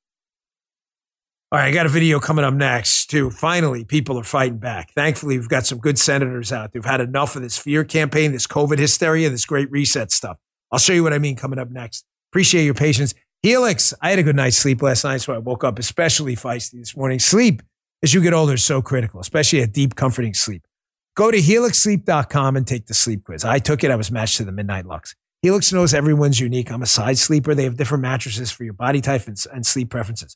All 1.56 1.62
right, 1.62 1.70
I 1.70 1.72
got 1.72 1.86
a 1.86 1.89
video 1.89 2.20
coming 2.20 2.44
up 2.44 2.54
next, 2.54 3.10
too. 3.10 3.30
Finally, 3.30 3.86
people 3.86 4.20
are 4.20 4.26
fighting 4.26 4.58
back. 4.58 4.91
Thankfully, 4.91 5.38
we've 5.39 5.48
got 5.48 5.65
some 5.65 5.78
good 5.78 5.98
senators 5.98 6.52
out 6.52 6.74
there 6.74 6.82
who've 6.82 6.91
had 6.91 7.00
enough 7.00 7.38
of 7.38 7.44
this 7.44 7.58
fear 7.58 7.86
campaign, 7.86 8.34
this 8.34 8.46
COVID 8.46 8.78
hysteria, 8.78 9.30
this 9.30 9.46
great 9.46 9.72
reset 9.72 10.12
stuff. 10.12 10.36
I'll 10.70 10.80
show 10.80 10.91
you 10.91 11.02
what 11.02 11.13
I 11.13 11.18
mean 11.18 11.38
coming 11.38 11.58
up 11.58 11.70
next. 11.70 12.04
Appreciate 12.30 12.65
your 12.65 12.74
patience. 12.74 13.13
Helix, 13.41 13.94
I 14.02 14.10
had 14.10 14.20
a 14.20 14.24
good 14.24 14.36
night's 14.36 14.58
sleep 14.58 14.82
last 14.82 15.06
night, 15.06 15.22
so 15.22 15.32
I 15.32 15.38
woke 15.38 15.63
up 15.63 15.80
especially 15.80 16.36
feisty 16.36 16.78
this 16.78 16.98
morning. 16.98 17.20
Sleep, 17.20 17.63
as 18.04 18.13
you 18.13 18.20
get 18.22 18.34
older, 18.34 18.56
is 18.56 18.65
so 18.65 18.82
critical, 18.82 19.22
especially 19.22 19.62
a 19.62 19.68
deep, 19.68 19.96
comforting 19.96 20.34
sleep. 20.34 20.68
Go 21.15 21.32
to 21.32 21.38
helixsleep.com 21.38 22.58
and 22.58 22.68
take 22.68 22.88
the 22.88 22.94
sleep 22.94 23.24
quiz. 23.24 23.46
I 23.46 23.60
took 23.60 23.82
it, 23.82 23.91
I 23.91 23.96
was 23.96 24.12
matched 24.12 24.36
to 24.38 24.44
the 24.44 24.52
Midnight 24.52 24.88
Lux. 24.88 25.15
Helix 25.41 25.72
knows 25.72 25.94
everyone's 25.94 26.41
unique. 26.41 26.70
I'm 26.70 26.82
a 26.82 26.86
side 26.86 27.18
sleeper. 27.18 27.56
They 27.56 27.63
have 27.63 27.78
different 27.78 28.02
mattresses 28.02 28.52
for 28.52 28.65
your 28.65 28.74
body 28.74 29.00
type 29.00 29.26
and, 29.28 29.41
and 29.54 29.65
sleep 29.65 29.89
preferences. 29.89 30.36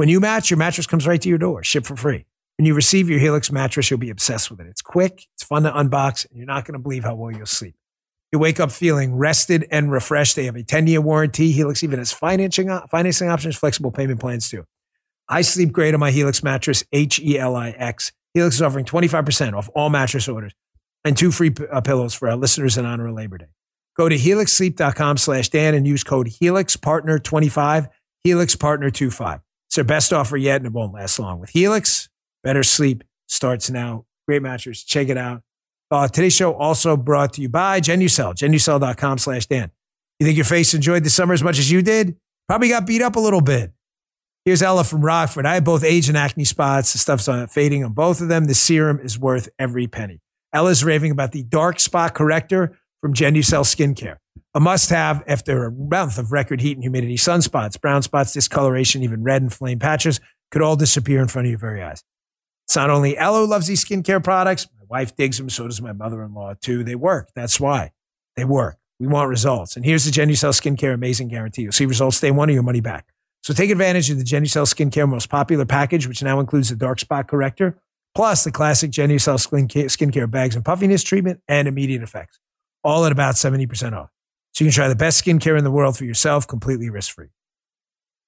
When 0.00 0.08
you 0.08 0.18
match, 0.18 0.48
your 0.48 0.56
mattress 0.56 0.86
comes 0.86 1.06
right 1.06 1.20
to 1.20 1.28
your 1.28 1.36
door, 1.36 1.62
shipped 1.62 1.86
for 1.86 1.94
free. 1.94 2.24
When 2.56 2.64
you 2.64 2.72
receive 2.72 3.10
your 3.10 3.18
Helix 3.18 3.52
mattress, 3.52 3.90
you'll 3.90 3.98
be 3.98 4.08
obsessed 4.08 4.50
with 4.50 4.58
it. 4.58 4.66
It's 4.66 4.80
quick, 4.80 5.26
it's 5.34 5.44
fun 5.44 5.64
to 5.64 5.70
unbox, 5.70 6.26
and 6.26 6.38
you're 6.38 6.46
not 6.46 6.64
going 6.64 6.72
to 6.72 6.78
believe 6.78 7.04
how 7.04 7.14
well 7.14 7.30
you'll 7.30 7.44
sleep. 7.44 7.74
You 8.32 8.38
wake 8.38 8.58
up 8.58 8.72
feeling 8.72 9.14
rested 9.14 9.66
and 9.70 9.92
refreshed. 9.92 10.36
They 10.36 10.46
have 10.46 10.56
a 10.56 10.62
10 10.62 10.86
year 10.86 11.02
warranty. 11.02 11.52
Helix 11.52 11.84
even 11.84 11.98
has 11.98 12.12
financing, 12.12 12.70
financing 12.90 13.28
options, 13.28 13.56
flexible 13.56 13.90
payment 13.90 14.20
plans 14.20 14.48
too. 14.48 14.64
I 15.28 15.42
sleep 15.42 15.70
great 15.70 15.92
on 15.92 16.00
my 16.00 16.12
Helix 16.12 16.42
mattress, 16.42 16.82
H 16.94 17.20
E 17.20 17.38
L 17.38 17.54
I 17.54 17.68
X. 17.68 18.10
Helix 18.32 18.54
is 18.54 18.62
offering 18.62 18.86
25% 18.86 19.52
off 19.52 19.68
all 19.74 19.90
mattress 19.90 20.28
orders 20.28 20.54
and 21.04 21.14
two 21.14 21.30
free 21.30 21.52
uh, 21.70 21.82
pillows 21.82 22.14
for 22.14 22.26
our 22.26 22.36
listeners 22.36 22.78
in 22.78 22.86
honor 22.86 23.08
of 23.08 23.14
Labor 23.14 23.36
Day. 23.36 23.50
Go 23.98 24.08
to 24.08 24.16
helixsleep.com 24.16 25.18
slash 25.18 25.50
Dan 25.50 25.74
and 25.74 25.86
use 25.86 26.04
code 26.04 26.28
HelixPartner25, 26.28 27.88
HelixPartner25. 28.26 29.42
It's 29.70 29.76
their 29.76 29.84
best 29.84 30.12
offer 30.12 30.36
yet, 30.36 30.56
and 30.56 30.66
it 30.66 30.72
won't 30.72 30.92
last 30.92 31.16
long. 31.20 31.38
With 31.38 31.50
Helix, 31.50 32.08
better 32.42 32.64
sleep 32.64 33.04
starts 33.28 33.70
now. 33.70 34.04
Great 34.26 34.42
mattress. 34.42 34.82
Check 34.82 35.08
it 35.08 35.16
out. 35.16 35.42
Uh, 35.92 36.08
today's 36.08 36.34
show 36.34 36.54
also 36.54 36.96
brought 36.96 37.34
to 37.34 37.40
you 37.40 37.48
by 37.48 37.80
Genucel, 37.80 38.34
genucel.com 38.34 39.18
slash 39.18 39.46
Dan. 39.46 39.70
You 40.18 40.26
think 40.26 40.36
your 40.36 40.44
face 40.44 40.74
enjoyed 40.74 41.04
the 41.04 41.10
summer 41.10 41.34
as 41.34 41.44
much 41.44 41.60
as 41.60 41.70
you 41.70 41.82
did? 41.82 42.16
Probably 42.48 42.68
got 42.68 42.84
beat 42.84 43.00
up 43.00 43.14
a 43.14 43.20
little 43.20 43.40
bit. 43.40 43.70
Here's 44.44 44.60
Ella 44.60 44.82
from 44.82 45.02
Rockford. 45.02 45.46
I 45.46 45.54
have 45.54 45.62
both 45.62 45.84
age 45.84 46.08
and 46.08 46.18
acne 46.18 46.42
spots. 46.44 46.92
The 46.92 46.98
stuff's 46.98 47.28
on, 47.28 47.46
fading 47.46 47.84
on 47.84 47.92
both 47.92 48.20
of 48.20 48.26
them. 48.26 48.46
The 48.46 48.54
serum 48.54 48.98
is 48.98 49.20
worth 49.20 49.48
every 49.56 49.86
penny. 49.86 50.20
Ella's 50.52 50.82
raving 50.82 51.12
about 51.12 51.30
the 51.30 51.44
dark 51.44 51.78
spot 51.78 52.14
corrector 52.14 52.76
from 53.00 53.14
Genucel 53.14 53.62
Skincare 53.62 54.16
a 54.54 54.60
must 54.60 54.90
have 54.90 55.22
after 55.26 55.64
a 55.64 55.72
month 55.72 56.18
of 56.18 56.32
record 56.32 56.60
heat 56.60 56.76
and 56.76 56.82
humidity. 56.82 57.16
Sunspots, 57.16 57.80
brown 57.80 58.02
spots, 58.02 58.32
discoloration, 58.32 59.02
even 59.02 59.22
red 59.22 59.42
and 59.42 59.52
flame 59.52 59.78
patches 59.78 60.20
could 60.50 60.62
all 60.62 60.76
disappear 60.76 61.20
in 61.20 61.28
front 61.28 61.46
of 61.46 61.50
your 61.50 61.58
very 61.58 61.82
eyes. 61.82 62.02
It's 62.66 62.76
not 62.76 62.90
only 62.90 63.16
Ella 63.16 63.44
loves 63.44 63.66
these 63.66 63.84
skincare 63.84 64.22
products. 64.22 64.68
My 64.78 64.86
wife 64.88 65.14
digs 65.16 65.38
them. 65.38 65.50
So 65.50 65.66
does 65.66 65.80
my 65.80 65.92
mother-in-law 65.92 66.54
too. 66.60 66.84
They 66.84 66.94
work. 66.94 67.30
That's 67.34 67.60
why 67.60 67.92
they 68.36 68.44
work. 68.44 68.78
We 68.98 69.06
want 69.06 69.28
results. 69.28 69.76
And 69.76 69.84
here's 69.84 70.04
the 70.04 70.10
Genucel 70.10 70.52
Skincare 70.52 70.92
Amazing 70.92 71.28
Guarantee. 71.28 71.62
You'll 71.62 71.72
see 71.72 71.86
results 71.86 72.20
day 72.20 72.30
one 72.30 72.50
of 72.50 72.54
your 72.54 72.62
money 72.62 72.80
back. 72.80 73.06
So 73.42 73.54
take 73.54 73.70
advantage 73.70 74.10
of 74.10 74.18
the 74.18 74.24
Genucel 74.24 74.66
Skincare 74.66 75.08
most 75.08 75.30
popular 75.30 75.64
package, 75.64 76.06
which 76.06 76.22
now 76.22 76.38
includes 76.40 76.68
the 76.68 76.76
dark 76.76 77.00
spot 77.00 77.26
corrector, 77.26 77.78
plus 78.14 78.44
the 78.44 78.52
classic 78.52 78.90
Genucel 78.90 79.38
skincare 79.38 80.30
bags 80.30 80.54
and 80.54 80.64
puffiness 80.64 81.02
treatment 81.02 81.40
and 81.48 81.66
immediate 81.66 82.02
effects, 82.02 82.38
all 82.84 83.06
at 83.06 83.12
about 83.12 83.36
70% 83.36 83.96
off. 83.96 84.10
So 84.52 84.64
you 84.64 84.70
can 84.70 84.74
try 84.74 84.88
the 84.88 84.96
best 84.96 85.24
skincare 85.24 85.56
in 85.56 85.64
the 85.64 85.70
world 85.70 85.96
for 85.96 86.04
yourself 86.04 86.46
completely 86.46 86.90
risk 86.90 87.14
free. 87.14 87.28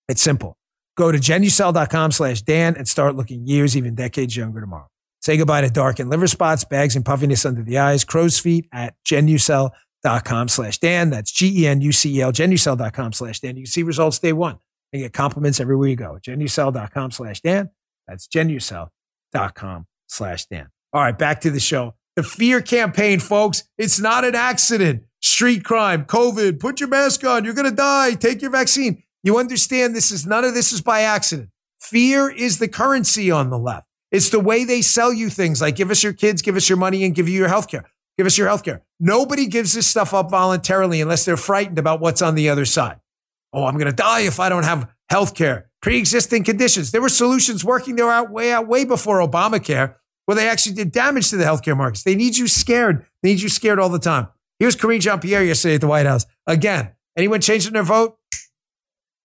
It's 0.09 0.23
simple. 0.23 0.57
Go 0.97 1.11
to 1.11 1.19
genucel.com 1.19 2.13
slash 2.13 2.43
Dan 2.43 2.77
and 2.77 2.87
start 2.87 3.17
looking 3.17 3.47
years, 3.47 3.77
even 3.77 3.95
decades 3.95 4.37
younger 4.37 4.61
tomorrow. 4.61 4.89
Say 5.21 5.37
goodbye 5.37 5.61
to 5.63 5.71
dark 5.71 6.01
and 6.01 6.11
liver 6.11 6.27
spots, 6.27 6.65
bags, 6.65 6.97
and 6.97 7.05
puffiness 7.05 7.47
under 7.47 7.63
the 7.63 7.79
eyes, 7.79 8.05
crow's 8.05 8.39
feet 8.39 8.69
at 8.73 8.95
genucel.com 9.05 10.49
slash 10.49 10.79
Dan. 10.79 11.11
That's 11.11 11.31
G-E-N-U-C-E-L, 11.33 12.33
genucel.com 12.33 13.13
slash 13.13 13.41
Dan. 13.41 13.57
You 13.57 13.63
can 13.63 13.71
see 13.71 13.85
results 13.85 14.19
day 14.19 14.33
one 14.33 14.59
and 14.93 15.03
get 15.03 15.13
compliments 15.13 15.61
everywhere 15.61 15.89
you 15.89 15.97
go. 15.97 16.19
genucel.com 16.21 17.13
slash 17.13 17.41
Dan. 17.41 17.71
That's 18.09 18.27
genucel.com 18.27 19.87
slash 20.09 20.47
Dan. 20.47 20.69
All 20.93 21.01
right, 21.01 21.17
back 21.17 21.41
to 21.43 21.51
the 21.51 21.61
show. 21.61 21.95
The 22.17 22.23
fear 22.23 22.61
campaign, 22.61 23.21
folks. 23.21 23.63
It's 23.79 23.99
not 23.99 24.25
an 24.25 24.35
accident 24.35 25.05
street 25.33 25.65
crime, 25.65 26.05
COVID, 26.05 26.61
put 26.61 26.79
your 26.79 26.91
mask 26.91 27.25
on, 27.25 27.45
you're 27.45 27.55
going 27.55 27.69
to 27.69 27.75
die, 27.75 28.13
take 28.13 28.43
your 28.43 28.51
vaccine. 28.51 29.03
You 29.23 29.39
understand 29.39 29.97
this 29.97 30.11
is 30.11 30.27
none 30.27 30.45
of 30.45 30.53
this 30.53 30.73
is 30.73 30.83
by 30.83 31.01
accident. 31.01 31.49
Fear 31.81 32.31
is 32.31 32.59
the 32.59 32.69
currency 32.69 33.31
on 33.31 33.49
the 33.49 33.59
left. 33.59 33.89
It's 34.11 34.29
the 34.29 34.41
way 34.41 34.65
they 34.65 34.83
sell 34.83 35.13
you 35.13 35.31
things 35.31 35.63
like 35.63 35.75
give 35.75 35.91
us 35.91 36.03
your 36.03 36.13
kids, 36.13 36.43
give 36.43 36.55
us 36.55 36.69
your 36.69 36.77
money, 36.77 37.03
and 37.05 37.15
give 37.15 37.29
you 37.29 37.39
your 37.39 37.49
health 37.49 37.69
care. 37.69 37.85
Give 38.19 38.27
us 38.27 38.37
your 38.37 38.47
health 38.47 38.63
care. 38.63 38.83
Nobody 39.01 39.47
gives 39.47 39.73
this 39.73 39.87
stuff 39.87 40.13
up 40.13 40.31
voluntarily 40.31 41.01
unless 41.01 41.25
they're 41.25 41.39
frightened 41.39 41.79
about 41.79 42.01
what's 42.01 42.21
on 42.21 42.35
the 42.35 42.51
other 42.51 42.67
side. 42.67 43.01
Oh, 43.55 43.65
I'm 43.65 43.75
going 43.75 43.87
to 43.87 43.97
die 43.97 44.21
if 44.21 44.39
I 44.39 44.51
don't 44.51 44.65
have 44.65 44.91
health 45.09 45.35
care. 45.35 45.71
Pre 45.81 45.97
existing 45.97 46.45
conditions. 46.45 46.91
There 46.91 47.01
were 47.01 47.09
solutions 47.09 47.65
working 47.65 47.97
their 47.97 48.11
out 48.11 48.31
way 48.31 48.53
out 48.53 48.69
way 48.69 48.85
before 48.85 49.27
Obamacare 49.27 49.95
where 50.27 50.37
they 50.37 50.49
actually 50.49 50.75
did 50.75 50.93
damage 50.93 51.31
to 51.31 51.37
the 51.37 51.45
healthcare 51.45 51.77
markets. 51.77 52.05
They 52.05 52.15
need 52.15 52.37
you 52.37 52.47
scared. 52.49 53.07
They 53.23 53.31
need 53.31 53.41
you 53.41 53.49
scared 53.49 53.81
all 53.81 53.89
the 53.89 53.99
time. 53.99 54.29
Here's 54.63 54.77
Karine 54.77 55.01
Jean 55.01 55.19
Pierre 55.19 55.43
yesterday 55.43 55.75
at 55.75 55.81
the 55.81 55.89
White 55.89 56.07
House. 56.07 56.25
Again, 56.47 56.93
anyone 57.17 57.41
changing 57.41 57.73
their 57.73 57.83
vote? 57.83 58.17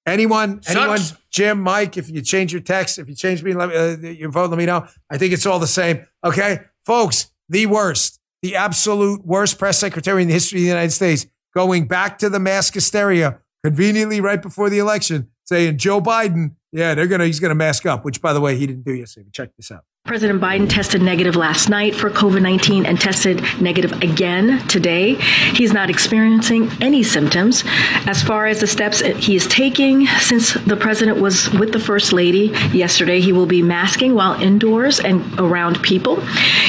Anyone? 0.03 0.63
Sucks. 0.63 0.75
Anyone? 0.75 0.99
Jim, 1.29 1.61
Mike, 1.61 1.95
if 1.95 2.09
you 2.09 2.23
change 2.23 2.51
your 2.51 2.63
text, 2.63 2.97
if 2.97 3.07
you 3.07 3.13
change 3.13 3.43
me, 3.43 3.53
let 3.53 3.69
me, 3.69 3.75
uh, 3.75 4.13
your 4.13 4.31
vote, 4.31 4.49
let 4.49 4.57
me 4.57 4.65
know. 4.65 4.87
I 5.11 5.19
think 5.19 5.33
it's 5.33 5.45
all 5.45 5.59
the 5.59 5.67
same. 5.67 6.07
Okay. 6.25 6.61
Folks, 6.87 7.31
the 7.49 7.67
worst, 7.67 8.19
the 8.41 8.55
absolute 8.55 9.23
worst 9.27 9.59
press 9.59 9.77
secretary 9.77 10.23
in 10.23 10.27
the 10.27 10.33
history 10.33 10.57
of 10.57 10.63
the 10.63 10.69
United 10.69 10.89
States, 10.89 11.27
going 11.53 11.87
back 11.87 12.17
to 12.17 12.29
the 12.31 12.39
mask 12.39 12.73
hysteria 12.73 13.37
conveniently 13.63 14.19
right 14.19 14.41
before 14.41 14.71
the 14.71 14.79
election, 14.79 15.27
saying 15.43 15.77
Joe 15.77 16.01
Biden, 16.01 16.55
yeah, 16.71 16.95
they're 16.95 17.05
gonna 17.05 17.27
he's 17.27 17.39
gonna 17.39 17.53
mask 17.53 17.85
up, 17.85 18.03
which 18.03 18.23
by 18.23 18.33
the 18.33 18.41
way, 18.41 18.57
he 18.57 18.65
didn't 18.65 18.85
do 18.85 18.93
yesterday. 18.95 19.25
But 19.25 19.33
Check 19.33 19.55
this 19.55 19.71
out. 19.71 19.83
President 20.07 20.39
Biden 20.39 20.69
tested 20.69 21.01
negative 21.01 21.35
last 21.35 21.67
night 21.67 21.93
for 21.93 22.09
COVID 22.09 22.41
19 22.41 22.85
and 22.85 22.97
tested 22.97 23.43
negative 23.59 23.91
again 24.01 24.65
today. 24.69 25.15
He's 25.53 25.73
not 25.73 25.89
experiencing 25.89 26.71
any 26.79 27.03
symptoms. 27.03 27.65
As 28.05 28.23
far 28.23 28.47
as 28.47 28.61
the 28.61 28.67
steps 28.67 29.01
he 29.01 29.35
is 29.35 29.45
taking, 29.47 30.07
since 30.07 30.53
the 30.53 30.77
president 30.77 31.19
was 31.19 31.51
with 31.51 31.73
the 31.73 31.79
First 31.79 32.13
Lady 32.13 32.53
yesterday, 32.71 33.19
he 33.19 33.33
will 33.33 33.45
be 33.45 33.61
masking 33.61 34.15
while 34.15 34.41
indoors 34.41 35.01
and 35.01 35.21
around 35.37 35.83
people 35.83 36.23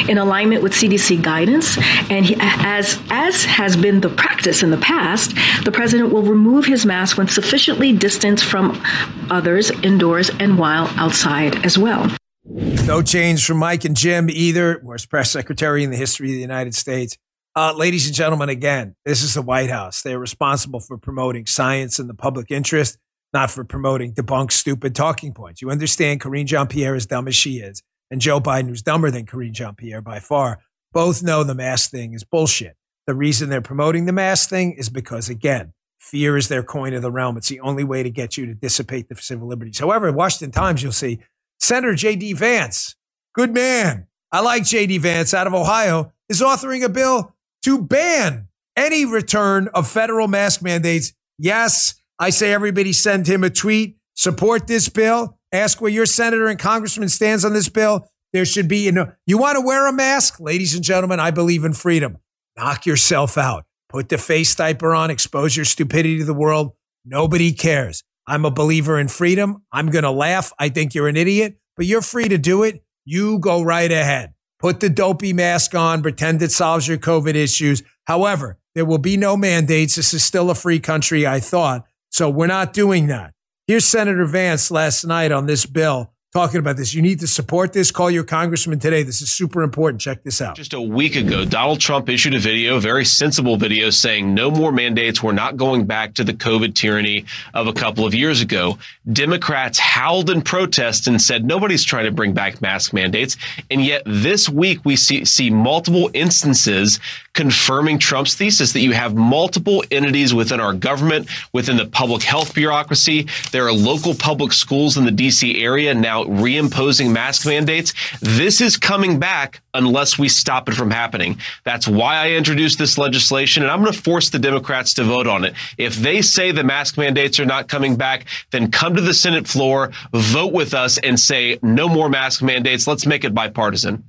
in 0.09 0.19
alignment 0.19 0.61
with 0.65 0.73
CDC 0.73 1.23
guidance. 1.23 1.79
And 2.11 2.27
he, 2.27 2.35
as, 2.41 3.01
as 3.09 3.45
has 3.45 3.77
been 3.77 4.01
the 4.01 4.09
practice 4.09 4.65
in 4.65 4.73
the 4.73 4.79
past, 4.79 5.33
the 5.65 5.71
president 5.71 6.13
will 6.13 6.25
remove 6.25 6.67
his 6.67 6.85
mask 6.85 7.17
when 7.17 7.29
sufficiently 7.29 7.93
distanced 7.93 8.45
from 8.45 8.83
others 9.31 9.71
indoors 9.85 10.29
and 10.41 10.59
while 10.59 10.89
outside 10.97 11.65
as 11.65 11.79
well. 11.79 12.11
No 12.51 13.03
change 13.03 13.45
from 13.45 13.59
Mike 13.59 13.85
and 13.85 13.95
Jim 13.95 14.31
either. 14.31 14.81
Worst 14.83 15.11
press 15.11 15.31
secretary 15.31 15.85
in 15.85 15.91
the 15.91 15.99
history 15.99 16.29
of 16.29 16.35
the 16.35 16.41
United 16.41 16.75
States. 16.75 17.19
Uh, 17.55 17.75
ladies 17.77 18.07
and 18.07 18.15
gentlemen, 18.15 18.49
again, 18.49 18.95
this 19.05 19.23
is 19.23 19.35
the 19.35 19.43
White 19.43 19.69
House. 19.69 20.01
They're 20.01 20.19
responsible 20.19 20.81
for 20.81 20.97
promoting 20.97 21.45
science 21.45 21.99
and 21.99 22.09
the 22.09 22.15
public 22.15 22.51
interest, 22.51 22.97
not 23.35 23.51
for 23.51 23.65
promoting 23.65 24.15
debunked, 24.15 24.53
stupid 24.53 24.95
talking 24.95 25.35
points. 25.35 25.61
You 25.61 25.71
understand 25.71 26.23
Karine 26.23 26.47
Jean 26.47 26.69
Pierre, 26.69 26.95
is 26.95 27.05
dumb 27.05 27.29
as 27.29 27.37
she 27.37 27.59
is, 27.59 27.83
and 28.11 28.19
Joe 28.19 28.41
Biden, 28.41 28.69
who's 28.69 28.83
dumber 28.83 29.11
than 29.11 29.27
Karine 29.27 29.53
Jean 29.53 29.75
Pierre 29.75 30.01
by 30.01 30.19
far, 30.19 30.61
both 30.93 31.23
know 31.23 31.45
the 31.45 31.55
mask 31.55 31.91
thing 31.91 32.15
is 32.15 32.25
bullshit. 32.25 32.77
The 33.07 33.15
reason 33.15 33.51
they're 33.51 33.61
promoting 33.61 34.07
the 34.07 34.13
mask 34.13 34.49
thing 34.49 34.73
is 34.73 34.89
because, 34.89 35.29
again, 35.29 35.75
fear 35.99 36.39
is 36.39 36.49
their 36.49 36.63
coin 36.63 36.95
of 36.95 37.03
the 37.03 37.11
realm. 37.11 37.37
It's 37.37 37.49
the 37.49 37.61
only 37.61 37.85
way 37.85 38.03
to 38.03 38.11
get 38.11 38.39
you 38.39 38.47
to 38.47 38.55
dissipate 38.55 39.11
the 39.11 39.17
civil 39.17 39.49
liberties. 39.49 39.79
However, 39.79 40.09
in 40.09 40.15
Washington 40.15 40.53
Times, 40.53 40.83
you'll 40.83 40.93
see 40.93 41.19
Senator 41.61 41.95
J.D. 41.95 42.35
Vance, 42.35 42.97
good 43.35 43.53
man. 43.53 44.07
I 44.31 44.41
like 44.41 44.65
J.D. 44.65 44.99
Vance 44.99 45.33
out 45.35 45.47
of 45.47 45.55
Ohio, 45.55 46.13
is 46.29 46.41
authoring 46.41 46.85
a 46.85 46.89
bill 46.89 47.35
to 47.65 47.83
ban 47.83 48.49
any 48.77 49.05
return 49.05 49.69
of 49.75 49.89
federal 49.89 50.29
mask 50.29 50.63
mandates. 50.63 51.13
Yes, 51.39 51.95
I 52.19 52.31
say 52.31 52.53
everybody 52.53 52.93
send 52.93 53.27
him 53.27 53.45
a 53.45 53.51
tweet, 53.51 53.97
support 54.15 54.67
this 54.67 54.89
bill, 54.89 55.39
ask 55.53 55.81
where 55.81 55.91
your 55.91 56.07
senator 56.07 56.47
and 56.47 56.59
congressman 56.59 57.09
stands 57.09 57.45
on 57.45 57.53
this 57.53 57.69
bill. 57.69 58.09
There 58.33 58.45
should 58.45 58.69
be, 58.69 58.85
you 58.85 58.93
know, 58.93 59.13
you 59.27 59.39
want 59.39 59.57
to 59.57 59.65
wear 59.65 59.89
a 59.89 59.93
mask? 59.93 60.39
Ladies 60.39 60.75
and 60.75 60.85
gentlemen, 60.85 61.19
I 61.21 61.31
believe 61.31 61.65
in 61.65 61.73
freedom. 61.73 62.19
Knock 62.57 62.87
yourself 62.87 63.39
out. 63.39 63.65
Put 63.89 64.11
the 64.11 64.19
face 64.19 64.55
diaper 64.55 64.95
on, 64.95 65.11
expose 65.11 65.57
your 65.57 65.65
stupidity 65.65 66.19
to 66.19 66.25
the 66.25 66.35
world. 66.35 66.73
Nobody 67.05 67.53
cares. 67.53 68.05
I'm 68.29 68.45
a 68.45 68.51
believer 68.51 69.01
in 69.01 69.09
freedom. 69.09 69.63
I'm 69.73 69.91
going 69.91 70.05
to 70.05 70.11
laugh. 70.11 70.53
I 70.59 70.69
think 70.69 70.95
you're 70.95 71.09
an 71.09 71.17
idiot, 71.17 71.59
but 71.77 71.87
you're 71.87 72.03
free 72.03 72.29
to 72.29 72.37
do 72.37 72.63
it. 72.63 72.85
You 73.07 73.39
go 73.39 73.63
right 73.63 73.91
ahead. 73.91 74.35
Put 74.59 74.81
the 74.81 74.91
dopey 74.91 75.33
mask 75.33 75.75
on, 75.75 76.03
pretend 76.03 76.43
it 76.43 76.53
solves 76.53 76.87
your 76.87 76.99
COVID 76.99 77.35
issues. 77.35 77.83
However, 78.05 78.59
there 78.75 78.85
will 78.85 78.99
be 78.99 79.17
no 79.17 79.35
mandates. 79.35 79.95
This 79.95 80.13
is 80.13 80.25
still 80.25 80.51
a 80.51 80.55
free 80.55 80.79
country, 80.79 81.27
I 81.27 81.41
thought. 81.41 81.87
So 82.11 82.29
we're 82.29 82.49
not 82.49 82.75
doing 82.75 83.07
that. 83.07 83.33
Here's 83.67 83.87
Senator 83.87 84.27
Vance 84.27 84.71
last 84.71 85.05
night 85.05 85.33
on 85.33 85.47
this 85.47 85.65
bill 85.65 86.13
talking 86.35 86.61
about 86.61 86.77
this. 86.77 86.93
You 86.93 87.01
need 87.01 87.21
to 87.21 87.27
support 87.27 87.73
this. 87.73 87.91
Call 87.91 88.11
your 88.11 88.23
congressman 88.23 88.79
today. 88.79 89.03
This 89.03 89.23
is 89.23 89.33
super 89.33 89.63
important. 89.63 90.03
Check 90.03 90.23
this 90.25 90.43
out. 90.43 90.57
Just 90.57 90.75
a 90.75 90.81
week 90.81 91.17
ago, 91.17 91.47
Donald 91.47 91.81
Trump 91.81 92.11
issued 92.11 92.35
a 92.35 92.39
video, 92.39 92.77
a 92.77 92.81
very 92.81 93.07
sensible 93.07 93.57
video, 93.57 93.89
saying 93.89 94.35
no 94.35 94.51
more 94.51 94.71
mandates. 94.71 95.23
We're 95.23 95.33
not 95.33 95.57
going 95.57 95.87
back 95.87 96.13
to 96.15 96.25
the 96.25 96.35
COVID 96.35 96.75
tyranny 96.75 97.25
of 97.55 97.67
a 97.67 97.73
couple 97.73 98.05
of 98.05 98.15
years 98.15 98.43
ago. 98.43 98.77
Democrats 99.11 99.79
howled 99.79 100.29
in 100.29 100.43
protest 100.43 101.07
and 101.07 101.21
said 101.21 101.47
nobody's 101.47 101.83
trying 101.83 102.05
to 102.05 102.13
bring 102.13 102.35
back 102.35 102.61
mask 102.61 102.93
mandates. 102.93 103.39
And 103.71 103.83
yet 103.83 104.03
this 104.05 104.51
week 104.51 104.85
we 104.85 104.97
see, 104.97 105.25
see 105.25 105.49
multiple 105.49 106.11
instances 106.13 107.01
confirming 107.33 107.99
Trump's 107.99 108.35
thesis 108.35 108.73
that 108.73 108.81
you 108.81 108.93
have 108.93 109.15
multiple 109.15 109.85
entities 109.93 110.35
within 110.35 110.61
our 110.61 110.75
government, 110.75 111.29
within 111.53 111.77
the 111.77 111.87
public 111.87 112.23
health 112.23 112.53
bureaucracy. 112.53 113.29
There 113.53 113.65
are 113.67 113.73
local 113.73 114.13
public 114.13 114.53
schools 114.53 114.99
in 114.99 115.05
the 115.05 115.13
DC 115.13 115.63
area 115.63 115.95
now 115.95 116.18
reimposing 116.27 117.13
mask 117.13 117.47
mandates. 117.47 117.95
This 118.21 118.61
is 118.61 118.77
coming 118.77 119.19
back 119.19 119.63
unless 119.75 120.19
we 120.19 120.29
stop 120.29 120.69
it 120.69 120.75
from 120.75 120.91
happening. 120.91 121.39
That's 121.65 121.87
why 121.87 122.17
I 122.17 122.31
introduced 122.31 122.79
this 122.79 122.99
legislation, 122.99 123.63
and 123.63 123.71
I'm 123.71 123.81
going 123.83 123.93
to 123.93 124.01
force 124.01 124.31
the 124.31 124.39
Democrats 124.39 124.95
to 124.95 125.05
vote 125.05 125.27
on 125.27 125.45
it. 125.45 125.55
If 125.77 125.97
they 125.97 126.23
say 126.23 126.53
the 126.53 126.65
mask 126.65 126.99
mandates 126.99 127.39
are 127.39 127.47
not 127.47 127.69
coming 127.69 127.97
back, 127.97 128.27
then 128.51 128.71
come 128.71 128.95
to 128.95 129.01
the 129.01 129.15
Senate 129.15 129.47
floor, 129.47 129.91
vote 130.13 130.53
with 130.53 130.75
us, 130.75 130.99
and 130.99 131.19
say 131.19 131.59
no 131.63 131.89
more 131.89 132.09
mask 132.09 132.43
mandates. 132.43 132.87
Let's 132.87 133.07
make 133.07 133.25
it 133.25 133.35
bipartisan. 133.35 134.05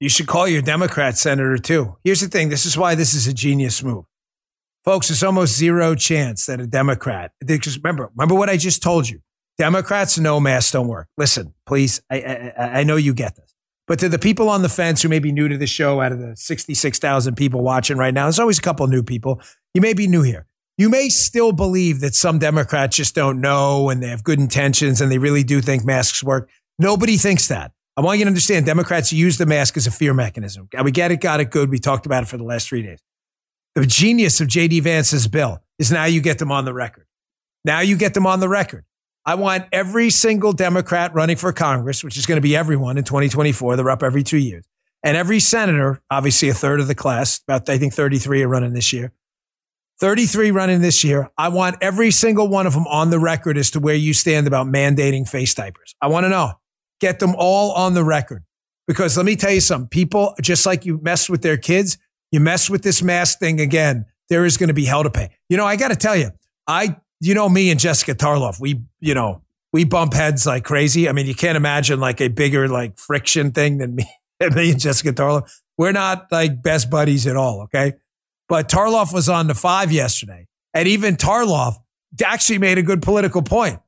You 0.00 0.08
should 0.08 0.28
call 0.28 0.46
your 0.46 0.62
Democrat 0.62 1.18
senator 1.18 1.58
too. 1.58 1.96
Here's 2.04 2.20
the 2.20 2.28
thing 2.28 2.50
this 2.50 2.66
is 2.66 2.76
why 2.78 2.94
this 2.94 3.14
is 3.14 3.26
a 3.26 3.34
genius 3.34 3.82
move. 3.82 4.04
Folks, 4.84 5.10
it's 5.10 5.22
almost 5.22 5.56
zero 5.56 5.94
chance 5.94 6.46
that 6.46 6.60
a 6.60 6.66
Democrat, 6.66 7.32
because 7.44 7.76
remember, 7.76 8.10
remember 8.14 8.34
what 8.34 8.48
I 8.48 8.56
just 8.56 8.82
told 8.82 9.08
you. 9.08 9.20
Democrats 9.58 10.18
know 10.18 10.38
masks 10.38 10.72
don't 10.72 10.86
work. 10.86 11.08
Listen, 11.16 11.52
please, 11.66 12.00
I, 12.10 12.52
I, 12.56 12.80
I 12.80 12.84
know 12.84 12.96
you 12.96 13.12
get 13.12 13.36
this. 13.36 13.54
But 13.88 13.98
to 14.00 14.08
the 14.08 14.18
people 14.18 14.48
on 14.48 14.62
the 14.62 14.68
fence 14.68 15.02
who 15.02 15.08
may 15.08 15.18
be 15.18 15.32
new 15.32 15.48
to 15.48 15.56
the 15.56 15.66
show, 15.66 16.00
out 16.00 16.12
of 16.12 16.20
the 16.20 16.36
66,000 16.36 17.34
people 17.36 17.62
watching 17.62 17.96
right 17.96 18.12
now, 18.12 18.24
there's 18.24 18.38
always 18.38 18.58
a 18.58 18.62
couple 18.62 18.86
new 18.86 19.02
people. 19.02 19.40
You 19.74 19.80
may 19.80 19.94
be 19.94 20.06
new 20.06 20.22
here. 20.22 20.46
You 20.76 20.88
may 20.88 21.08
still 21.08 21.50
believe 21.52 22.00
that 22.00 22.14
some 22.14 22.38
Democrats 22.38 22.96
just 22.96 23.14
don't 23.14 23.40
know 23.40 23.88
and 23.88 24.00
they 24.00 24.08
have 24.08 24.22
good 24.22 24.38
intentions 24.38 25.00
and 25.00 25.10
they 25.10 25.18
really 25.18 25.42
do 25.42 25.60
think 25.60 25.84
masks 25.84 26.22
work. 26.22 26.48
Nobody 26.78 27.16
thinks 27.16 27.48
that. 27.48 27.72
I 27.96 28.00
want 28.00 28.20
you 28.20 28.26
to 28.26 28.28
understand 28.28 28.64
Democrats 28.64 29.12
use 29.12 29.38
the 29.38 29.46
mask 29.46 29.76
as 29.76 29.88
a 29.88 29.90
fear 29.90 30.14
mechanism. 30.14 30.68
We 30.84 30.92
get 30.92 31.10
it, 31.10 31.20
got 31.20 31.40
it 31.40 31.50
good. 31.50 31.68
We 31.68 31.80
talked 31.80 32.06
about 32.06 32.22
it 32.22 32.26
for 32.26 32.36
the 32.36 32.44
last 32.44 32.68
three 32.68 32.82
days. 32.82 33.00
The 33.74 33.86
genius 33.86 34.40
of 34.40 34.46
JD 34.46 34.82
Vance's 34.82 35.26
bill 35.26 35.58
is 35.80 35.90
now 35.90 36.04
you 36.04 36.20
get 36.20 36.38
them 36.38 36.52
on 36.52 36.64
the 36.64 36.72
record. 36.72 37.06
Now 37.64 37.80
you 37.80 37.96
get 37.96 38.14
them 38.14 38.26
on 38.26 38.38
the 38.38 38.48
record. 38.48 38.84
I 39.28 39.34
want 39.34 39.66
every 39.72 40.08
single 40.08 40.54
Democrat 40.54 41.12
running 41.12 41.36
for 41.36 41.52
Congress, 41.52 42.02
which 42.02 42.16
is 42.16 42.24
going 42.24 42.38
to 42.38 42.40
be 42.40 42.56
everyone 42.56 42.96
in 42.96 43.04
2024. 43.04 43.76
They're 43.76 43.90
up 43.90 44.02
every 44.02 44.22
two 44.22 44.38
years. 44.38 44.64
And 45.02 45.18
every 45.18 45.38
senator, 45.38 46.00
obviously 46.10 46.48
a 46.48 46.54
third 46.54 46.80
of 46.80 46.88
the 46.88 46.94
class, 46.94 47.38
about 47.46 47.68
I 47.68 47.76
think 47.76 47.92
33 47.92 48.44
are 48.44 48.48
running 48.48 48.72
this 48.72 48.90
year. 48.90 49.12
33 50.00 50.50
running 50.50 50.80
this 50.80 51.04
year. 51.04 51.28
I 51.36 51.48
want 51.48 51.76
every 51.82 52.10
single 52.10 52.48
one 52.48 52.66
of 52.66 52.72
them 52.72 52.86
on 52.86 53.10
the 53.10 53.18
record 53.18 53.58
as 53.58 53.70
to 53.72 53.80
where 53.80 53.94
you 53.94 54.14
stand 54.14 54.46
about 54.46 54.66
mandating 54.66 55.28
face 55.28 55.52
diapers. 55.52 55.94
I 56.00 56.06
want 56.06 56.24
to 56.24 56.30
know. 56.30 56.52
Get 56.98 57.18
them 57.18 57.34
all 57.36 57.72
on 57.72 57.92
the 57.92 58.04
record. 58.04 58.44
Because 58.86 59.14
let 59.18 59.26
me 59.26 59.36
tell 59.36 59.52
you 59.52 59.60
something, 59.60 59.88
people, 59.88 60.36
just 60.40 60.64
like 60.64 60.86
you 60.86 61.02
mess 61.02 61.28
with 61.28 61.42
their 61.42 61.58
kids, 61.58 61.98
you 62.32 62.40
mess 62.40 62.70
with 62.70 62.82
this 62.82 63.02
mask 63.02 63.40
thing 63.40 63.60
again, 63.60 64.06
there 64.30 64.46
is 64.46 64.56
going 64.56 64.68
to 64.68 64.74
be 64.74 64.86
hell 64.86 65.02
to 65.02 65.10
pay. 65.10 65.28
You 65.50 65.58
know, 65.58 65.66
I 65.66 65.76
got 65.76 65.88
to 65.88 65.96
tell 65.96 66.16
you, 66.16 66.30
I, 66.66 66.96
you 67.20 67.34
know, 67.34 67.48
me 67.48 67.70
and 67.70 67.80
Jessica 67.80 68.14
Tarloff, 68.14 68.60
we, 68.60 68.82
you 69.00 69.14
know, 69.14 69.42
we 69.72 69.84
bump 69.84 70.14
heads 70.14 70.46
like 70.46 70.64
crazy. 70.64 71.08
I 71.08 71.12
mean, 71.12 71.26
you 71.26 71.34
can't 71.34 71.56
imagine 71.56 72.00
like 72.00 72.20
a 72.20 72.28
bigger 72.28 72.68
like 72.68 72.98
friction 72.98 73.52
thing 73.52 73.78
than 73.78 73.94
me, 73.94 74.06
me 74.40 74.70
and 74.70 74.80
Jessica 74.80 75.12
Tarloff. 75.12 75.50
We're 75.76 75.92
not 75.92 76.30
like 76.32 76.62
best 76.62 76.90
buddies 76.90 77.26
at 77.26 77.36
all. 77.36 77.62
Okay. 77.62 77.94
But 78.48 78.68
Tarloff 78.68 79.12
was 79.12 79.28
on 79.28 79.46
the 79.46 79.54
five 79.54 79.92
yesterday. 79.92 80.46
And 80.74 80.88
even 80.88 81.16
Tarloff 81.16 81.74
actually 82.24 82.58
made 82.58 82.78
a 82.78 82.82
good 82.82 83.02
political 83.02 83.42
point. 83.42 83.80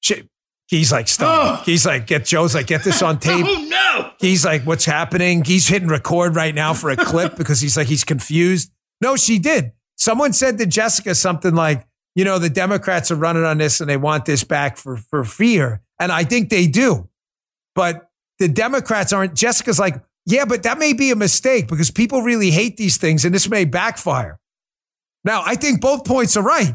She, 0.00 0.28
He's 0.68 0.90
like, 0.90 1.06
stop. 1.06 1.60
Oh. 1.60 1.62
He's 1.64 1.86
like, 1.86 2.06
get 2.06 2.24
Joe's 2.24 2.54
like, 2.54 2.66
get 2.66 2.82
this 2.82 3.00
on 3.00 3.18
tape. 3.20 3.44
oh 3.46 3.66
no. 3.68 4.10
He's 4.18 4.44
like, 4.44 4.62
what's 4.64 4.84
happening? 4.84 5.44
He's 5.44 5.68
hitting 5.68 5.88
record 5.88 6.34
right 6.34 6.54
now 6.54 6.74
for 6.74 6.90
a 6.90 6.96
clip 6.96 7.36
because 7.36 7.60
he's 7.60 7.76
like, 7.76 7.86
he's 7.86 8.04
confused. 8.04 8.72
No, 9.00 9.16
she 9.16 9.38
did. 9.38 9.72
Someone 9.96 10.32
said 10.32 10.58
to 10.58 10.66
Jessica 10.66 11.14
something 11.14 11.54
like, 11.54 11.86
you 12.16 12.24
know, 12.24 12.38
the 12.38 12.50
Democrats 12.50 13.10
are 13.10 13.16
running 13.16 13.44
on 13.44 13.58
this 13.58 13.80
and 13.80 13.88
they 13.88 13.98
want 13.98 14.24
this 14.24 14.42
back 14.42 14.78
for, 14.78 14.96
for 14.96 15.22
fear. 15.22 15.82
And 16.00 16.10
I 16.10 16.24
think 16.24 16.48
they 16.48 16.66
do. 16.66 17.08
But 17.74 18.10
the 18.38 18.48
Democrats 18.48 19.12
aren't. 19.12 19.34
Jessica's 19.34 19.78
like, 19.78 20.02
yeah, 20.24 20.46
but 20.46 20.62
that 20.62 20.78
may 20.78 20.94
be 20.94 21.10
a 21.10 21.16
mistake 21.16 21.68
because 21.68 21.90
people 21.90 22.22
really 22.22 22.50
hate 22.50 22.78
these 22.78 22.96
things 22.96 23.26
and 23.26 23.34
this 23.34 23.50
may 23.50 23.66
backfire. 23.66 24.40
Now, 25.24 25.42
I 25.44 25.56
think 25.56 25.82
both 25.82 26.06
points 26.06 26.38
are 26.38 26.42
right. 26.42 26.74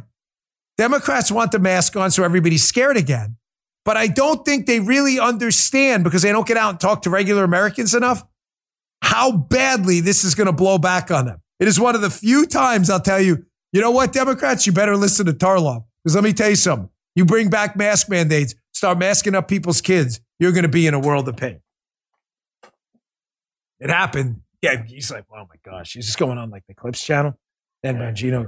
Democrats 0.78 1.32
want 1.32 1.52
the 1.52 1.60
mask 1.60 1.98
on 1.98 2.12
so 2.12 2.24
everybody's 2.24 2.64
scared 2.64 2.96
again. 2.96 3.38
But 3.84 3.98
I 3.98 4.06
don't 4.06 4.46
think 4.46 4.68
they 4.68 4.80
really 4.80 5.20
understand 5.20 6.04
because 6.04 6.22
they 6.22 6.32
don't 6.32 6.48
get 6.48 6.58
out 6.58 6.70
and 6.70 6.80
talk 6.80 7.02
to 7.02 7.10
regular 7.10 7.44
Americans 7.44 7.96
enough 7.96 8.24
how 9.02 9.32
badly 9.32 10.02
this 10.02 10.24
is 10.24 10.36
going 10.36 10.46
to 10.46 10.54
blow 10.54 10.78
back 10.78 11.10
on 11.10 11.26
them. 11.26 11.42
It 11.60 11.68
is 11.68 11.80
one 11.80 11.96
of 11.96 12.02
the 12.02 12.12
few 12.12 12.46
times 12.46 12.92
I'll 12.92 13.00
tell 13.00 13.20
you, 13.20 13.46
you 13.72 13.82
know 13.82 13.92
what, 13.92 14.14
Democrats, 14.14 14.66
you 14.68 14.74
better 14.74 14.98
listen 14.98 15.26
to 15.26 15.34
Tarloff. 15.34 15.86
Because 16.04 16.16
let 16.16 16.24
me 16.24 16.34
tell 16.34 16.50
you 16.50 16.56
something. 16.56 16.90
You 17.16 17.26
bring 17.26 17.50
back 17.50 17.76
mask 17.76 18.10
mandates, 18.10 18.56
start 18.74 18.98
masking 18.98 19.36
up 19.36 19.48
people's 19.48 19.82
kids, 19.82 20.22
you're 20.40 20.52
going 20.52 20.64
to 20.64 20.70
be 20.70 20.88
in 20.88 20.94
a 20.94 21.00
world 21.00 21.28
of 21.28 21.38
pain. 21.38 21.60
It 23.80 23.90
happened. 23.90 24.42
Yeah, 24.62 24.84
he's 24.88 25.12
like, 25.12 25.26
oh 25.32 25.48
my 25.50 25.56
gosh, 25.64 25.94
he's 25.94 26.06
just 26.06 26.20
going 26.20 26.38
on 26.38 26.50
like 26.50 26.64
the 26.68 26.74
Clips 26.74 27.04
channel. 27.04 27.38
Dan 27.84 27.98
Bongino. 27.98 28.48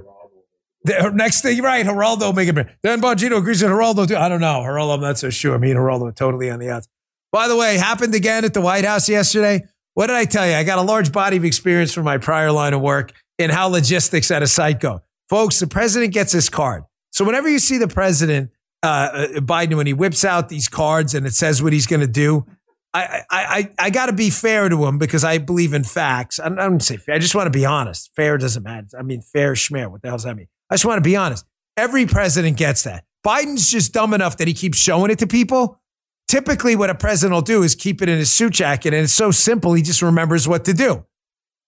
The 0.83 1.11
next 1.11 1.41
thing, 1.41 1.61
right? 1.61 1.85
Geraldo 1.85 2.35
making 2.35 2.55
Dan 2.83 3.01
Bongino 3.01 3.37
agrees 3.37 3.63
with 3.63 3.71
Geraldo 3.71 4.07
too. 4.07 4.17
I 4.17 4.29
don't 4.29 4.41
know. 4.41 4.61
Geraldo, 4.61 4.95
I'm 4.95 5.01
not 5.01 5.17
so 5.17 5.29
sure. 5.29 5.57
Me 5.57 5.71
and 5.71 5.79
Geraldo 5.79 6.09
are 6.09 6.11
totally 6.11 6.51
on 6.51 6.59
the 6.59 6.69
outs. 6.69 6.87
By 7.31 7.47
the 7.47 7.55
way, 7.55 7.77
happened 7.77 8.13
again 8.13 8.45
at 8.45 8.53
the 8.53 8.61
White 8.61 8.85
House 8.85 9.09
yesterday. 9.09 9.63
What 9.95 10.07
did 10.07 10.15
I 10.15 10.25
tell 10.25 10.47
you? 10.47 10.53
I 10.53 10.63
got 10.63 10.77
a 10.77 10.83
large 10.83 11.11
body 11.11 11.37
of 11.37 11.45
experience 11.45 11.93
from 11.93 12.03
my 12.03 12.17
prior 12.17 12.51
line 12.51 12.73
of 12.73 12.81
work 12.81 13.13
in 13.39 13.49
how 13.49 13.67
logistics 13.67 14.29
at 14.29 14.43
a 14.43 14.47
site 14.47 14.79
go. 14.79 15.01
Folks, 15.33 15.59
the 15.59 15.65
president 15.65 16.13
gets 16.13 16.31
his 16.31 16.47
card. 16.47 16.83
So 17.09 17.25
whenever 17.25 17.49
you 17.49 17.57
see 17.57 17.79
the 17.79 17.87
president, 17.87 18.51
uh, 18.83 18.85
uh 18.85 19.27
Biden, 19.39 19.77
when 19.77 19.87
he 19.87 19.93
whips 19.93 20.23
out 20.23 20.47
these 20.47 20.67
cards 20.67 21.15
and 21.15 21.25
it 21.25 21.33
says 21.33 21.59
what 21.63 21.73
he's 21.73 21.87
going 21.87 22.01
to 22.01 22.07
do, 22.07 22.45
I, 22.93 23.01
I, 23.01 23.23
I, 23.31 23.71
I 23.79 23.89
got 23.89 24.05
to 24.05 24.13
be 24.13 24.29
fair 24.29 24.69
to 24.69 24.85
him 24.85 24.99
because 24.99 25.23
I 25.23 25.39
believe 25.39 25.73
in 25.73 25.85
facts. 25.85 26.39
I 26.39 26.49
don't 26.49 26.83
say 26.83 26.97
fair. 26.97 27.15
I 27.15 27.17
just 27.17 27.33
want 27.33 27.47
to 27.47 27.57
be 27.59 27.65
honest. 27.65 28.11
Fair 28.15 28.37
doesn't 28.37 28.61
matter. 28.61 28.85
I 28.95 29.01
mean, 29.01 29.21
fair 29.21 29.53
schmear. 29.53 29.89
What 29.89 30.03
the 30.03 30.09
hell 30.09 30.17
does 30.17 30.25
that 30.25 30.35
mean? 30.37 30.49
I 30.69 30.75
just 30.75 30.85
want 30.85 31.03
to 31.03 31.09
be 31.09 31.15
honest. 31.15 31.47
Every 31.77 32.05
president 32.05 32.57
gets 32.57 32.83
that. 32.83 33.03
Biden's 33.25 33.71
just 33.71 33.91
dumb 33.91 34.13
enough 34.13 34.37
that 34.37 34.47
he 34.47 34.53
keeps 34.53 34.77
showing 34.77 35.09
it 35.09 35.17
to 35.17 35.25
people. 35.25 35.79
Typically, 36.27 36.75
what 36.75 36.91
a 36.91 36.95
president 36.95 37.33
will 37.33 37.41
do 37.41 37.63
is 37.63 37.73
keep 37.73 38.03
it 38.03 38.07
in 38.07 38.19
his 38.19 38.29
suit 38.31 38.53
jacket, 38.53 38.93
and 38.93 39.03
it's 39.03 39.13
so 39.13 39.31
simple, 39.31 39.73
he 39.73 39.81
just 39.81 40.03
remembers 40.03 40.47
what 40.47 40.63
to 40.65 40.73
do. 40.73 41.03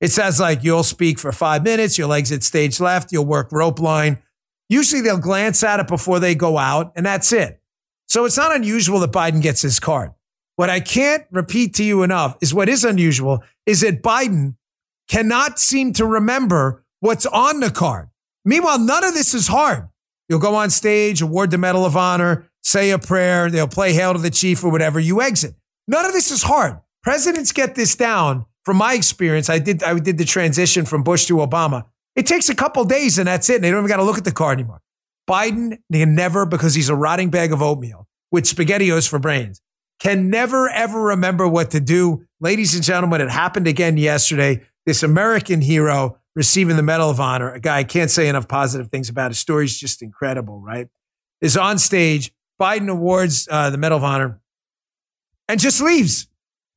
It 0.02 0.12
says 0.12 0.40
like 0.40 0.64
you'll 0.64 0.84
speak 0.84 1.20
for 1.20 1.32
five 1.32 1.64
minutes, 1.64 1.98
you'll 1.98 2.14
exit 2.14 2.44
stage 2.44 2.80
left, 2.80 3.12
you'll 3.12 3.26
work 3.26 3.52
rope 3.52 3.80
line. 3.80 4.22
Usually 4.68 5.02
they'll 5.02 5.18
glance 5.18 5.64
at 5.64 5.80
it 5.80 5.88
before 5.88 6.20
they 6.20 6.36
go 6.36 6.58
out, 6.58 6.92
and 6.96 7.06
that's 7.06 7.32
it. 7.32 7.62
So 8.08 8.26
it's 8.26 8.38
not 8.38 8.56
unusual 8.56 9.00
that 9.00 9.12
Biden 9.12 9.42
gets 9.42 9.62
his 9.62 9.80
card. 9.80 10.12
What 10.56 10.70
I 10.70 10.80
can't 10.80 11.26
repeat 11.32 11.74
to 11.76 11.84
you 11.84 12.04
enough 12.04 12.38
is 12.42 12.54
what 12.54 12.70
is 12.70 12.84
unusual 12.84 13.44
is 13.66 13.82
that 13.82 14.02
Biden 14.02 14.56
cannot 15.08 15.60
seem 15.60 15.94
to 15.94 16.06
remember 16.06 16.84
what's 17.00 17.26
on 17.26 17.60
the 17.60 17.72
card. 17.72 18.10
Meanwhile, 18.44 18.80
none 18.80 19.04
of 19.04 19.14
this 19.14 19.34
is 19.34 19.48
hard. 19.48 19.90
You'll 20.30 20.40
go 20.40 20.56
on 20.56 20.70
stage, 20.70 21.22
award 21.22 21.52
the 21.52 21.58
Medal 21.58 21.86
of 21.86 21.98
Honor, 21.98 22.50
say 22.64 22.92
a 22.92 23.00
prayer, 23.00 23.50
they'll 23.50 23.68
play 23.68 23.94
Hail 23.94 24.14
to 24.14 24.20
the 24.20 24.32
Chief 24.32 24.64
or 24.64 24.72
whatever, 24.72 25.00
you 25.00 25.22
exit. 25.22 25.56
None 25.88 26.06
of 26.06 26.14
this 26.14 26.32
is 26.32 26.44
hard. 26.44 26.80
Presidents 27.04 27.52
get 27.52 27.76
this 27.76 27.96
down. 27.96 28.46
From 28.66 28.78
my 28.78 28.94
experience, 28.94 29.50
I 29.50 29.60
did 29.60 29.84
I 29.84 29.98
did 30.00 30.18
the 30.18 30.26
transition 30.26 30.86
from 30.86 31.04
Bush 31.04 31.26
to 31.28 31.38
Obama. 31.38 31.86
It 32.16 32.26
takes 32.26 32.50
a 32.50 32.56
couple 32.56 32.84
days 32.86 33.18
and 33.18 33.28
that's 33.28 33.50
it. 33.50 33.56
And 33.56 33.64
they 33.64 33.72
don't 33.72 33.80
even 33.80 33.90
got 33.90 33.98
to 33.98 34.04
look 34.04 34.18
at 34.18 34.24
the 34.24 34.32
card 34.32 34.60
anymore. 34.60 34.82
Biden 35.30 35.80
can 35.92 36.16
never, 36.16 36.46
because 36.46 36.76
he's 36.76 36.90
a 36.90 36.96
rotting 36.96 37.30
bag 37.30 37.52
of 37.52 37.62
oatmeal 37.62 38.08
with 38.32 38.46
spaghettios 38.46 39.08
for 39.08 39.20
brains, 39.20 39.62
can 40.00 40.30
never 40.30 40.70
ever 40.70 41.02
remember 41.02 41.48
what 41.48 41.72
to 41.72 41.80
do. 41.80 42.26
Ladies 42.40 42.74
and 42.74 42.84
gentlemen, 42.84 43.22
it 43.22 43.30
happened 43.30 43.68
again 43.68 43.98
yesterday. 43.98 44.62
This 44.86 45.04
American 45.04 45.62
hero 45.62 46.18
receiving 46.36 46.76
the 46.76 46.84
Medal 46.84 47.10
of 47.10 47.20
Honor, 47.20 47.52
a 47.54 47.60
guy 47.60 47.78
I 47.78 47.84
can't 47.84 48.12
say 48.12 48.28
enough 48.28 48.48
positive 48.48 48.90
things 48.90 49.10
about. 49.10 49.32
His 49.32 49.40
story's 49.40 49.80
just 49.80 50.02
incredible, 50.02 50.60
right? 50.60 50.88
Is 51.42 51.58
on 51.58 51.78
stage. 51.78 52.32
Biden 52.60 52.90
awards 52.90 53.48
uh, 53.52 53.70
the 53.70 53.78
Medal 53.78 53.98
of 53.98 54.04
Honor 54.04 54.40
and 55.50 55.60
just 55.60 55.82
leaves 55.82 56.28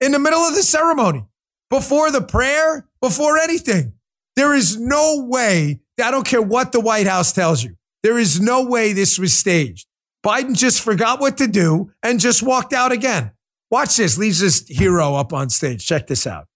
in 0.01 0.12
the 0.12 0.18
middle 0.18 0.41
of 0.41 0.55
the 0.55 0.62
ceremony, 0.62 1.24
before 1.71 2.11
the 2.11 2.23
prayer, 2.23 2.89
before 3.01 3.39
anything. 3.39 3.95
There 4.37 4.55
is 4.55 4.79
no 4.79 5.25
way, 5.29 5.81
I 6.03 6.11
don't 6.11 6.27
care 6.27 6.43
what 6.43 6.73
the 6.73 6.81
White 6.81 7.07
House 7.07 7.33
tells 7.33 7.62
you, 7.62 7.77
there 8.03 8.19
is 8.19 8.41
no 8.41 8.64
way 8.64 8.93
this 8.93 9.19
was 9.19 9.33
staged. 9.33 9.87
Biden 10.25 10.57
just 10.57 10.81
forgot 10.81 11.21
what 11.21 11.39
to 11.39 11.47
do 11.47 11.93
and 12.03 12.21
just 12.21 12.43
walked 12.43 12.73
out 12.73 12.93
again. 12.93 13.33
Watch 13.71 13.97
this, 13.97 14.19
leaves 14.19 14.41
this 14.41 14.66
hero 14.66 15.14
up 15.14 15.33
on 15.33 15.51
stage. 15.51 15.87
Check 15.87 16.07
this 16.07 16.27
out. 16.27 16.48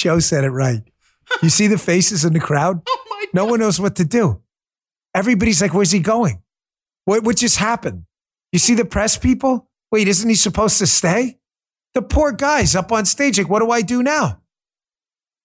Joe 0.00 0.18
said 0.18 0.44
it 0.44 0.50
right. 0.50 0.82
You 1.42 1.50
see 1.50 1.66
the 1.66 1.78
faces 1.78 2.24
in 2.24 2.32
the 2.32 2.40
crowd? 2.40 2.82
Oh 2.88 3.04
my! 3.10 3.26
no 3.34 3.44
one 3.44 3.60
knows 3.60 3.78
what 3.78 3.96
to 3.96 4.04
do. 4.04 4.40
Everybody's 5.14 5.60
like, 5.60 5.74
where's 5.74 5.90
he 5.90 6.00
going? 6.00 6.42
What, 7.04 7.22
what 7.24 7.36
just 7.36 7.58
happened? 7.58 8.04
You 8.52 8.58
see 8.58 8.74
the 8.74 8.84
press 8.84 9.18
people? 9.18 9.68
Wait, 9.92 10.08
isn't 10.08 10.28
he 10.28 10.34
supposed 10.34 10.78
to 10.78 10.86
stay? 10.86 11.38
The 11.94 12.02
poor 12.02 12.32
guy's 12.32 12.74
up 12.74 12.92
on 12.92 13.04
stage. 13.04 13.38
Like, 13.38 13.48
what 13.48 13.60
do 13.60 13.70
I 13.70 13.82
do 13.82 14.02
now? 14.02 14.40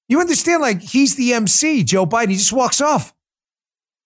You 0.07 0.19
understand? 0.21 0.61
Like, 0.61 0.81
he's 0.81 1.15
the 1.15 1.33
MC, 1.33 1.83
Joe 1.83 2.05
Biden. 2.05 2.29
He 2.29 2.35
just 2.35 2.53
walks 2.53 2.79
off. 2.79 3.13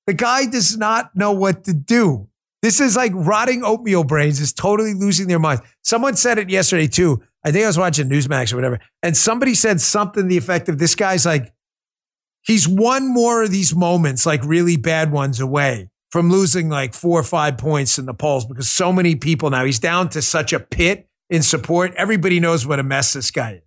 The 0.07 0.13
guy 0.13 0.45
does 0.45 0.77
not 0.77 1.15
know 1.15 1.33
what 1.33 1.65
to 1.65 1.73
do. 1.73 2.29
This 2.61 2.79
is 2.79 2.95
like 2.95 3.11
rotting 3.13 3.63
oatmeal 3.63 4.03
brains 4.03 4.41
is 4.41 4.51
totally 4.51 4.93
losing 4.93 5.27
their 5.27 5.39
minds. 5.39 5.61
Someone 5.83 6.15
said 6.15 6.37
it 6.37 6.49
yesterday 6.49 6.87
too. 6.87 7.21
I 7.43 7.51
think 7.51 7.63
I 7.63 7.67
was 7.67 7.77
watching 7.77 8.09
Newsmax 8.09 8.51
or 8.51 8.57
whatever, 8.57 8.79
and 9.01 9.15
somebody 9.15 9.55
said 9.55 9.79
something 9.79 10.27
the 10.27 10.37
effect 10.37 10.69
of 10.69 10.77
this 10.77 10.95
guy's 10.95 11.25
like, 11.25 11.53
he's 12.41 12.67
one 12.67 13.13
more 13.13 13.43
of 13.43 13.51
these 13.51 13.75
moments, 13.75 14.25
like 14.25 14.43
really 14.43 14.77
bad 14.77 15.11
ones 15.11 15.39
away 15.39 15.89
from 16.11 16.29
losing 16.29 16.69
like 16.69 16.93
four 16.93 17.19
or 17.19 17.23
five 17.23 17.57
points 17.57 17.97
in 17.99 18.05
the 18.05 18.13
polls 18.13 18.45
because 18.45 18.71
so 18.71 18.91
many 18.91 19.15
people 19.15 19.49
now, 19.49 19.63
he's 19.63 19.79
down 19.79 20.09
to 20.09 20.21
such 20.21 20.53
a 20.53 20.59
pit 20.59 21.07
in 21.29 21.41
support. 21.43 21.93
Everybody 21.95 22.39
knows 22.39 22.65
what 22.65 22.79
a 22.79 22.83
mess 22.83 23.13
this 23.13 23.31
guy 23.31 23.53
is. 23.53 23.61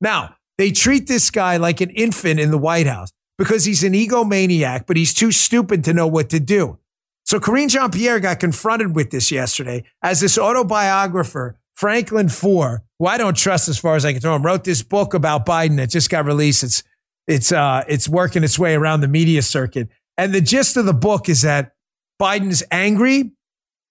Now, 0.00 0.36
they 0.56 0.70
treat 0.70 1.06
this 1.06 1.30
guy 1.30 1.56
like 1.56 1.80
an 1.80 1.90
infant 1.90 2.38
in 2.38 2.50
the 2.50 2.58
White 2.58 2.86
House 2.86 3.10
because 3.38 3.64
he's 3.64 3.82
an 3.82 3.94
egomaniac, 3.94 4.86
but 4.86 4.96
he's 4.96 5.14
too 5.14 5.32
stupid 5.32 5.84
to 5.84 5.94
know 5.94 6.06
what 6.06 6.30
to 6.30 6.40
do. 6.40 6.78
So 7.24 7.40
Karine 7.40 7.68
Jean 7.68 7.90
Pierre 7.90 8.20
got 8.20 8.40
confronted 8.40 8.94
with 8.94 9.10
this 9.10 9.30
yesterday 9.30 9.84
as 10.02 10.20
this 10.20 10.36
autobiographer 10.36 11.58
Franklin 11.80 12.28
Foer, 12.28 12.82
who 12.98 13.06
I 13.06 13.16
don't 13.16 13.34
trust 13.34 13.66
as 13.66 13.78
far 13.78 13.96
as 13.96 14.04
I 14.04 14.12
can 14.12 14.20
throw 14.20 14.36
him, 14.36 14.44
wrote 14.44 14.64
this 14.64 14.82
book 14.82 15.14
about 15.14 15.46
Biden 15.46 15.78
that 15.78 15.88
just 15.88 16.10
got 16.10 16.26
released. 16.26 16.62
It's 16.62 16.82
it's 17.26 17.52
uh 17.52 17.84
it's 17.88 18.06
working 18.06 18.44
its 18.44 18.58
way 18.58 18.74
around 18.74 19.00
the 19.00 19.08
media 19.08 19.40
circuit. 19.40 19.88
And 20.18 20.34
the 20.34 20.42
gist 20.42 20.76
of 20.76 20.84
the 20.84 20.92
book 20.92 21.30
is 21.30 21.40
that 21.40 21.72
Biden's 22.20 22.62
angry. 22.70 23.32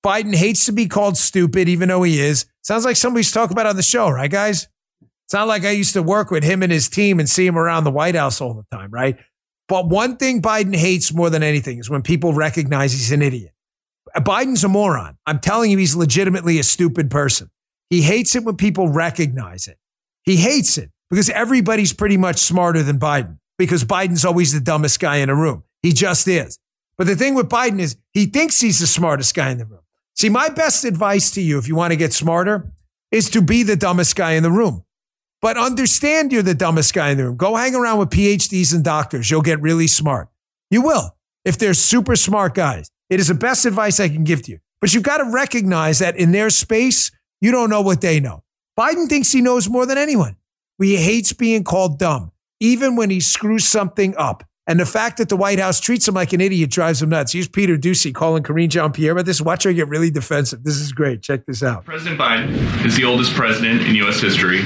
Biden 0.05 0.35
hates 0.35 0.65
to 0.65 0.71
be 0.71 0.85
called 0.85 1.17
stupid, 1.17 1.67
even 1.67 1.89
though 1.89 2.03
he 2.03 2.19
is. 2.19 2.45
Sounds 2.61 2.85
like 2.85 2.95
somebody's 2.95 3.31
talking 3.31 3.53
about 3.53 3.65
on 3.65 3.75
the 3.75 3.81
show, 3.81 4.07
right, 4.07 4.29
guys? 4.29 4.67
It's 5.25 5.33
not 5.33 5.47
like 5.47 5.65
I 5.65 5.71
used 5.71 5.93
to 5.93 6.03
work 6.03 6.29
with 6.29 6.43
him 6.43 6.61
and 6.61 6.71
his 6.71 6.89
team 6.89 7.19
and 7.19 7.27
see 7.27 7.47
him 7.47 7.57
around 7.57 7.85
the 7.85 7.91
White 7.91 8.13
House 8.13 8.39
all 8.39 8.53
the 8.53 8.65
time, 8.71 8.91
right? 8.91 9.17
But 9.67 9.89
one 9.89 10.17
thing 10.17 10.43
Biden 10.43 10.75
hates 10.75 11.11
more 11.11 11.31
than 11.31 11.41
anything 11.41 11.79
is 11.79 11.89
when 11.89 12.03
people 12.03 12.33
recognize 12.33 12.91
he's 12.91 13.11
an 13.11 13.23
idiot. 13.23 13.53
Biden's 14.15 14.63
a 14.63 14.69
moron. 14.69 15.17
I'm 15.25 15.39
telling 15.39 15.71
you, 15.71 15.79
he's 15.79 15.95
legitimately 15.95 16.59
a 16.59 16.63
stupid 16.63 17.09
person. 17.09 17.49
He 17.89 18.01
hates 18.01 18.35
it 18.35 18.43
when 18.43 18.55
people 18.55 18.89
recognize 18.89 19.67
it. 19.67 19.77
He 20.23 20.37
hates 20.37 20.77
it 20.77 20.91
because 21.09 21.29
everybody's 21.29 21.93
pretty 21.93 22.17
much 22.17 22.37
smarter 22.37 22.83
than 22.83 22.99
Biden 22.99 23.39
because 23.57 23.83
Biden's 23.83 24.25
always 24.25 24.53
the 24.53 24.59
dumbest 24.59 24.99
guy 24.99 25.17
in 25.17 25.29
a 25.29 25.35
room. 25.35 25.63
He 25.81 25.91
just 25.91 26.27
is. 26.27 26.57
But 26.97 27.07
the 27.07 27.15
thing 27.15 27.33
with 27.33 27.49
Biden 27.49 27.79
is 27.79 27.95
he 28.13 28.25
thinks 28.25 28.59
he's 28.59 28.79
the 28.79 28.87
smartest 28.87 29.33
guy 29.33 29.49
in 29.49 29.57
the 29.57 29.65
room. 29.65 29.81
See, 30.15 30.29
my 30.29 30.49
best 30.49 30.83
advice 30.83 31.31
to 31.31 31.41
you, 31.41 31.57
if 31.57 31.67
you 31.67 31.75
want 31.75 31.91
to 31.91 31.97
get 31.97 32.13
smarter, 32.13 32.73
is 33.11 33.29
to 33.31 33.41
be 33.41 33.63
the 33.63 33.75
dumbest 33.77 34.15
guy 34.15 34.33
in 34.33 34.43
the 34.43 34.51
room. 34.51 34.83
But 35.41 35.57
understand 35.57 36.33
you're 36.33 36.43
the 36.43 36.53
dumbest 36.53 36.93
guy 36.93 37.11
in 37.11 37.17
the 37.17 37.25
room. 37.25 37.37
Go 37.37 37.55
hang 37.55 37.73
around 37.73 37.99
with 37.99 38.09
PhDs 38.09 38.73
and 38.73 38.83
doctors. 38.83 39.31
You'll 39.31 39.41
get 39.41 39.61
really 39.61 39.87
smart. 39.87 40.27
You 40.69 40.81
will, 40.81 41.15
if 41.45 41.57
they're 41.57 41.73
super 41.73 42.15
smart 42.15 42.53
guys. 42.53 42.89
It 43.09 43.19
is 43.19 43.29
the 43.29 43.33
best 43.33 43.65
advice 43.65 43.99
I 43.99 44.09
can 44.09 44.25
give 44.25 44.43
to 44.43 44.51
you. 44.51 44.59
But 44.81 44.93
you've 44.93 45.03
got 45.03 45.17
to 45.17 45.31
recognize 45.31 45.99
that 45.99 46.17
in 46.17 46.31
their 46.31 46.49
space, 46.49 47.11
you 47.41 47.51
don't 47.51 47.69
know 47.69 47.81
what 47.81 48.01
they 48.01 48.19
know. 48.19 48.43
Biden 48.77 49.07
thinks 49.07 49.31
he 49.31 49.41
knows 49.41 49.69
more 49.69 49.85
than 49.85 49.97
anyone. 49.97 50.35
He 50.79 50.95
hates 50.95 51.33
being 51.33 51.63
called 51.63 51.99
dumb, 51.99 52.31
even 52.59 52.95
when 52.95 53.09
he 53.09 53.19
screws 53.19 53.65
something 53.65 54.15
up. 54.17 54.43
And 54.67 54.79
the 54.79 54.85
fact 54.85 55.17
that 55.17 55.29
the 55.29 55.35
White 55.35 55.59
House 55.59 55.79
treats 55.79 56.07
him 56.07 56.13
like 56.13 56.31
an 56.31 56.41
idiot 56.41 56.69
drives 56.69 57.01
him 57.01 57.09
nuts. 57.09 57.33
Here's 57.33 57.47
Peter 57.47 57.75
Doocy 57.75 58.13
calling 58.13 58.43
Karine 58.43 58.69
Jean 58.69 58.91
Pierre 58.91 59.13
about 59.13 59.25
this. 59.25 59.41
Watch 59.41 59.63
her 59.63 59.73
get 59.73 59.87
really 59.87 60.11
defensive. 60.11 60.63
This 60.63 60.75
is 60.75 60.91
great. 60.91 61.23
Check 61.23 61.47
this 61.47 61.63
out. 61.63 61.85
President 61.85 62.21
Biden 62.21 62.85
is 62.85 62.95
the 62.95 63.03
oldest 63.03 63.33
president 63.33 63.81
in 63.81 63.95
U.S. 63.95 64.21
history. 64.21 64.61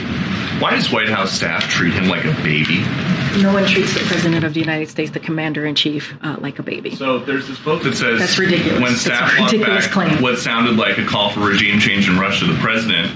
Why 0.59 0.71
does 0.75 0.91
White 0.91 1.09
House 1.09 1.31
staff 1.31 1.63
treat 1.69 1.93
him 1.93 2.07
like 2.07 2.23
a 2.25 2.33
baby? 2.43 2.79
No 3.41 3.51
one 3.51 3.65
treats 3.65 3.93
the 3.95 4.01
president 4.01 4.43
of 4.45 4.53
the 4.53 4.59
United 4.59 4.87
States, 4.89 5.11
the 5.11 5.19
commander 5.19 5.65
in 5.65 5.75
chief, 5.75 6.13
uh, 6.21 6.37
like 6.39 6.59
a 6.59 6.63
baby. 6.63 6.95
So 6.95 7.19
there's 7.19 7.47
this 7.47 7.59
book 7.59 7.83
that 7.83 7.95
says 7.95 8.19
That's 8.19 8.37
ridiculous. 8.37 8.79
when 8.81 8.91
It's 8.93 9.01
staff 9.01 9.37
a 9.39 9.43
ridiculous 9.43 9.85
back 9.85 9.93
claim. 9.93 10.21
what 10.21 10.37
sounded 10.37 10.75
like 10.77 10.97
a 10.99 11.05
call 11.05 11.31
for 11.31 11.39
regime 11.41 11.79
change 11.79 12.07
in 12.07 12.17
Russia, 12.19 12.45
the 12.45 12.57
president, 12.59 13.11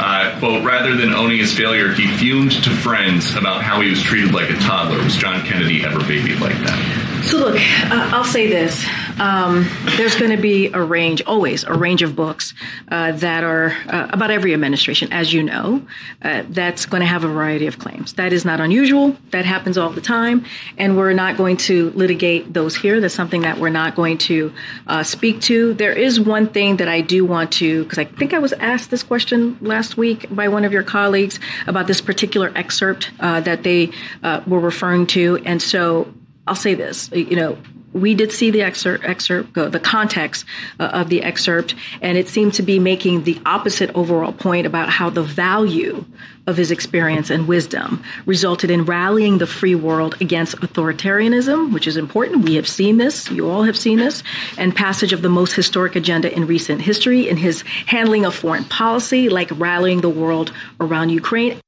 uh, 0.00 0.36
quote, 0.38 0.64
rather 0.64 0.96
than 0.96 1.12
owning 1.12 1.38
his 1.38 1.52
failure, 1.52 1.92
he 1.92 2.06
fumed 2.16 2.52
to 2.62 2.70
friends 2.70 3.34
about 3.34 3.62
how 3.62 3.80
he 3.80 3.90
was 3.90 4.00
treated 4.00 4.32
like 4.32 4.48
a 4.48 4.56
toddler. 4.60 5.02
Was 5.02 5.16
John 5.16 5.44
Kennedy 5.44 5.84
ever 5.84 5.98
babied 6.00 6.38
like 6.40 6.56
that? 6.58 7.24
So, 7.24 7.38
look, 7.38 7.56
uh, 7.56 8.10
I'll 8.14 8.24
say 8.24 8.46
this. 8.46 8.86
Um, 9.18 9.68
there's 9.96 10.14
going 10.14 10.30
to 10.30 10.40
be 10.40 10.68
a 10.68 10.80
range, 10.80 11.22
always 11.26 11.64
a 11.64 11.74
range 11.74 12.02
of 12.02 12.14
books 12.14 12.54
uh, 12.88 13.12
that 13.12 13.42
are 13.42 13.72
uh, 13.88 14.08
about 14.10 14.30
every 14.30 14.54
administration, 14.54 15.12
as 15.12 15.32
you 15.32 15.42
know, 15.42 15.86
uh, 16.22 16.44
that's 16.48 16.86
going 16.86 17.00
to 17.00 17.06
have 17.06 17.24
a 17.24 17.28
variety 17.28 17.66
of 17.66 17.78
claims. 17.78 18.12
That 18.14 18.32
is 18.32 18.44
not 18.44 18.60
unusual. 18.60 19.16
That 19.30 19.44
happens 19.44 19.76
all 19.76 19.90
the 19.90 20.00
time. 20.00 20.44
And 20.76 20.96
we're 20.96 21.12
not 21.14 21.36
going 21.36 21.56
to 21.58 21.90
litigate 21.90 22.52
those 22.52 22.76
here. 22.76 23.00
That's 23.00 23.14
something 23.14 23.42
that 23.42 23.58
we're 23.58 23.70
not 23.70 23.96
going 23.96 24.18
to 24.18 24.52
uh, 24.86 25.02
speak 25.02 25.40
to. 25.42 25.74
There 25.74 25.92
is 25.92 26.20
one 26.20 26.48
thing 26.48 26.76
that 26.76 26.88
I 26.88 27.00
do 27.00 27.24
want 27.24 27.52
to, 27.54 27.82
because 27.82 27.98
I 27.98 28.04
think 28.04 28.32
I 28.34 28.38
was 28.38 28.52
asked 28.54 28.90
this 28.90 29.02
question 29.02 29.58
last 29.60 29.96
week 29.96 30.26
by 30.30 30.48
one 30.48 30.64
of 30.64 30.72
your 30.72 30.84
colleagues 30.84 31.40
about 31.66 31.86
this 31.88 32.00
particular 32.00 32.52
excerpt 32.54 33.10
uh, 33.18 33.40
that 33.40 33.64
they 33.64 33.90
uh, 34.22 34.42
were 34.46 34.60
referring 34.60 35.06
to. 35.08 35.38
And 35.44 35.60
so 35.60 36.12
I'll 36.46 36.54
say 36.54 36.74
this, 36.74 37.10
you 37.12 37.36
know, 37.36 37.58
we 37.92 38.14
did 38.14 38.32
see 38.32 38.50
the 38.50 38.62
excerpt, 38.62 39.04
excerpt 39.04 39.54
the 39.54 39.80
context 39.80 40.44
uh, 40.78 40.84
of 40.84 41.08
the 41.08 41.22
excerpt, 41.22 41.74
and 42.00 42.18
it 42.18 42.28
seemed 42.28 42.54
to 42.54 42.62
be 42.62 42.78
making 42.78 43.24
the 43.24 43.40
opposite 43.46 43.90
overall 43.94 44.32
point 44.32 44.66
about 44.66 44.88
how 44.90 45.10
the 45.10 45.22
value 45.22 46.04
of 46.46 46.56
his 46.56 46.70
experience 46.70 47.28
and 47.30 47.46
wisdom 47.46 48.02
resulted 48.24 48.70
in 48.70 48.84
rallying 48.84 49.38
the 49.38 49.46
free 49.46 49.74
world 49.74 50.16
against 50.20 50.56
authoritarianism, 50.56 51.72
which 51.72 51.86
is 51.86 51.96
important. 51.96 52.44
We 52.44 52.54
have 52.54 52.68
seen 52.68 52.96
this, 52.96 53.30
you 53.30 53.50
all 53.50 53.64
have 53.64 53.76
seen 53.76 53.98
this, 53.98 54.22
and 54.56 54.74
passage 54.74 55.12
of 55.12 55.22
the 55.22 55.28
most 55.28 55.54
historic 55.54 55.94
agenda 55.94 56.34
in 56.34 56.46
recent 56.46 56.80
history 56.80 57.28
in 57.28 57.36
his 57.36 57.62
handling 57.86 58.24
of 58.24 58.34
foreign 58.34 58.64
policy, 58.64 59.28
like 59.28 59.50
rallying 59.58 60.00
the 60.00 60.08
world 60.08 60.52
around 60.80 61.10
Ukraine. 61.10 61.60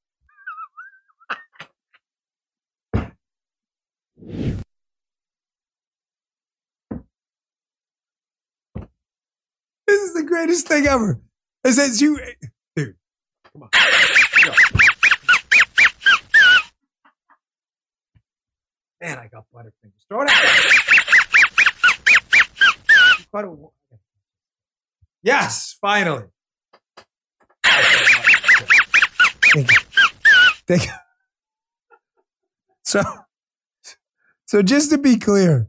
This 9.91 10.03
is 10.03 10.15
the 10.15 10.23
greatest 10.23 10.69
thing 10.69 10.87
ever. 10.87 11.21
It 11.65 11.73
says 11.73 12.01
you, 12.01 12.17
dude. 12.77 12.95
Come 13.53 13.65
on. 13.65 13.71
Man, 19.01 19.19
I 19.19 19.27
got 19.27 19.47
butterfingers. 19.53 20.07
Throw 20.09 20.23
it 20.23 20.31
out. 20.31 20.37
Yes, 25.25 25.77
finally. 25.81 26.27
Thank 29.53 29.73
you. 29.73 29.79
Thank 30.69 30.87
you. 30.87 30.93
So, 32.85 33.03
so 34.47 34.63
just 34.63 34.91
to 34.91 34.99
be 34.99 35.17
clear, 35.17 35.67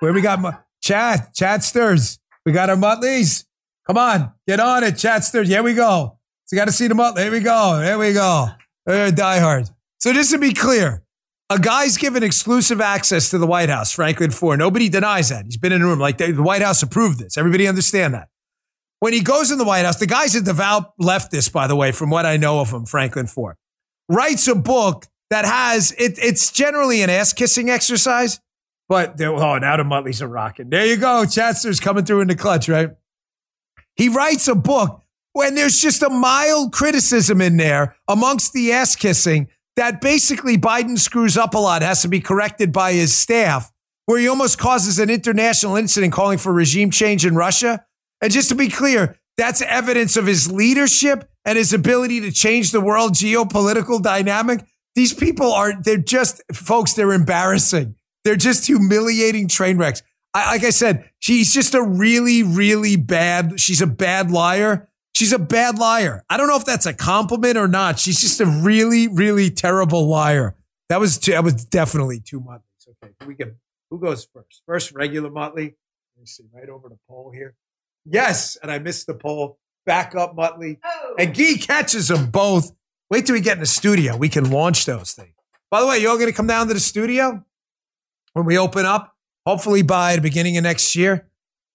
where 0.00 0.12
we 0.12 0.22
got 0.22 0.40
my 0.40 0.58
chat, 0.82 1.32
chat 1.34 1.62
stirs. 1.62 2.18
We 2.44 2.50
got 2.50 2.68
our 2.68 2.76
Muttleys. 2.76 3.44
Come 3.90 3.98
on, 3.98 4.32
get 4.46 4.60
on 4.60 4.84
it, 4.84 4.94
Chatster. 4.94 5.44
Here 5.44 5.64
we 5.64 5.74
go. 5.74 6.16
So 6.44 6.54
you 6.54 6.60
got 6.60 6.66
to 6.66 6.72
see 6.72 6.86
them 6.86 7.00
up. 7.00 7.16
There 7.16 7.28
we 7.28 7.40
go. 7.40 7.80
There 7.80 7.98
we 7.98 8.12
go. 8.12 8.46
They're 8.86 9.10
diehard. 9.10 9.68
So 9.98 10.12
just 10.12 10.30
to 10.30 10.38
be 10.38 10.54
clear, 10.54 11.02
a 11.50 11.58
guy's 11.58 11.96
given 11.96 12.22
exclusive 12.22 12.80
access 12.80 13.30
to 13.30 13.38
the 13.38 13.48
White 13.48 13.68
House, 13.68 13.90
Franklin 13.90 14.30
Ford. 14.30 14.60
Nobody 14.60 14.88
denies 14.88 15.30
that. 15.30 15.46
He's 15.46 15.56
been 15.56 15.72
in 15.72 15.82
a 15.82 15.86
room. 15.86 15.98
Like 15.98 16.18
the 16.18 16.34
White 16.34 16.62
House 16.62 16.84
approved 16.84 17.18
this. 17.18 17.36
Everybody 17.36 17.66
understand 17.66 18.14
that. 18.14 18.28
When 19.00 19.12
he 19.12 19.22
goes 19.22 19.50
in 19.50 19.58
the 19.58 19.64
White 19.64 19.84
House, 19.84 19.98
the 19.98 20.06
guy's 20.06 20.36
a 20.36 20.40
devout 20.40 20.96
leftist, 20.96 21.52
by 21.52 21.66
the 21.66 21.74
way, 21.74 21.90
from 21.90 22.10
what 22.10 22.24
I 22.24 22.36
know 22.36 22.60
of 22.60 22.70
him, 22.70 22.86
Franklin 22.86 23.26
Ford, 23.26 23.56
writes 24.08 24.46
a 24.46 24.54
book 24.54 25.06
that 25.30 25.44
has, 25.44 25.90
it, 25.98 26.16
it's 26.22 26.52
generally 26.52 27.02
an 27.02 27.10
ass 27.10 27.32
kissing 27.32 27.70
exercise, 27.70 28.38
but 28.88 29.20
oh, 29.20 29.58
now 29.58 29.76
the 29.76 29.82
Muttleys 29.82 30.22
are 30.22 30.28
rocking. 30.28 30.70
There 30.70 30.86
you 30.86 30.96
go. 30.96 31.24
Chatster's 31.24 31.80
coming 31.80 32.04
through 32.04 32.20
in 32.20 32.28
the 32.28 32.36
clutch, 32.36 32.68
right? 32.68 32.90
He 34.00 34.08
writes 34.08 34.48
a 34.48 34.54
book 34.54 35.02
when 35.34 35.54
there's 35.54 35.78
just 35.78 36.02
a 36.02 36.08
mild 36.08 36.72
criticism 36.72 37.42
in 37.42 37.58
there 37.58 37.96
amongst 38.08 38.54
the 38.54 38.72
ass 38.72 38.96
kissing 38.96 39.48
that 39.76 40.00
basically 40.00 40.56
Biden 40.56 40.98
screws 40.98 41.36
up 41.36 41.52
a 41.52 41.58
lot, 41.58 41.82
has 41.82 42.00
to 42.00 42.08
be 42.08 42.18
corrected 42.18 42.72
by 42.72 42.94
his 42.94 43.14
staff, 43.14 43.70
where 44.06 44.18
he 44.18 44.26
almost 44.26 44.58
causes 44.58 44.98
an 44.98 45.10
international 45.10 45.76
incident 45.76 46.14
calling 46.14 46.38
for 46.38 46.50
regime 46.50 46.90
change 46.90 47.26
in 47.26 47.34
Russia. 47.34 47.84
And 48.22 48.32
just 48.32 48.48
to 48.48 48.54
be 48.54 48.68
clear, 48.68 49.18
that's 49.36 49.60
evidence 49.60 50.16
of 50.16 50.24
his 50.24 50.50
leadership 50.50 51.28
and 51.44 51.58
his 51.58 51.74
ability 51.74 52.22
to 52.22 52.32
change 52.32 52.72
the 52.72 52.80
world 52.80 53.12
geopolitical 53.12 54.02
dynamic. 54.02 54.64
These 54.94 55.12
people 55.12 55.52
are, 55.52 55.74
they're 55.78 55.98
just, 55.98 56.40
folks, 56.54 56.94
they're 56.94 57.12
embarrassing. 57.12 57.96
They're 58.24 58.36
just 58.36 58.66
humiliating 58.66 59.48
train 59.48 59.76
wrecks. 59.76 60.02
I, 60.32 60.52
like 60.52 60.64
I 60.64 60.70
said, 60.70 61.10
she's 61.18 61.52
just 61.52 61.74
a 61.74 61.82
really, 61.82 62.42
really 62.42 62.96
bad. 62.96 63.58
She's 63.60 63.82
a 63.82 63.86
bad 63.86 64.30
liar. 64.30 64.88
She's 65.12 65.32
a 65.32 65.38
bad 65.38 65.78
liar. 65.78 66.24
I 66.30 66.36
don't 66.36 66.48
know 66.48 66.56
if 66.56 66.64
that's 66.64 66.86
a 66.86 66.94
compliment 66.94 67.56
or 67.56 67.68
not. 67.68 67.98
She's 67.98 68.20
just 68.20 68.40
a 68.40 68.46
really, 68.46 69.08
really 69.08 69.50
terrible 69.50 70.08
liar. 70.08 70.54
That 70.88 71.00
was 71.00 71.18
too, 71.18 71.32
that 71.32 71.44
was 71.44 71.64
definitely 71.64 72.20
two 72.20 72.40
much. 72.40 72.62
Okay, 73.02 73.12
we 73.26 73.34
get 73.34 73.54
who 73.90 73.98
goes 73.98 74.26
first? 74.32 74.62
First, 74.66 74.92
regular 74.92 75.30
Muttley. 75.30 75.74
Let 76.16 76.20
me 76.20 76.26
see, 76.26 76.44
right 76.54 76.68
over 76.68 76.88
the 76.88 76.98
poll 77.08 77.32
here. 77.34 77.54
Yes, 78.04 78.56
and 78.62 78.70
I 78.70 78.78
missed 78.78 79.06
the 79.06 79.14
poll. 79.14 79.58
Back 79.86 80.14
up, 80.14 80.36
Muttley. 80.36 80.78
Oh. 80.84 81.14
And 81.18 81.34
Gee 81.34 81.56
catches 81.56 82.08
them 82.08 82.30
both. 82.30 82.72
Wait 83.10 83.26
till 83.26 83.34
we 83.34 83.40
get 83.40 83.54
in 83.54 83.60
the 83.60 83.66
studio. 83.66 84.16
We 84.16 84.28
can 84.28 84.50
launch 84.50 84.84
those 84.84 85.12
things. 85.12 85.34
By 85.70 85.80
the 85.80 85.86
way, 85.86 85.98
you 85.98 86.08
all 86.08 86.16
going 86.16 86.30
to 86.30 86.36
come 86.36 86.46
down 86.46 86.68
to 86.68 86.74
the 86.74 86.80
studio 86.80 87.44
when 88.34 88.44
we 88.44 88.58
open 88.58 88.84
up? 88.84 89.16
Hopefully 89.50 89.82
by 89.82 90.14
the 90.14 90.22
beginning 90.22 90.56
of 90.56 90.62
next 90.62 90.94
year. 90.94 91.26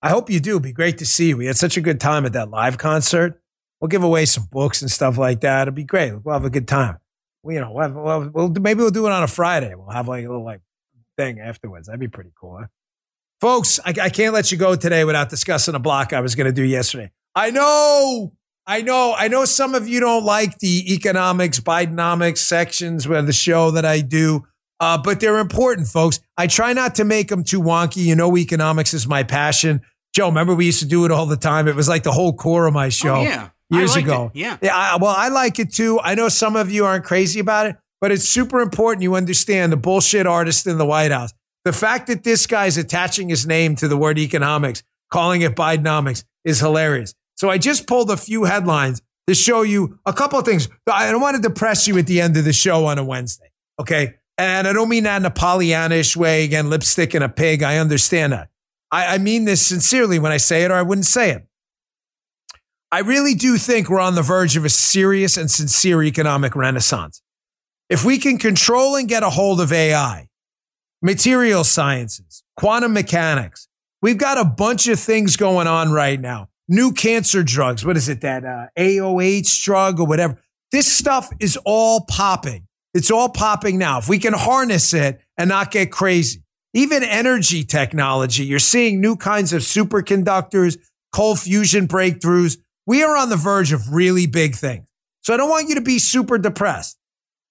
I 0.01 0.09
hope 0.09 0.30
you 0.30 0.39
do. 0.39 0.51
It'd 0.51 0.63
be 0.63 0.71
great 0.71 0.97
to 0.99 1.05
see 1.05 1.30
you. 1.30 1.38
We 1.38 1.47
had 1.47 1.57
such 1.57 1.76
a 1.76 1.82
good 1.82 1.99
time 1.99 2.26
at 2.26 2.32
that 2.32 2.49
live 2.49 2.78
concert. 2.78 3.41
We'll 3.82 3.89
give 3.89 4.03
away 4.03 4.26
some 4.26 4.47
books 4.49 4.82
and 4.82 4.89
stuff 4.89 5.17
like 5.17 5.41
that. 5.41 5.63
It'll 5.63 5.76
be 5.76 5.84
great. 5.84 6.13
We'll 6.23 6.34
have 6.34 6.45
a 6.45 6.49
good 6.49 6.69
time. 6.69 6.99
We, 7.43 7.55
you 7.55 7.59
know, 7.59 7.73
we'll, 7.73 7.82
have, 7.82 7.95
we'll, 7.95 8.30
we'll, 8.34 8.49
maybe 8.61 8.80
we'll 8.80 8.91
do 8.91 9.07
it 9.07 9.11
on 9.11 9.23
a 9.23 9.28
Friday. 9.28 9.76
We'll 9.76 9.89
have 9.89 10.07
like 10.07 10.23
a 10.23 10.30
little 10.30 10.45
like 10.45 10.61
thing 11.17 11.41
afterwards. 11.41 11.88
That'd 11.88 11.99
be 11.99 12.07
pretty 12.07 12.32
cool. 12.39 12.59
Huh? 12.61 12.67
Folks, 13.41 13.78
I, 13.84 13.93
I 14.03 14.09
can't 14.09 14.34
let 14.34 14.53
you 14.53 14.57
go 14.57 14.76
today 14.78 15.03
without 15.03 15.30
discussing 15.30 15.76
a 15.76 15.80
block 15.80 16.13
I 16.13 16.21
was 16.21 16.34
going 16.34 16.47
to 16.47 16.53
do 16.53 16.63
yesterday. 16.63 17.11
I 17.36 17.51
know, 17.51 18.32
I 18.65 18.84
know, 18.84 19.13
I 19.17 19.28
know 19.28 19.43
some 19.43 19.76
of 19.76 19.86
you 19.86 19.99
don't 19.99 20.23
like 20.23 20.59
the 20.59 20.93
economics, 20.93 21.59
Bidenomics 21.59 22.38
sections 22.38 23.05
where 23.05 23.21
the 23.21 23.34
show 23.34 23.71
that 23.71 23.84
I 23.84 23.99
do. 23.99 24.45
Uh, 24.80 24.97
but 24.97 25.19
they're 25.19 25.39
important, 25.39 25.88
folks. 25.88 26.19
I 26.38 26.47
try 26.47 26.73
not 26.73 26.95
to 26.95 27.05
make 27.05 27.30
them 27.30 27.43
too 27.43 27.61
wonky. 27.61 28.03
You 28.03 28.15
know, 28.15 28.38
economics 28.38 28.93
is 28.93 29.07
my 29.07 29.23
passion. 29.23 29.82
Joe, 30.13 30.28
remember 30.28 30.53
we 30.53 30.65
used 30.65 30.80
to 30.80 30.86
do 30.86 31.05
it 31.05 31.11
all 31.11 31.26
the 31.26 31.38
time. 31.38 31.67
It 31.67 31.76
was 31.76 31.89
like 31.89 32.03
the 32.03 32.11
whole 32.11 32.34
core 32.34 32.67
of 32.67 32.73
my 32.73 32.89
show. 32.89 33.15
Oh, 33.15 33.21
yeah. 33.23 33.49
Years 33.69 33.95
ago. 33.95 34.32
It. 34.34 34.39
Yeah. 34.39 34.57
Yeah. 34.61 34.76
I, 34.76 34.97
well, 34.97 35.15
I 35.15 35.30
like 35.30 35.59
it 35.59 35.73
too. 35.73 35.99
I 35.99 36.15
know 36.15 36.30
some 36.30 36.55
of 36.55 36.71
you 36.71 36.86
aren't 36.86 37.03
crazy 37.03 37.39
about 37.39 37.65
it, 37.65 37.76
but 37.99 38.11
it's 38.11 38.28
super 38.28 38.61
important 38.61 39.01
you 39.01 39.15
understand 39.15 39.71
the 39.71 39.78
bullshit 39.78 40.28
artist 40.28 40.67
in 40.67 40.78
the 40.78 40.86
White 40.86 41.11
House. 41.11 41.34
The 41.63 41.73
fact 41.73 42.07
that 42.07 42.23
this 42.23 42.45
guy's 42.45 42.78
attaching 42.78 43.30
his 43.30 43.47
name 43.47 43.76
to 43.78 43.88
the 43.88 43.97
word 43.97 44.19
economics, 44.19 44.84
calling 45.11 45.41
it 45.41 45.55
Bidenomics, 45.55 46.23
is 46.43 46.59
hilarious. 46.59 47.15
So 47.36 47.49
I 47.49 47.57
just 47.57 47.88
pulled 47.88 48.11
a 48.11 48.17
few 48.17 48.43
headlines 48.43 49.01
to 49.28 49.34
show 49.34 49.63
you 49.63 49.99
a 50.05 50.13
couple 50.13 50.38
of 50.38 50.45
things. 50.45 50.69
I 50.89 51.11
don't 51.11 51.21
want 51.21 51.36
to 51.36 51.41
depress 51.41 51.88
you 51.88 51.97
at 51.97 52.05
the 52.05 52.21
end 52.21 52.38
of 52.38 52.45
the 52.45 52.53
show 52.53 52.86
on 52.86 52.99
a 52.99 53.03
Wednesday. 53.03 53.51
Okay. 53.80 54.13
And 54.38 54.67
I 54.67 54.73
don't 54.73 54.89
mean 54.89 55.03
that 55.03 55.17
in 55.17 55.25
a 55.25 55.31
Pollyannish 55.31 56.15
way, 56.15 56.43
again, 56.43 56.69
lipstick 56.69 57.13
and 57.13 57.23
a 57.23 57.29
pig. 57.29 57.63
I 57.63 57.77
understand 57.77 58.33
that. 58.33 58.49
I, 58.91 59.15
I 59.15 59.17
mean 59.17 59.45
this 59.45 59.65
sincerely 59.65 60.19
when 60.19 60.31
I 60.31 60.38
say 60.38 60.63
it, 60.63 60.71
or 60.71 60.75
I 60.75 60.81
wouldn't 60.81 61.05
say 61.05 61.31
it. 61.31 61.47
I 62.91 62.99
really 62.99 63.33
do 63.33 63.57
think 63.57 63.89
we're 63.89 63.99
on 63.99 64.15
the 64.15 64.21
verge 64.21 64.55
of 64.55 64.65
a 64.65 64.69
serious 64.69 65.38
and 65.38 65.49
sincere 65.49 66.03
economic 66.03 66.55
renaissance. 66.55 67.21
If 67.89 68.05
we 68.05 68.17
can 68.17 68.38
control 68.38 68.95
and 68.95 69.07
get 69.07 69.23
a 69.23 69.29
hold 69.29 69.61
of 69.61 69.71
AI, 69.71 70.27
material 71.01 71.63
sciences, 71.63 72.43
quantum 72.57 72.93
mechanics, 72.93 73.67
we've 74.01 74.17
got 74.17 74.38
a 74.38 74.45
bunch 74.45 74.88
of 74.88 74.99
things 74.99 75.36
going 75.36 75.67
on 75.67 75.91
right 75.91 76.19
now. 76.19 76.49
New 76.67 76.91
cancer 76.93 77.43
drugs. 77.43 77.86
What 77.86 77.97
is 77.97 78.09
it? 78.09 78.21
That 78.21 78.43
uh, 78.43 78.67
AOH 78.77 79.63
drug 79.63 79.99
or 79.99 80.07
whatever. 80.07 80.39
This 80.71 80.91
stuff 80.91 81.29
is 81.39 81.57
all 81.63 82.05
popping. 82.09 82.64
It's 82.95 83.11
all 83.11 83.27
popping 83.27 83.77
now. 83.77 83.99
If 83.99 84.07
we 84.07 84.19
can 84.19 84.31
harness 84.33 84.93
it 84.93 85.19
and 85.37 85.49
not 85.49 85.69
get 85.69 85.91
crazy, 85.91 86.41
even 86.73 87.03
energy 87.03 87.65
technology, 87.65 88.45
you're 88.45 88.57
seeing 88.57 89.01
new 89.01 89.17
kinds 89.17 89.51
of 89.51 89.63
superconductors, 89.63 90.77
cold 91.11 91.37
fusion 91.41 91.89
breakthroughs. 91.89 92.57
We 92.87 93.03
are 93.03 93.17
on 93.17 93.29
the 93.29 93.35
verge 93.35 93.73
of 93.73 93.93
really 93.93 94.27
big 94.27 94.55
things. 94.55 94.87
So 95.23 95.33
I 95.33 95.37
don't 95.37 95.49
want 95.49 95.67
you 95.67 95.75
to 95.75 95.81
be 95.81 95.99
super 95.99 96.37
depressed, 96.37 96.97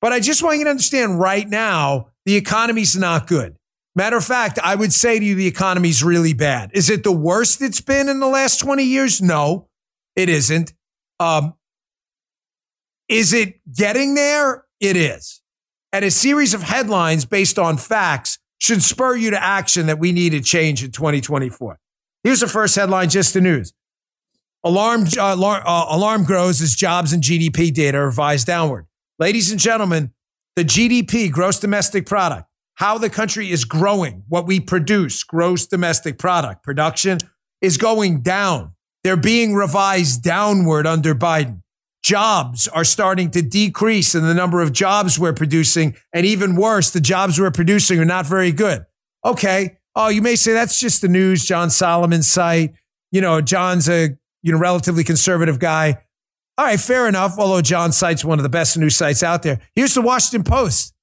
but 0.00 0.14
I 0.14 0.20
just 0.20 0.42
want 0.42 0.58
you 0.58 0.64
to 0.64 0.70
understand 0.70 1.20
right 1.20 1.46
now, 1.46 2.08
the 2.24 2.36
economy's 2.36 2.96
not 2.96 3.26
good. 3.26 3.54
Matter 3.94 4.16
of 4.16 4.24
fact, 4.24 4.58
I 4.58 4.74
would 4.74 4.94
say 4.94 5.18
to 5.18 5.24
you, 5.24 5.34
the 5.34 5.46
economy's 5.46 6.02
really 6.02 6.32
bad. 6.32 6.70
Is 6.72 6.88
it 6.88 7.04
the 7.04 7.12
worst 7.12 7.60
it's 7.60 7.82
been 7.82 8.08
in 8.08 8.18
the 8.18 8.28
last 8.28 8.60
20 8.60 8.82
years? 8.82 9.20
No, 9.20 9.68
it 10.16 10.30
isn't. 10.30 10.72
Um, 11.20 11.52
is 13.10 13.34
it 13.34 13.60
getting 13.70 14.14
there? 14.14 14.63
It 14.80 14.96
is. 14.96 15.40
And 15.92 16.04
a 16.04 16.10
series 16.10 16.54
of 16.54 16.62
headlines 16.62 17.24
based 17.24 17.58
on 17.58 17.76
facts 17.76 18.38
should 18.58 18.82
spur 18.82 19.16
you 19.16 19.30
to 19.30 19.42
action 19.42 19.86
that 19.86 19.98
we 19.98 20.12
need 20.12 20.30
to 20.30 20.40
change 20.40 20.82
in 20.82 20.90
2024. 20.90 21.78
Here's 22.22 22.40
the 22.40 22.48
first 22.48 22.74
headline, 22.74 23.10
just 23.10 23.34
the 23.34 23.40
news. 23.40 23.72
Alarm, 24.64 25.04
uh, 25.18 25.34
alarm, 25.34 25.62
uh, 25.66 25.86
alarm 25.90 26.24
grows 26.24 26.62
as 26.62 26.74
jobs 26.74 27.12
and 27.12 27.22
GDP 27.22 27.72
data 27.72 28.00
revised 28.00 28.46
downward. 28.46 28.86
Ladies 29.18 29.50
and 29.50 29.60
gentlemen, 29.60 30.12
the 30.56 30.64
GDP, 30.64 31.30
gross 31.30 31.60
domestic 31.60 32.06
product, 32.06 32.48
how 32.76 32.96
the 32.96 33.10
country 33.10 33.50
is 33.50 33.64
growing, 33.64 34.24
what 34.28 34.46
we 34.46 34.60
produce, 34.60 35.22
gross 35.22 35.66
domestic 35.66 36.18
product, 36.18 36.62
production 36.62 37.18
is 37.60 37.76
going 37.76 38.22
down. 38.22 38.72
They're 39.02 39.16
being 39.16 39.54
revised 39.54 40.22
downward 40.22 40.86
under 40.86 41.14
Biden 41.14 41.60
jobs 42.04 42.68
are 42.68 42.84
starting 42.84 43.30
to 43.30 43.42
decrease 43.42 44.14
in 44.14 44.22
the 44.22 44.34
number 44.34 44.60
of 44.60 44.72
jobs 44.72 45.18
we're 45.18 45.32
producing. 45.32 45.96
And 46.12 46.26
even 46.26 46.54
worse, 46.54 46.90
the 46.90 47.00
jobs 47.00 47.40
we're 47.40 47.50
producing 47.50 47.98
are 47.98 48.04
not 48.04 48.26
very 48.26 48.52
good. 48.52 48.84
Okay. 49.24 49.78
Oh, 49.96 50.08
you 50.08 50.20
may 50.20 50.36
say 50.36 50.52
that's 50.52 50.78
just 50.78 51.00
the 51.00 51.08
news, 51.08 51.44
John 51.44 51.70
Solomon's 51.70 52.30
site. 52.30 52.74
You 53.10 53.20
know, 53.20 53.40
John's 53.40 53.88
a 53.88 54.10
you 54.42 54.52
know 54.52 54.58
relatively 54.58 55.02
conservative 55.02 55.58
guy. 55.58 55.98
All 56.58 56.66
right, 56.66 56.78
fair 56.78 57.08
enough. 57.08 57.38
Although 57.38 57.62
John 57.62 57.90
cites 57.90 58.24
one 58.24 58.38
of 58.38 58.42
the 58.42 58.48
best 58.48 58.76
news 58.76 58.96
sites 58.96 59.22
out 59.22 59.42
there. 59.42 59.60
Here's 59.74 59.94
the 59.94 60.02
Washington 60.02 60.44
Post. 60.44 60.94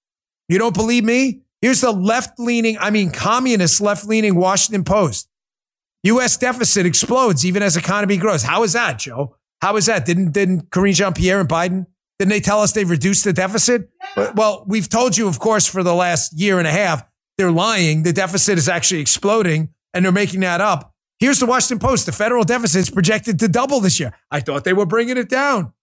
You 0.47 0.59
don't 0.59 0.75
believe 0.75 1.03
me? 1.03 1.41
Here's 1.61 1.81
the 1.81 1.91
left 1.91 2.39
leaning, 2.39 2.77
I 2.79 2.89
mean, 2.89 3.11
communist 3.11 3.81
left 3.81 4.05
leaning 4.05 4.35
Washington 4.35 4.83
Post. 4.83 5.29
U.S. 6.03 6.35
deficit 6.37 6.85
explodes 6.87 7.45
even 7.45 7.61
as 7.61 7.77
economy 7.77 8.17
grows. 8.17 8.41
How 8.41 8.63
is 8.63 8.73
that, 8.73 8.97
Joe? 8.97 9.35
How 9.61 9.75
is 9.77 9.85
that? 9.85 10.05
Didn't 10.05 10.31
didn't 10.31 10.71
Karine 10.71 10.93
Jean 10.93 11.13
Pierre 11.13 11.39
and 11.39 11.49
Biden 11.49 11.85
didn't 12.21 12.33
they 12.33 12.39
tell 12.39 12.61
us 12.61 12.71
they've 12.73 12.87
reduced 12.87 13.23
the 13.23 13.33
deficit? 13.33 13.89
Well, 14.35 14.63
we've 14.67 14.87
told 14.87 15.17
you, 15.17 15.27
of 15.27 15.39
course, 15.39 15.65
for 15.65 15.81
the 15.81 15.95
last 15.95 16.33
year 16.33 16.59
and 16.59 16.67
a 16.67 16.71
half, 16.71 17.03
they're 17.35 17.49
lying. 17.49 18.03
The 18.03 18.13
deficit 18.13 18.59
is 18.59 18.69
actually 18.69 19.01
exploding, 19.01 19.69
and 19.95 20.05
they're 20.05 20.11
making 20.11 20.41
that 20.41 20.61
up. 20.61 20.93
Here's 21.17 21.39
the 21.39 21.47
Washington 21.47 21.79
Post: 21.79 22.05
the 22.05 22.11
federal 22.11 22.43
deficit 22.43 22.81
is 22.81 22.89
projected 22.91 23.39
to 23.39 23.47
double 23.47 23.79
this 23.79 23.99
year. 23.99 24.13
I 24.29 24.39
thought 24.39 24.65
they 24.65 24.73
were 24.73 24.85
bringing 24.85 25.17
it 25.17 25.29
down. 25.29 25.73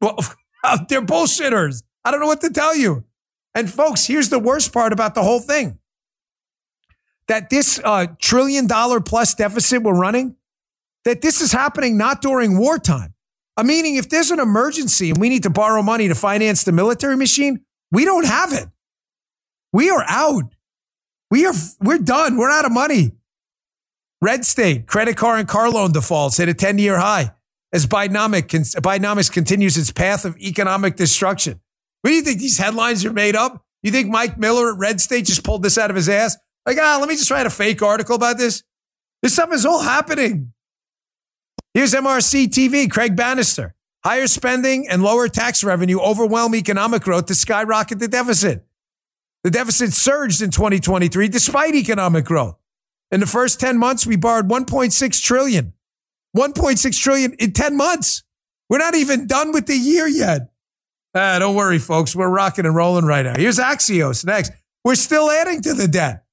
Well, 0.00 0.16
they're 0.88 1.02
bullshitters. 1.02 1.82
I 2.04 2.12
don't 2.12 2.20
know 2.20 2.28
what 2.28 2.42
to 2.42 2.50
tell 2.50 2.76
you. 2.76 3.02
And 3.52 3.68
folks, 3.68 4.06
here's 4.06 4.28
the 4.28 4.38
worst 4.38 4.72
part 4.72 4.92
about 4.92 5.16
the 5.16 5.24
whole 5.24 5.40
thing 5.40 5.80
that 7.26 7.50
this 7.50 7.80
uh, 7.82 8.06
trillion 8.20 8.68
dollar 8.68 9.00
plus 9.00 9.34
deficit 9.34 9.82
we're 9.82 9.98
running, 9.98 10.36
that 11.06 11.22
this 11.22 11.40
is 11.40 11.52
happening 11.52 11.96
not 11.96 12.20
during 12.20 12.58
wartime. 12.58 13.14
I 13.56 13.62
meaning, 13.62 13.94
if 13.94 14.08
there's 14.08 14.32
an 14.32 14.40
emergency 14.40 15.10
and 15.10 15.18
we 15.18 15.28
need 15.28 15.44
to 15.44 15.50
borrow 15.50 15.80
money 15.80 16.08
to 16.08 16.16
finance 16.16 16.64
the 16.64 16.72
military 16.72 17.16
machine, 17.16 17.60
we 17.92 18.04
don't 18.04 18.26
have 18.26 18.52
it. 18.52 18.66
We 19.72 19.88
are 19.88 20.04
out. 20.08 20.52
We 21.30 21.46
are 21.46 21.54
we're 21.80 21.98
done. 21.98 22.36
We're 22.36 22.50
out 22.50 22.64
of 22.64 22.72
money. 22.72 23.12
Red 24.20 24.44
state 24.44 24.86
credit 24.86 25.16
card 25.16 25.38
and 25.38 25.48
car 25.48 25.70
loan 25.70 25.92
defaults 25.92 26.38
hit 26.38 26.48
a 26.48 26.54
10 26.54 26.78
year 26.78 26.98
high 26.98 27.32
as 27.72 27.86
Bidenomics, 27.86 28.74
Bidenomics 28.76 29.30
continues 29.30 29.76
its 29.76 29.92
path 29.92 30.24
of 30.24 30.36
economic 30.38 30.96
destruction. 30.96 31.60
What 32.02 32.10
do 32.10 32.16
you 32.16 32.22
think 32.22 32.40
these 32.40 32.58
headlines 32.58 33.04
are 33.04 33.12
made 33.12 33.36
up? 33.36 33.64
You 33.82 33.92
think 33.92 34.08
Mike 34.08 34.38
Miller 34.38 34.72
at 34.72 34.78
Red 34.78 35.00
State 35.00 35.26
just 35.26 35.44
pulled 35.44 35.62
this 35.62 35.78
out 35.78 35.90
of 35.90 35.96
his 35.96 36.08
ass? 36.08 36.36
Like, 36.66 36.78
ah, 36.80 36.96
let 36.98 37.08
me 37.08 37.14
just 37.14 37.30
write 37.30 37.46
a 37.46 37.50
fake 37.50 37.80
article 37.80 38.16
about 38.16 38.38
this. 38.38 38.64
This 39.22 39.34
stuff 39.34 39.52
is 39.52 39.64
all 39.64 39.80
happening. 39.80 40.52
Here's 41.76 41.92
MRC 41.92 42.46
TV, 42.46 42.90
Craig 42.90 43.16
Bannister. 43.16 43.74
Higher 44.02 44.28
spending 44.28 44.88
and 44.88 45.02
lower 45.02 45.28
tax 45.28 45.62
revenue 45.62 45.98
overwhelm 45.98 46.54
economic 46.54 47.02
growth 47.02 47.26
to 47.26 47.34
skyrocket 47.34 47.98
the 47.98 48.08
deficit. 48.08 48.64
The 49.44 49.50
deficit 49.50 49.92
surged 49.92 50.40
in 50.40 50.50
2023 50.50 51.28
despite 51.28 51.74
economic 51.74 52.24
growth. 52.24 52.56
In 53.10 53.20
the 53.20 53.26
first 53.26 53.60
10 53.60 53.76
months, 53.76 54.06
we 54.06 54.16
borrowed 54.16 54.48
1.6 54.48 55.22
trillion. 55.22 55.74
1.6 56.34 56.98
trillion 56.98 57.34
in 57.34 57.52
10 57.52 57.76
months. 57.76 58.22
We're 58.70 58.78
not 58.78 58.94
even 58.94 59.26
done 59.26 59.52
with 59.52 59.66
the 59.66 59.76
year 59.76 60.06
yet. 60.06 60.48
Ah, 61.14 61.38
don't 61.38 61.54
worry, 61.54 61.78
folks. 61.78 62.16
We're 62.16 62.30
rocking 62.30 62.64
and 62.64 62.74
rolling 62.74 63.04
right 63.04 63.26
now. 63.26 63.34
Here's 63.36 63.58
Axios 63.58 64.24
next. 64.24 64.50
We're 64.82 64.94
still 64.94 65.30
adding 65.30 65.60
to 65.60 65.74
the 65.74 65.88
debt. 65.88 66.24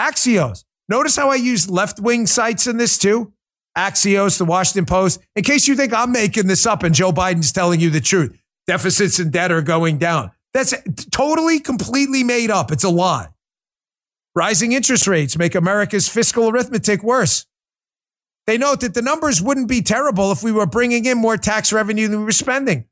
Axios. 0.00 0.64
Notice 0.88 1.16
how 1.16 1.28
I 1.28 1.34
use 1.34 1.68
left 1.68 2.00
wing 2.00 2.26
sites 2.26 2.66
in 2.66 2.78
this 2.78 2.96
too? 2.96 3.34
Axios, 3.76 4.38
the 4.38 4.44
Washington 4.44 4.86
Post. 4.86 5.20
In 5.34 5.44
case 5.44 5.68
you 5.68 5.76
think 5.76 5.92
I'm 5.92 6.12
making 6.12 6.46
this 6.46 6.66
up 6.66 6.82
and 6.82 6.94
Joe 6.94 7.12
Biden's 7.12 7.52
telling 7.52 7.80
you 7.80 7.90
the 7.90 8.00
truth, 8.00 8.36
deficits 8.66 9.18
and 9.18 9.32
debt 9.32 9.52
are 9.52 9.62
going 9.62 9.98
down. 9.98 10.32
That's 10.54 10.74
totally, 11.10 11.60
completely 11.60 12.24
made 12.24 12.50
up. 12.50 12.72
It's 12.72 12.84
a 12.84 12.88
lie. 12.88 13.28
Rising 14.34 14.72
interest 14.72 15.06
rates 15.06 15.36
make 15.36 15.54
America's 15.54 16.08
fiscal 16.08 16.48
arithmetic 16.48 17.02
worse. 17.02 17.46
They 18.46 18.58
note 18.58 18.80
that 18.80 18.94
the 18.94 19.02
numbers 19.02 19.42
wouldn't 19.42 19.68
be 19.68 19.82
terrible 19.82 20.30
if 20.32 20.42
we 20.42 20.52
were 20.52 20.66
bringing 20.66 21.04
in 21.04 21.18
more 21.18 21.36
tax 21.36 21.72
revenue 21.72 22.08
than 22.08 22.20
we 22.20 22.24
were 22.26 22.32
spending. 22.32 22.86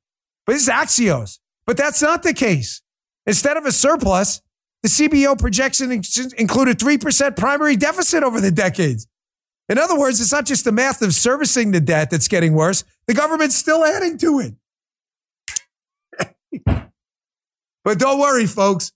But 0.46 0.54
this 0.54 0.62
is 0.62 0.68
Axios. 0.68 1.38
But 1.66 1.76
that's 1.76 2.02
not 2.02 2.22
the 2.22 2.34
case. 2.34 2.82
Instead 3.26 3.56
of 3.56 3.64
a 3.64 3.72
surplus, 3.72 4.42
the 4.82 4.88
CBO 4.88 5.38
projection 5.38 5.90
included 6.36 6.82
a 6.82 6.84
3% 6.84 7.36
primary 7.36 7.76
deficit 7.76 8.22
over 8.22 8.40
the 8.40 8.50
decades. 8.50 9.06
In 9.68 9.78
other 9.78 9.98
words, 9.98 10.20
it's 10.20 10.32
not 10.32 10.44
just 10.44 10.64
the 10.64 10.72
math 10.72 11.00
of 11.02 11.14
servicing 11.14 11.70
the 11.70 11.80
debt 11.80 12.10
that's 12.10 12.28
getting 12.28 12.54
worse. 12.54 12.84
The 13.06 13.14
government's 13.14 13.56
still 13.56 13.84
adding 13.84 14.18
to 14.18 14.40
it. 14.40 14.54
but 17.84 17.98
don't 17.98 18.20
worry, 18.20 18.46
folks. 18.46 18.92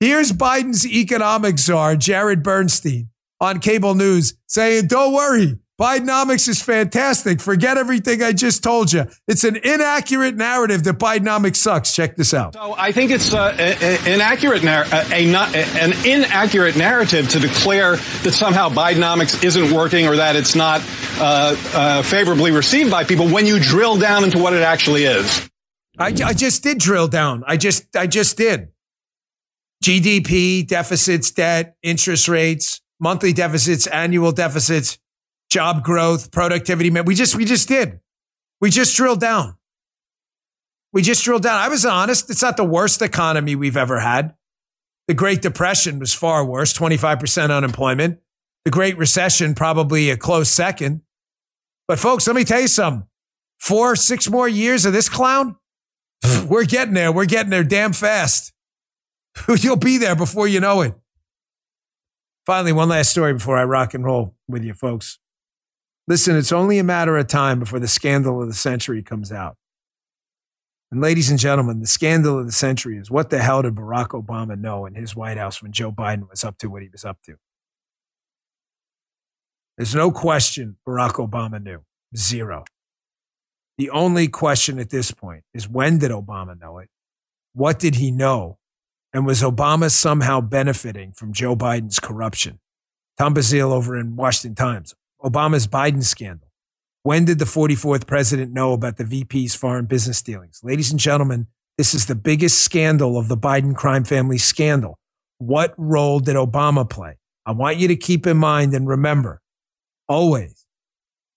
Here's 0.00 0.32
Biden's 0.32 0.86
economic 0.86 1.58
czar, 1.58 1.96
Jared 1.96 2.42
Bernstein, 2.42 3.08
on 3.40 3.60
cable 3.60 3.94
news 3.94 4.34
saying, 4.46 4.88
don't 4.88 5.14
worry. 5.14 5.58
Bidenomics 5.80 6.48
is 6.48 6.62
fantastic. 6.62 7.40
Forget 7.40 7.76
everything 7.76 8.22
I 8.22 8.32
just 8.32 8.62
told 8.62 8.92
you. 8.92 9.06
It's 9.26 9.42
an 9.42 9.56
inaccurate 9.56 10.36
narrative 10.36 10.84
that 10.84 10.98
Bidenomics 10.98 11.56
sucks. 11.56 11.92
Check 11.92 12.14
this 12.14 12.32
out. 12.32 12.54
So 12.54 12.76
I 12.78 12.92
think 12.92 13.10
it's 13.10 13.34
uh, 13.34 13.56
an 13.58 14.12
inaccurate, 14.12 14.62
nar- 14.62 14.84
a, 14.92 15.04
a, 15.10 15.34
an 15.34 15.92
inaccurate 16.06 16.76
narrative 16.76 17.28
to 17.30 17.40
declare 17.40 17.96
that 17.96 18.32
somehow 18.32 18.68
Bidenomics 18.68 19.42
isn't 19.42 19.72
working 19.72 20.06
or 20.06 20.14
that 20.14 20.36
it's 20.36 20.54
not 20.54 20.80
uh, 21.18 21.56
uh, 21.74 22.02
favorably 22.02 22.52
received 22.52 22.92
by 22.92 23.02
people 23.02 23.28
when 23.28 23.44
you 23.44 23.58
drill 23.58 23.98
down 23.98 24.22
into 24.22 24.38
what 24.38 24.52
it 24.52 24.62
actually 24.62 25.04
is. 25.04 25.50
I, 25.98 26.06
I 26.06 26.34
just 26.34 26.62
did 26.62 26.78
drill 26.78 27.08
down. 27.08 27.42
I 27.48 27.56
just, 27.56 27.96
I 27.96 28.06
just 28.06 28.36
did. 28.36 28.68
GDP, 29.82 30.64
deficits, 30.66 31.32
debt, 31.32 31.76
interest 31.82 32.28
rates, 32.28 32.80
monthly 33.00 33.32
deficits, 33.32 33.88
annual 33.88 34.30
deficits 34.30 34.98
job 35.54 35.84
growth, 35.84 36.32
productivity. 36.32 36.90
We 36.90 37.14
just, 37.14 37.36
we 37.36 37.44
just 37.44 37.68
did. 37.68 38.00
We 38.60 38.70
just 38.70 38.96
drilled 38.96 39.20
down. 39.20 39.56
We 40.92 41.00
just 41.00 41.24
drilled 41.24 41.44
down. 41.44 41.60
I 41.60 41.68
was 41.68 41.86
honest. 41.86 42.28
It's 42.28 42.42
not 42.42 42.56
the 42.56 42.64
worst 42.64 43.00
economy 43.02 43.54
we've 43.54 43.76
ever 43.76 44.00
had. 44.00 44.34
The 45.06 45.14
Great 45.14 45.42
Depression 45.42 46.00
was 46.00 46.12
far 46.12 46.44
worse, 46.44 46.72
25% 46.72 47.56
unemployment. 47.56 48.18
The 48.64 48.72
Great 48.72 48.98
Recession, 48.98 49.54
probably 49.54 50.10
a 50.10 50.16
close 50.16 50.50
second. 50.50 51.02
But 51.86 52.00
folks, 52.00 52.26
let 52.26 52.34
me 52.34 52.42
tell 52.42 52.60
you 52.60 52.68
something. 52.68 53.06
Four, 53.60 53.94
six 53.94 54.28
more 54.28 54.48
years 54.48 54.84
of 54.84 54.92
this 54.92 55.08
clown, 55.08 55.54
we're 56.48 56.64
getting 56.64 56.94
there. 56.94 57.12
We're 57.12 57.26
getting 57.26 57.50
there 57.50 57.62
damn 57.62 57.92
fast. 57.92 58.52
You'll 59.48 59.76
be 59.76 59.98
there 59.98 60.16
before 60.16 60.48
you 60.48 60.58
know 60.58 60.80
it. 60.80 60.94
Finally, 62.44 62.72
one 62.72 62.88
last 62.88 63.10
story 63.10 63.34
before 63.34 63.56
I 63.56 63.64
rock 63.64 63.94
and 63.94 64.04
roll 64.04 64.34
with 64.48 64.64
you 64.64 64.74
folks. 64.74 65.20
Listen, 66.06 66.36
it's 66.36 66.52
only 66.52 66.78
a 66.78 66.84
matter 66.84 67.16
of 67.16 67.26
time 67.28 67.58
before 67.58 67.78
the 67.78 67.88
scandal 67.88 68.42
of 68.42 68.48
the 68.48 68.54
century 68.54 69.02
comes 69.02 69.32
out. 69.32 69.56
And 70.90 71.00
ladies 71.00 71.30
and 71.30 71.38
gentlemen, 71.38 71.80
the 71.80 71.86
scandal 71.86 72.38
of 72.38 72.46
the 72.46 72.52
century 72.52 72.98
is 72.98 73.10
what 73.10 73.30
the 73.30 73.42
hell 73.42 73.62
did 73.62 73.74
Barack 73.74 74.08
Obama 74.08 74.58
know 74.58 74.86
in 74.86 74.94
his 74.94 75.16
White 75.16 75.38
House 75.38 75.62
when 75.62 75.72
Joe 75.72 75.90
Biden 75.90 76.28
was 76.28 76.44
up 76.44 76.58
to 76.58 76.68
what 76.68 76.82
he 76.82 76.88
was 76.88 77.04
up 77.04 77.18
to? 77.24 77.36
There's 79.76 79.94
no 79.94 80.12
question 80.12 80.76
Barack 80.86 81.14
Obama 81.14 81.60
knew. 81.60 81.82
Zero. 82.16 82.64
The 83.76 83.90
only 83.90 84.28
question 84.28 84.78
at 84.78 84.90
this 84.90 85.10
point 85.10 85.42
is 85.52 85.68
when 85.68 85.98
did 85.98 86.12
Obama 86.12 86.58
know 86.60 86.78
it? 86.78 86.90
What 87.54 87.78
did 87.78 87.96
he 87.96 88.10
know? 88.10 88.58
And 89.12 89.26
was 89.26 89.42
Obama 89.42 89.90
somehow 89.90 90.40
benefiting 90.40 91.12
from 91.12 91.32
Joe 91.32 91.56
Biden's 91.56 91.98
corruption? 91.98 92.60
Tom 93.18 93.34
Basile 93.34 93.72
over 93.72 93.96
in 93.96 94.16
Washington 94.16 94.54
Times. 94.54 94.94
Obama's 95.24 95.66
Biden 95.66 96.04
scandal. 96.04 96.48
When 97.02 97.24
did 97.24 97.38
the 97.38 97.44
44th 97.44 98.06
president 98.06 98.52
know 98.52 98.72
about 98.72 98.98
the 98.98 99.04
VP's 99.04 99.54
foreign 99.54 99.86
business 99.86 100.22
dealings? 100.22 100.60
Ladies 100.62 100.90
and 100.90 101.00
gentlemen, 101.00 101.46
this 101.78 101.94
is 101.94 102.06
the 102.06 102.14
biggest 102.14 102.60
scandal 102.60 103.18
of 103.18 103.28
the 103.28 103.36
Biden 103.36 103.74
crime 103.74 104.04
family 104.04 104.38
scandal. 104.38 104.98
What 105.38 105.74
role 105.76 106.20
did 106.20 106.36
Obama 106.36 106.88
play? 106.88 107.18
I 107.46 107.52
want 107.52 107.78
you 107.78 107.88
to 107.88 107.96
keep 107.96 108.26
in 108.26 108.36
mind 108.36 108.74
and 108.74 108.86
remember 108.86 109.40
always 110.08 110.66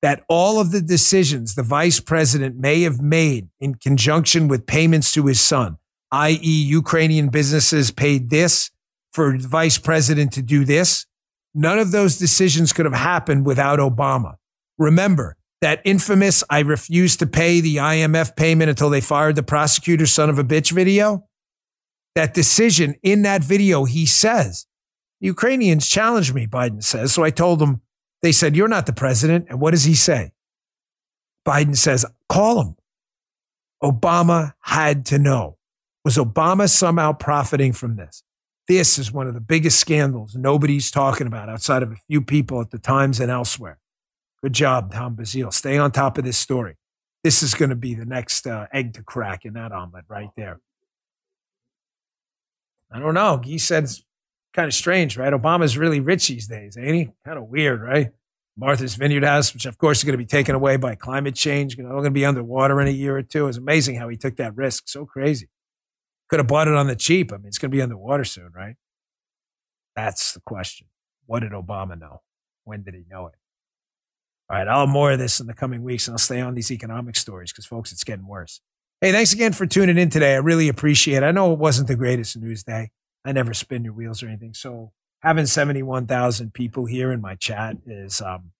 that 0.02 0.24
all 0.30 0.60
of 0.60 0.72
the 0.72 0.82
decisions 0.82 1.56
the 1.56 1.64
vice 1.64 2.00
president 2.00 2.58
may 2.58 2.84
have 2.84 3.02
made 3.02 3.50
in 3.60 3.76
conjunction 3.76 4.48
with 4.48 4.68
payments 4.68 5.12
to 5.14 5.26
his 5.26 5.42
son, 5.42 5.78
i.e., 6.12 6.38
Ukrainian 6.42 7.30
businesses 7.30 7.92
paid 7.92 8.30
this 8.30 8.70
for 9.12 9.38
vice 9.38 9.78
president 9.78 10.32
to 10.34 10.42
do 10.42 10.64
this, 10.64 11.06
None 11.58 11.80
of 11.80 11.90
those 11.90 12.20
decisions 12.20 12.72
could 12.72 12.86
have 12.86 12.94
happened 12.94 13.44
without 13.44 13.80
Obama. 13.80 14.36
Remember 14.78 15.38
that 15.60 15.82
infamous 15.84 16.44
I 16.52 16.60
refused 16.60 17.18
to 17.18 17.26
pay 17.26 17.62
the 17.62 17.78
IMF 17.78 18.36
payment 18.36 18.70
until 18.70 18.92
they 18.92 19.02
fired 19.02 19.36
the 19.36 19.42
prosecutor, 19.42 20.06
son 20.06 20.30
of 20.30 20.38
a 20.38 20.44
bitch 20.44 20.72
video? 20.72 21.26
That 22.14 22.36
decision 22.36 22.94
in 23.02 23.24
that 23.24 23.44
video, 23.44 23.86
he 23.86 24.06
says, 24.06 24.68
Ukrainians 25.20 25.90
challenged 25.90 26.36
me, 26.36 26.46
Biden 26.46 26.84
says. 26.84 27.12
So 27.12 27.24
I 27.24 27.32
told 27.32 27.58
them, 27.58 27.82
they 28.22 28.32
said, 28.32 28.56
You're 28.56 28.68
not 28.68 28.86
the 28.86 28.94
president. 28.94 29.48
And 29.50 29.60
what 29.60 29.72
does 29.72 29.86
he 29.86 29.96
say? 29.96 30.34
Biden 31.44 31.76
says, 31.76 32.06
Call 32.30 32.62
him. 32.62 32.76
Obama 33.84 34.54
had 34.60 35.08
to 35.08 35.18
know. 35.18 35.58
Was 36.06 36.18
Obama 36.18 36.70
somehow 36.70 37.14
profiting 37.14 37.74
from 37.74 37.96
this? 37.96 38.22
This 38.68 39.00
is 39.00 39.12
one 39.12 39.28
of 39.28 39.34
the 39.34 39.40
biggest 39.40 39.80
scandals 39.80 40.36
nobody's 40.36 40.92
talking 40.92 41.26
about 41.26 41.48
outside 41.48 41.84
of 41.84 41.92
a 41.92 41.98
few 42.10 42.22
people 42.22 42.60
at 42.60 42.72
the 42.72 42.80
Times 42.80 43.20
and 43.20 43.32
elsewhere. 43.32 43.80
Good 44.44 44.54
job, 44.54 44.94
Tom 44.94 45.16
Basile. 45.16 45.52
Stay 45.52 45.78
on 45.78 45.92
top 45.92 46.18
of 46.18 46.26
this 46.26 46.38
story. 46.38 46.76
This 47.24 47.42
is 47.42 47.54
going 47.54 47.70
to 47.70 47.76
be 47.76 47.96
the 47.96 48.06
next 48.06 48.46
uh, 48.46 48.68
egg 48.74 48.94
to 48.96 49.04
crack 49.04 49.46
in 49.46 49.54
that 49.54 49.72
omelet 49.72 50.06
right 50.08 50.30
there. 50.36 50.60
I 52.92 53.00
don't 53.00 53.14
know. 53.14 53.42
He 53.44 53.58
said 53.58 53.86
it's 53.86 54.04
kind 54.54 54.68
of 54.68 54.74
strange, 54.74 55.18
right? 55.18 55.34
Obama's 55.34 55.78
really 55.78 56.00
rich 56.00 56.28
these 56.28 56.48
days, 56.48 56.78
ain't 56.78 56.96
he? 56.96 57.10
Kind 57.26 57.38
of 57.38 57.46
weird, 57.46 57.82
right? 57.82 58.10
Martha's 58.58 58.96
Vineyard 58.96 59.24
House, 59.24 59.54
which 59.54 59.66
of 59.66 59.78
course 59.78 60.00
is 60.00 60.04
going 60.04 60.14
to 60.14 60.18
be 60.18 60.26
taken 60.26 60.56
away 60.56 60.78
by 60.78 60.96
climate 60.96 61.36
change. 61.36 61.78
We're 61.78 61.88
going 61.88 62.04
to 62.04 62.12
be 62.12 62.26
underwater 62.26 62.82
in 62.82 62.88
a 62.88 62.92
year 62.92 63.18
or 63.18 63.24
two. 63.24 63.48
It's 63.48 63.58
amazing 63.58 63.96
how 63.96 64.10
he 64.10 64.18
took 64.18 64.38
that 64.38 64.56
risk. 64.56 64.88
So 64.88 65.06
crazy. 65.06 65.48
Could 66.30 66.40
have 66.40 66.48
bought 66.48 66.68
it 66.68 66.76
on 66.76 66.88
the 66.88 66.96
cheap. 66.96 67.32
I 67.32 67.38
mean, 67.38 67.48
it's 67.48 67.58
going 67.58 67.72
to 67.72 67.76
be 67.76 67.82
underwater 67.82 68.26
soon, 68.26 68.52
right? 68.54 68.76
That's 69.96 70.34
the 70.34 70.42
question. 70.42 70.88
What 71.26 71.40
did 71.42 71.52
Obama 71.52 72.00
know? 72.00 72.22
When 72.64 72.84
did 72.84 72.94
he 72.94 73.06
know 73.10 73.28
it? 73.28 73.36
All 74.50 74.58
right, 74.58 74.68
I'll 74.68 74.82
have 74.82 74.90
more 74.90 75.12
of 75.12 75.20
this 75.20 75.40
in 75.40 75.48
the 75.48 75.54
coming 75.54 75.84
weeks, 75.84 76.08
and 76.08 76.14
I'll 76.14 76.20
stay 76.20 76.40
on 76.40 76.56
these 76.56 76.72
economic 76.72 77.18
stories 77.18 77.52
because, 77.52 77.66
folks, 77.66 77.92
it's 77.92 78.04
getting 78.04 78.28
worse. 78.28 78.62
Hey, 79.02 79.12
thanks 79.12 79.34
again 79.34 79.54
for 79.54 79.66
tuning 79.66 79.98
in 79.98 80.10
today. 80.10 80.34
I 80.34 80.38
really 80.38 80.70
appreciate 80.70 81.18
it. 81.18 81.24
I 81.24 81.32
know 81.32 81.52
it 81.52 81.60
wasn't 81.60 81.88
the 81.88 81.96
greatest 81.96 82.38
news 82.38 82.64
day. 82.64 82.92
I 83.26 83.32
never 83.32 83.54
spin 83.54 83.84
your 83.84 83.94
wheels 83.94 84.24
or 84.24 84.28
anything. 84.28 84.54
So 84.54 84.92
having 85.20 85.46
71,000 85.46 86.54
people 86.54 86.86
here 86.86 87.12
in 87.12 87.20
my 87.20 87.36
chat 87.36 87.78
is 87.86 88.22
um, 88.22 88.52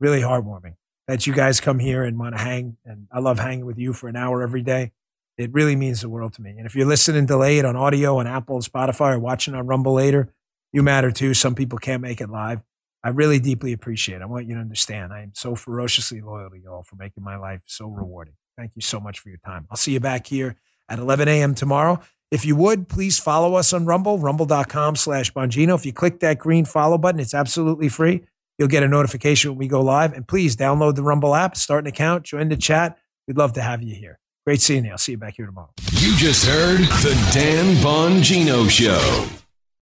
really 0.00 0.20
heartwarming 0.20 0.74
that 1.06 1.26
you 1.26 1.32
guys 1.32 1.60
come 1.60 1.78
here 1.78 2.04
and 2.04 2.18
want 2.18 2.36
to 2.36 2.42
hang. 2.42 2.76
And 2.84 3.06
I 3.12 3.20
love 3.20 3.38
hanging 3.38 3.64
with 3.64 3.78
you 3.78 3.92
for 3.92 4.08
an 4.08 4.16
hour 4.16 4.42
every 4.42 4.62
day. 4.62 4.92
It 5.38 5.52
really 5.52 5.76
means 5.76 6.02
the 6.02 6.08
world 6.08 6.34
to 6.34 6.42
me. 6.42 6.50
And 6.50 6.66
if 6.66 6.74
you're 6.76 6.86
listening 6.86 7.26
delayed 7.26 7.64
on 7.64 7.76
audio 7.76 8.18
on 8.18 8.26
Apple, 8.26 8.60
Spotify, 8.60 9.14
or 9.14 9.18
watching 9.18 9.54
on 9.54 9.66
Rumble 9.66 9.94
later, 9.94 10.32
you 10.72 10.82
matter 10.82 11.10
too. 11.10 11.34
Some 11.34 11.54
people 11.54 11.78
can't 11.78 12.02
make 12.02 12.20
it 12.20 12.30
live. 12.30 12.60
I 13.04 13.08
really 13.08 13.40
deeply 13.40 13.72
appreciate 13.72 14.16
it. 14.16 14.22
I 14.22 14.26
want 14.26 14.46
you 14.46 14.54
to 14.54 14.60
understand 14.60 15.12
I 15.12 15.22
am 15.22 15.32
so 15.34 15.54
ferociously 15.54 16.20
loyal 16.20 16.50
to 16.50 16.58
you 16.58 16.70
all 16.70 16.84
for 16.84 16.96
making 16.96 17.24
my 17.24 17.36
life 17.36 17.60
so 17.66 17.88
rewarding. 17.88 18.34
Thank 18.56 18.76
you 18.76 18.82
so 18.82 19.00
much 19.00 19.18
for 19.18 19.28
your 19.28 19.40
time. 19.44 19.66
I'll 19.70 19.76
see 19.76 19.92
you 19.92 20.00
back 20.00 20.26
here 20.26 20.56
at 20.88 20.98
11 20.98 21.26
a.m. 21.26 21.54
tomorrow. 21.54 22.00
If 22.30 22.44
you 22.46 22.54
would, 22.56 22.88
please 22.88 23.18
follow 23.18 23.54
us 23.54 23.72
on 23.72 23.86
Rumble, 23.86 24.18
rumble.com 24.18 24.96
slash 24.96 25.32
Bongino. 25.32 25.74
If 25.74 25.84
you 25.84 25.92
click 25.92 26.20
that 26.20 26.38
green 26.38 26.64
follow 26.64 26.96
button, 26.96 27.20
it's 27.20 27.34
absolutely 27.34 27.88
free. 27.88 28.24
You'll 28.58 28.68
get 28.68 28.82
a 28.82 28.88
notification 28.88 29.50
when 29.50 29.58
we 29.58 29.68
go 29.68 29.80
live. 29.82 30.12
And 30.12 30.26
please 30.26 30.56
download 30.56 30.94
the 30.94 31.02
Rumble 31.02 31.34
app, 31.34 31.56
start 31.56 31.84
an 31.84 31.88
account, 31.88 32.24
join 32.24 32.48
the 32.48 32.56
chat. 32.56 32.96
We'd 33.26 33.36
love 33.36 33.52
to 33.54 33.62
have 33.62 33.82
you 33.82 33.94
here. 33.94 34.18
Great 34.44 34.60
seeing 34.60 34.84
you. 34.84 34.90
I'll 34.90 34.98
see 34.98 35.12
you 35.12 35.18
back 35.18 35.34
here 35.36 35.46
tomorrow. 35.46 35.70
You 35.92 36.16
just 36.16 36.44
heard 36.44 36.80
the 36.80 37.30
Dan 37.32 37.76
Bongino 37.76 38.68
Show. 38.68 39.41